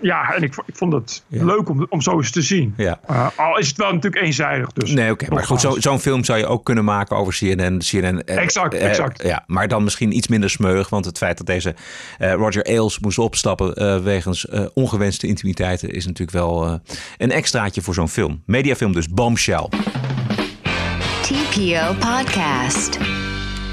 ja 0.00 0.34
en 0.34 0.42
ik, 0.42 0.54
ik 0.66 0.76
vond 0.76 0.92
het 0.92 1.24
ja. 1.28 1.44
leuk 1.44 1.68
om, 1.68 1.86
om 1.88 2.00
zo 2.00 2.16
eens 2.16 2.30
te 2.30 2.42
zien. 2.42 2.74
Ja. 2.76 3.00
Uh, 3.10 3.28
al 3.36 3.58
is 3.58 3.68
het 3.68 3.76
wel 3.76 3.92
natuurlijk 3.92 4.22
eenzijdig. 4.22 4.72
Dus 4.72 4.90
nee, 4.90 5.10
oké. 5.10 5.24
Okay, 5.24 5.36
maar 5.36 5.46
goed, 5.46 5.60
zo'n 5.60 5.80
zo 5.80 5.98
film 5.98 6.24
zou 6.24 6.38
je 6.38 6.46
ook 6.46 6.64
kunnen 6.64 6.84
maken 6.84 7.16
over 7.16 7.34
CNN. 7.34 7.78
CNN 7.78 8.24
exact, 8.24 8.74
exact. 8.74 9.22
ja, 9.22 9.44
maar 9.46 9.68
dan 9.68 9.84
misschien 9.84 10.16
iets 10.16 10.28
minder 10.28 10.50
smeuig. 10.50 10.88
Want 10.88 11.04
het 11.04 11.18
feit 11.18 11.36
dat 11.36 11.46
deze 11.46 11.74
Roger 12.18 12.62
Ailes 12.64 12.98
moest 12.98 13.18
opstappen 13.18 14.02
wegens 14.04 14.46
ongewenste 14.74 15.26
intimiteiten... 15.26 15.90
is 15.90 16.06
natuurlijk 16.06 16.36
wel 16.36 16.80
een 17.18 17.30
extraatje 17.30 17.82
voor 17.82 17.94
zo'n 17.94 18.08
film. 18.08 18.42
Mediafilm 18.46 18.92
dus, 18.92 19.08
Bombshell. 19.08 19.68
TPO 21.22 21.94
Podcast. 21.98 22.98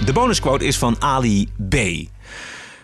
De 0.06 0.14
bonusquote 0.14 0.66
is 0.66 0.78
van 0.78 0.96
Ali 1.02 1.48
B. 1.70 1.76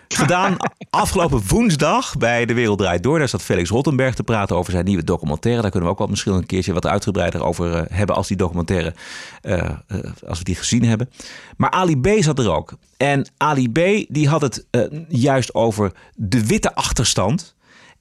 Gedaan 0.08 0.56
afgelopen 0.90 1.42
woensdag 1.48 2.16
bij 2.16 2.46
De 2.46 2.54
Wereld 2.54 2.78
Draait 2.78 3.02
Door. 3.02 3.18
Daar 3.18 3.28
zat 3.28 3.42
Felix 3.42 3.70
Rottenberg 3.70 4.14
te 4.14 4.22
praten 4.22 4.56
over 4.56 4.72
zijn 4.72 4.84
nieuwe 4.84 5.04
documentaire. 5.04 5.62
Daar 5.62 5.70
kunnen 5.70 5.88
we 5.88 5.94
ook 5.94 6.00
wel 6.00 6.10
misschien 6.10 6.32
een 6.32 6.46
keertje 6.46 6.72
wat 6.72 6.86
uitgebreider 6.86 7.44
over 7.44 7.76
uh, 7.76 7.82
hebben 7.88 8.16
als 8.16 8.28
die 8.28 8.36
documentaire, 8.36 8.94
uh, 9.42 9.70
uh, 9.88 9.98
als 10.26 10.38
we 10.38 10.44
die 10.44 10.54
gezien 10.54 10.84
hebben. 10.84 11.10
Maar 11.56 11.70
Ali 11.70 12.00
B 12.00 12.08
zat 12.20 12.38
er 12.38 12.50
ook. 12.50 12.72
En 12.96 13.26
Ali 13.36 13.70
B 13.70 14.06
die 14.08 14.28
had 14.28 14.40
het 14.40 14.66
juist 15.08 15.54
over 15.54 15.92
de 16.14 16.46
witte 16.46 16.74
achterstand 16.74 17.54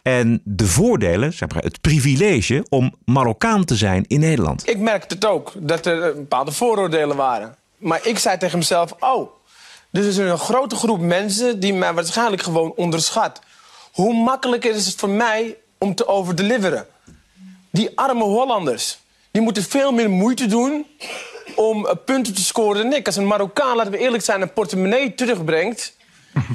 en 0.06 0.42
de 0.44 0.66
voordelen, 0.66 1.34
zeg 1.34 1.50
maar, 1.50 1.64
het 1.64 1.82
privilege 1.82 2.66
om 2.70 2.96
Marokkaan 3.06 3.66
te 3.66 3.76
zijn 3.76 4.06
in 4.08 4.20
Nederland. 4.20 4.70
Ik 4.70 4.78
merkte 4.78 5.16
het 5.16 5.26
ook, 5.26 5.52
dat 5.56 5.86
er 5.86 6.16
bepaalde 6.16 6.52
vooroordelen 6.52 7.16
waren. 7.16 7.56
Maar 7.78 8.08
ik 8.08 8.20
zei 8.20 8.38
tegen 8.38 8.58
mezelf, 8.58 8.96
oh, 9.00 9.30
Dus 9.90 10.04
er 10.04 10.10
is 10.10 10.18
een 10.18 10.38
grote 10.38 10.76
groep 10.76 11.00
mensen 11.00 11.60
die 11.60 11.74
mij 11.74 11.94
waarschijnlijk 11.94 12.42
gewoon 12.42 12.74
onderschat. 12.76 13.42
Hoe 13.92 14.14
makkelijker 14.14 14.76
is 14.76 14.86
het 14.86 14.96
voor 14.96 15.10
mij 15.10 15.58
om 15.78 15.96
te 15.96 16.08
overdeliveren? 16.08 16.86
Die 17.72 17.90
arme 17.96 18.24
Hollanders, 18.24 19.00
die 19.32 19.42
moeten 19.42 19.64
veel 19.64 19.92
meer 19.92 20.10
moeite 20.10 20.46
doen 20.46 20.86
om 21.56 21.88
eh, 21.88 21.96
punten 22.06 22.34
te 22.34 22.44
scoren 22.44 22.84
dan 22.84 22.94
ik. 22.94 23.06
Als 23.06 23.16
een 23.16 23.28
Marokkaan, 23.28 23.76
laten 23.76 23.92
we 23.92 23.98
eerlijk 23.98 24.24
zijn, 24.24 24.42
een 24.42 24.54
portemonnee 24.54 25.16
terugbrengt... 25.16 25.94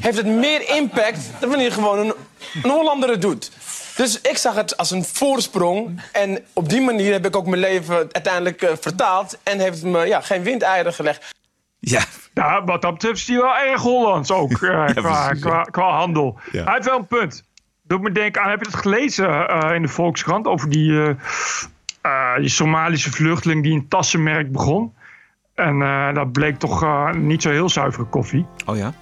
heeft 0.01 0.17
het 0.17 0.27
meer 0.27 0.77
impact 0.77 1.31
dan 1.41 1.49
wanneer 1.49 1.73
gewoon 1.73 1.99
een, 1.99 2.15
een 2.63 2.71
Hollander 2.71 3.11
het 3.11 3.23
doet. 3.23 3.51
Dus 3.97 4.21
ik 4.21 4.37
zag 4.37 4.55
het 4.55 4.77
als 4.77 4.91
een 4.91 5.05
voorsprong. 5.05 6.01
En 6.13 6.45
op 6.53 6.69
die 6.69 6.81
manier 6.81 7.13
heb 7.13 7.27
ik 7.27 7.37
ook 7.37 7.47
mijn 7.47 7.61
leven 7.61 7.97
uiteindelijk 7.97 8.63
uh, 8.63 8.71
vertaald... 8.81 9.39
en 9.43 9.59
heeft 9.59 9.83
het 9.83 9.93
me 9.93 10.07
ja, 10.07 10.21
geen 10.21 10.43
windeieren 10.43 10.93
gelegd. 10.93 11.35
Ja. 11.79 12.03
Nou, 12.35 12.65
wat 12.65 12.83
dat 12.83 12.93
betreft 12.93 13.17
is 13.17 13.27
hij 13.27 13.37
wel 13.37 13.57
erg 13.57 13.83
Hollands 13.83 14.31
ook, 14.31 14.61
uh, 14.61 14.61
ja, 14.71 14.93
qua, 14.93 15.27
precies, 15.27 15.45
qua, 15.45 15.63
qua, 15.63 15.91
handel. 15.97 16.39
Ja. 16.53 16.65
Hij 16.65 16.73
heeft 16.73 16.87
wel 16.87 16.99
een 16.99 17.07
punt. 17.07 17.45
Doet 17.83 18.01
me 18.01 18.13
denken 18.13 18.43
aan, 18.43 18.51
heb 18.51 18.61
je 18.61 18.67
het 18.67 18.81
gelezen 18.81 19.29
uh, 19.29 19.75
in 19.75 19.83
de 19.83 19.89
Volkskrant 19.89 20.47
over 20.47 20.71
die, 20.71 20.91
uh, 20.91 22.37
die 22.37 22.49
Somalische 22.49 23.11
vluchteling 23.11 23.63
die 23.63 23.73
een 23.73 23.89
tassenmerk 23.89 24.53
begon? 24.53 24.95
En 25.55 25.79
dat 26.15 26.33
bleek 26.33 26.59
toch 26.59 27.13
niet 27.15 27.43
zo 27.43 27.51
heel 27.51 27.69
zuivere 27.69 28.05
koffie. 28.05 28.47
Oh 28.67 28.77
ja? 28.77 28.93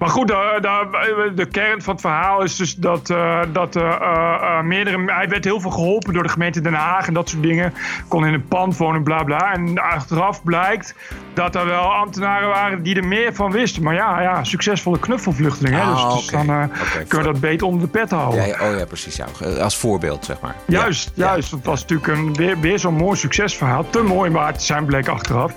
Maar 0.00 0.08
goed, 0.08 0.28
de, 0.28 0.58
de, 0.60 1.32
de, 1.34 1.46
kern 1.46 1.82
van 1.82 1.92
het 1.92 2.02
verhaal 2.02 2.42
is 2.42 2.56
dus 2.56 2.74
dat, 2.74 3.10
uh, 3.10 3.40
dat 3.52 3.76
uh, 3.76 3.82
uh, 3.82 4.60
meerdere. 4.60 5.02
Hij 5.06 5.28
werd 5.28 5.44
heel 5.44 5.60
veel 5.60 5.70
geholpen 5.70 6.12
door 6.12 6.22
de 6.22 6.28
gemeente 6.28 6.60
Den 6.60 6.74
Haag 6.74 7.06
en 7.06 7.14
dat 7.14 7.28
soort 7.28 7.42
dingen. 7.42 7.74
Kon 8.08 8.26
in 8.26 8.34
een 8.34 8.48
pand 8.48 8.76
wonen, 8.76 9.02
bla 9.02 9.22
bla. 9.22 9.52
En 9.52 9.78
achteraf 9.78 10.42
blijkt 10.42 10.94
dat 11.34 11.54
er 11.54 11.66
wel 11.66 11.94
ambtenaren 11.94 12.48
waren 12.48 12.82
die 12.82 12.96
er 12.96 13.06
meer 13.06 13.34
van 13.34 13.50
wisten. 13.50 13.82
Maar 13.82 13.94
ja, 13.94 14.20
ja 14.20 14.44
succesvolle 14.44 14.98
knuffelvluchteling. 14.98 15.74
Hè? 15.74 15.82
Ah, 15.82 16.04
dus, 16.04 16.14
dus 16.14 16.26
dan 16.26 16.42
okay. 16.42 16.68
kunnen 17.08 17.26
we 17.26 17.32
dat 17.32 17.40
beter 17.40 17.66
onder 17.66 17.80
de 17.82 17.88
pet 17.88 18.10
houden. 18.10 18.46
Ja, 18.46 18.70
oh 18.70 18.78
ja, 18.78 18.84
precies. 18.84 19.16
Ja. 19.16 19.26
Als 19.62 19.76
voorbeeld, 19.76 20.24
zeg 20.24 20.40
maar. 20.40 20.54
Juist, 20.66 21.12
ja. 21.14 21.24
juist. 21.24 21.50
Het 21.50 21.64
was 21.64 21.80
natuurlijk 21.80 22.08
een, 22.08 22.34
weer, 22.34 22.60
weer 22.60 22.78
zo'n 22.78 22.94
mooi 22.94 23.16
succesverhaal. 23.16 23.86
Te 23.90 24.02
mooi 24.02 24.30
maar 24.30 24.54
te 24.54 24.64
zijn, 24.64 24.84
bleek 24.84 25.08
achteraf. 25.08 25.52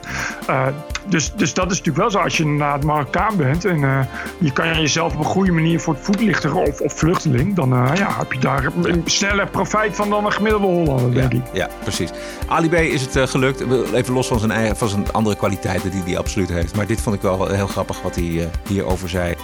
dus, 1.05 1.33
dus 1.33 1.53
dat 1.53 1.71
is 1.71 1.77
natuurlijk 1.77 1.97
wel 1.97 2.11
zo 2.11 2.19
als 2.19 2.37
je 2.37 2.43
inderdaad 2.43 2.83
Marokkaan 2.83 3.37
bent. 3.37 3.65
En 3.65 4.07
je 4.37 4.51
kan 4.51 4.67
jezelf 4.81 5.13
op 5.13 5.19
een 5.19 5.25
goede 5.25 5.51
manier 5.51 5.79
voor 5.79 5.93
het 5.93 6.03
voet 6.03 6.21
lichten 6.21 6.53
of, 6.53 6.81
of 6.81 6.93
vluchteling. 6.93 7.55
Dan 7.55 7.73
uh, 7.73 7.91
ja, 7.95 8.17
heb 8.17 8.31
je 8.31 8.39
daar 8.39 8.71
sneller 9.05 9.47
profijt 9.47 9.95
van 9.95 10.09
dan 10.09 10.25
een 10.25 10.31
gemiddelde 10.31 10.67
Hollander, 10.67 11.13
denk 11.13 11.31
ja, 11.33 11.39
ik. 11.39 11.45
Ja, 11.53 11.69
precies. 11.81 12.09
Ali 12.47 12.69
B 12.69 12.73
is 12.73 13.01
het 13.01 13.15
uh, 13.15 13.27
gelukt. 13.27 13.63
Even 13.93 14.13
los 14.13 14.27
van 14.27 14.39
zijn, 14.39 14.51
eigen, 14.51 14.77
van 14.77 14.89
zijn 14.89 15.11
andere 15.11 15.35
kwaliteiten 15.35 15.91
die 15.91 16.03
hij 16.03 16.17
absoluut 16.17 16.49
heeft. 16.49 16.75
Maar 16.75 16.87
dit 16.87 17.01
vond 17.01 17.15
ik 17.15 17.21
wel 17.21 17.47
heel 17.47 17.67
grappig 17.67 18.01
wat 18.01 18.15
hij 18.15 18.23
uh, 18.23 18.45
hierover 18.67 19.09
zei. 19.09 19.35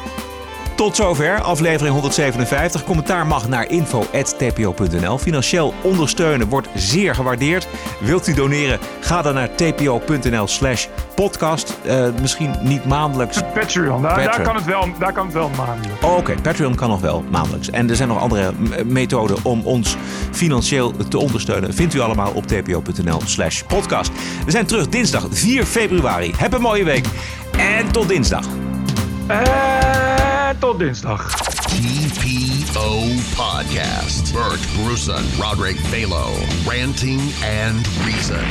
Tot 0.79 0.95
zover, 0.95 1.41
aflevering 1.41 1.93
157. 1.93 2.83
Commentaar 2.83 3.27
mag 3.27 3.47
naar 3.47 3.69
info.tpo.nl. 3.69 5.17
Financieel 5.17 5.73
ondersteunen 5.81 6.49
wordt 6.49 6.67
zeer 6.75 7.15
gewaardeerd. 7.15 7.67
Wilt 7.99 8.27
u 8.27 8.33
doneren? 8.33 8.79
Ga 8.99 9.21
dan 9.21 9.33
naar 9.33 9.55
tpo.nl 9.55 10.47
slash 10.47 10.87
podcast. 11.15 11.77
Uh, 11.85 12.07
misschien 12.21 12.55
niet 12.61 12.85
maandelijks. 12.85 13.41
Patreon, 13.53 14.01
daar, 14.01 14.13
Patreon. 14.13 14.31
daar, 14.31 14.41
kan, 14.41 14.55
het 14.55 14.65
wel, 14.65 14.87
daar 14.99 15.13
kan 15.13 15.25
het 15.25 15.33
wel 15.33 15.49
maandelijks. 15.57 16.03
Oh, 16.03 16.11
Oké, 16.11 16.19
okay. 16.19 16.35
Patreon 16.35 16.75
kan 16.75 16.89
nog 16.89 17.01
wel 17.01 17.23
maandelijks. 17.29 17.69
En 17.69 17.89
er 17.89 17.95
zijn 17.95 18.07
nog 18.07 18.19
andere 18.19 18.53
methoden 18.85 19.37
om 19.43 19.61
ons 19.63 19.95
financieel 20.31 20.93
te 21.09 21.17
ondersteunen. 21.17 21.73
Vindt 21.73 21.93
u 21.93 21.99
allemaal 21.99 22.31
op 22.31 22.47
tpo.nl 22.47 23.21
slash 23.25 23.61
podcast. 23.61 24.11
We 24.45 24.51
zijn 24.51 24.65
terug 24.65 24.89
dinsdag 24.89 25.27
4 25.29 25.65
februari. 25.65 26.33
Heb 26.37 26.53
een 26.53 26.61
mooie 26.61 26.83
week. 26.83 27.05
En 27.57 27.91
tot 27.91 28.07
dinsdag. 28.07 28.45
En 30.49 30.59
tot 30.59 30.79
dinsdag. 30.79 31.31
TPO 31.67 32.99
Podcast. 33.35 34.33
Bert 34.33 34.67
Bruson, 34.75 35.23
Roderick 35.39 35.77
Balo. 35.91 36.25
Ranting 36.65 37.21
and 37.65 37.87
Reason. 38.05 38.45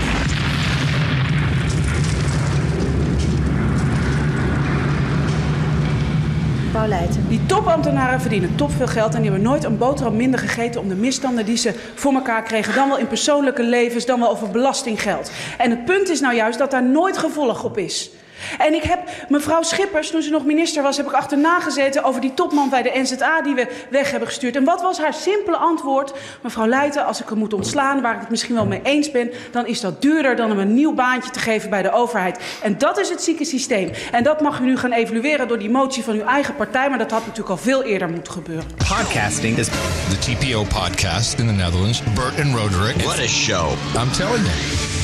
Die 7.29 7.47
topambtenaren 7.47 8.21
verdienen 8.21 8.55
topveel 8.57 8.87
geld 8.87 9.15
en 9.15 9.21
die 9.23 9.31
hebben 9.31 9.49
nooit 9.49 9.65
een 9.65 9.79
boterham 9.79 10.17
minder 10.17 10.41
gegeten 10.41 10.81
om 10.81 10.89
de 10.89 10.95
misstanden 10.95 11.45
die 11.47 11.57
ze 11.57 11.75
voor 11.95 12.13
elkaar 12.13 12.43
kregen. 12.43 12.75
Dan 12.75 12.89
wel 12.89 12.99
in 12.99 13.07
persoonlijke 13.07 13.63
levens, 13.63 14.07
dan 14.07 14.21
wel 14.21 14.31
over 14.31 14.51
belastinggeld. 14.51 15.31
En 15.59 15.71
het 15.71 15.85
punt 15.85 16.09
is 16.09 16.21
nou 16.21 16.35
juist 16.35 16.59
dat 16.59 16.71
daar 16.71 16.85
nooit 16.85 17.19
gevolg 17.19 17.65
op 17.65 17.79
is. 17.79 18.11
En 18.59 18.75
ik 18.75 18.83
heb 18.83 19.01
mevrouw 19.29 19.63
Schippers, 19.63 20.11
toen 20.11 20.23
ze 20.23 20.31
nog 20.31 20.45
minister 20.45 20.83
was, 20.83 20.97
heb 20.97 21.07
ik 21.07 21.13
achterna 21.13 21.61
gezeten 21.61 22.05
over 22.05 22.21
die 22.21 22.35
topman 22.35 22.71
bij 22.71 22.83
de 22.83 22.91
NZA 22.95 23.43
die 23.43 23.55
we 23.55 23.67
weg 23.91 24.11
hebben 24.11 24.29
gestuurd. 24.29 24.57
En 24.57 24.65
wat 24.65 24.83
was 24.83 24.99
haar 24.99 25.15
simpele 25.15 25.57
antwoord? 25.57 26.13
Mevrouw 26.43 26.67
Leijten, 26.67 27.07
als 27.07 27.21
ik 27.21 27.29
hem 27.29 27.39
moet 27.39 27.53
ontslaan, 27.53 28.01
waar 28.01 28.15
ik 28.15 28.21
het 28.21 28.31
misschien 28.31 28.55
wel 28.55 28.67
mee 28.67 28.81
eens 28.83 29.11
ben, 29.11 29.31
dan 29.51 29.67
is 29.67 29.81
dat 29.81 30.03
duurder 30.03 30.37
dan 30.37 30.49
hem 30.49 30.59
een 30.59 30.75
nieuw 30.75 30.95
baantje 30.95 31.31
te 31.31 31.39
geven 31.39 31.71
bij 31.71 31.83
de 31.83 31.93
overheid. 31.93 32.39
En 32.63 32.79
dat 32.79 32.99
is 32.99 33.09
het 33.09 33.23
zieke 33.23 33.45
systeem. 33.45 33.91
En 34.13 34.23
dat 34.23 34.41
mag 34.41 34.61
u 34.61 34.65
nu 34.65 34.77
gaan 34.77 34.93
evalueren 34.93 35.49
door 35.49 35.59
die 35.59 35.71
motie 35.71 36.05
van 36.05 36.15
uw 36.15 36.25
eigen 36.25 36.57
partij, 36.57 36.89
maar 36.89 36.99
dat 36.99 37.11
had 37.11 37.21
natuurlijk 37.21 37.51
al 37.51 37.57
veel 37.57 37.83
eerder 37.83 38.09
moeten 38.09 38.33
gebeuren. 38.33 38.67
Podcasting 38.77 39.59
is 39.59 39.67
the 39.67 40.19
TPO 40.19 40.65
podcast 40.65 41.39
in 41.39 41.47
the 41.47 41.53
Netherlands. 41.53 42.03
Bert 42.15 42.41
and 42.41 42.55
Roderick. 42.55 42.97
What 43.03 43.19
a 43.19 43.27
show. 43.27 43.73
I'm 43.97 44.11
telling 44.13 44.45
you. 44.45 44.98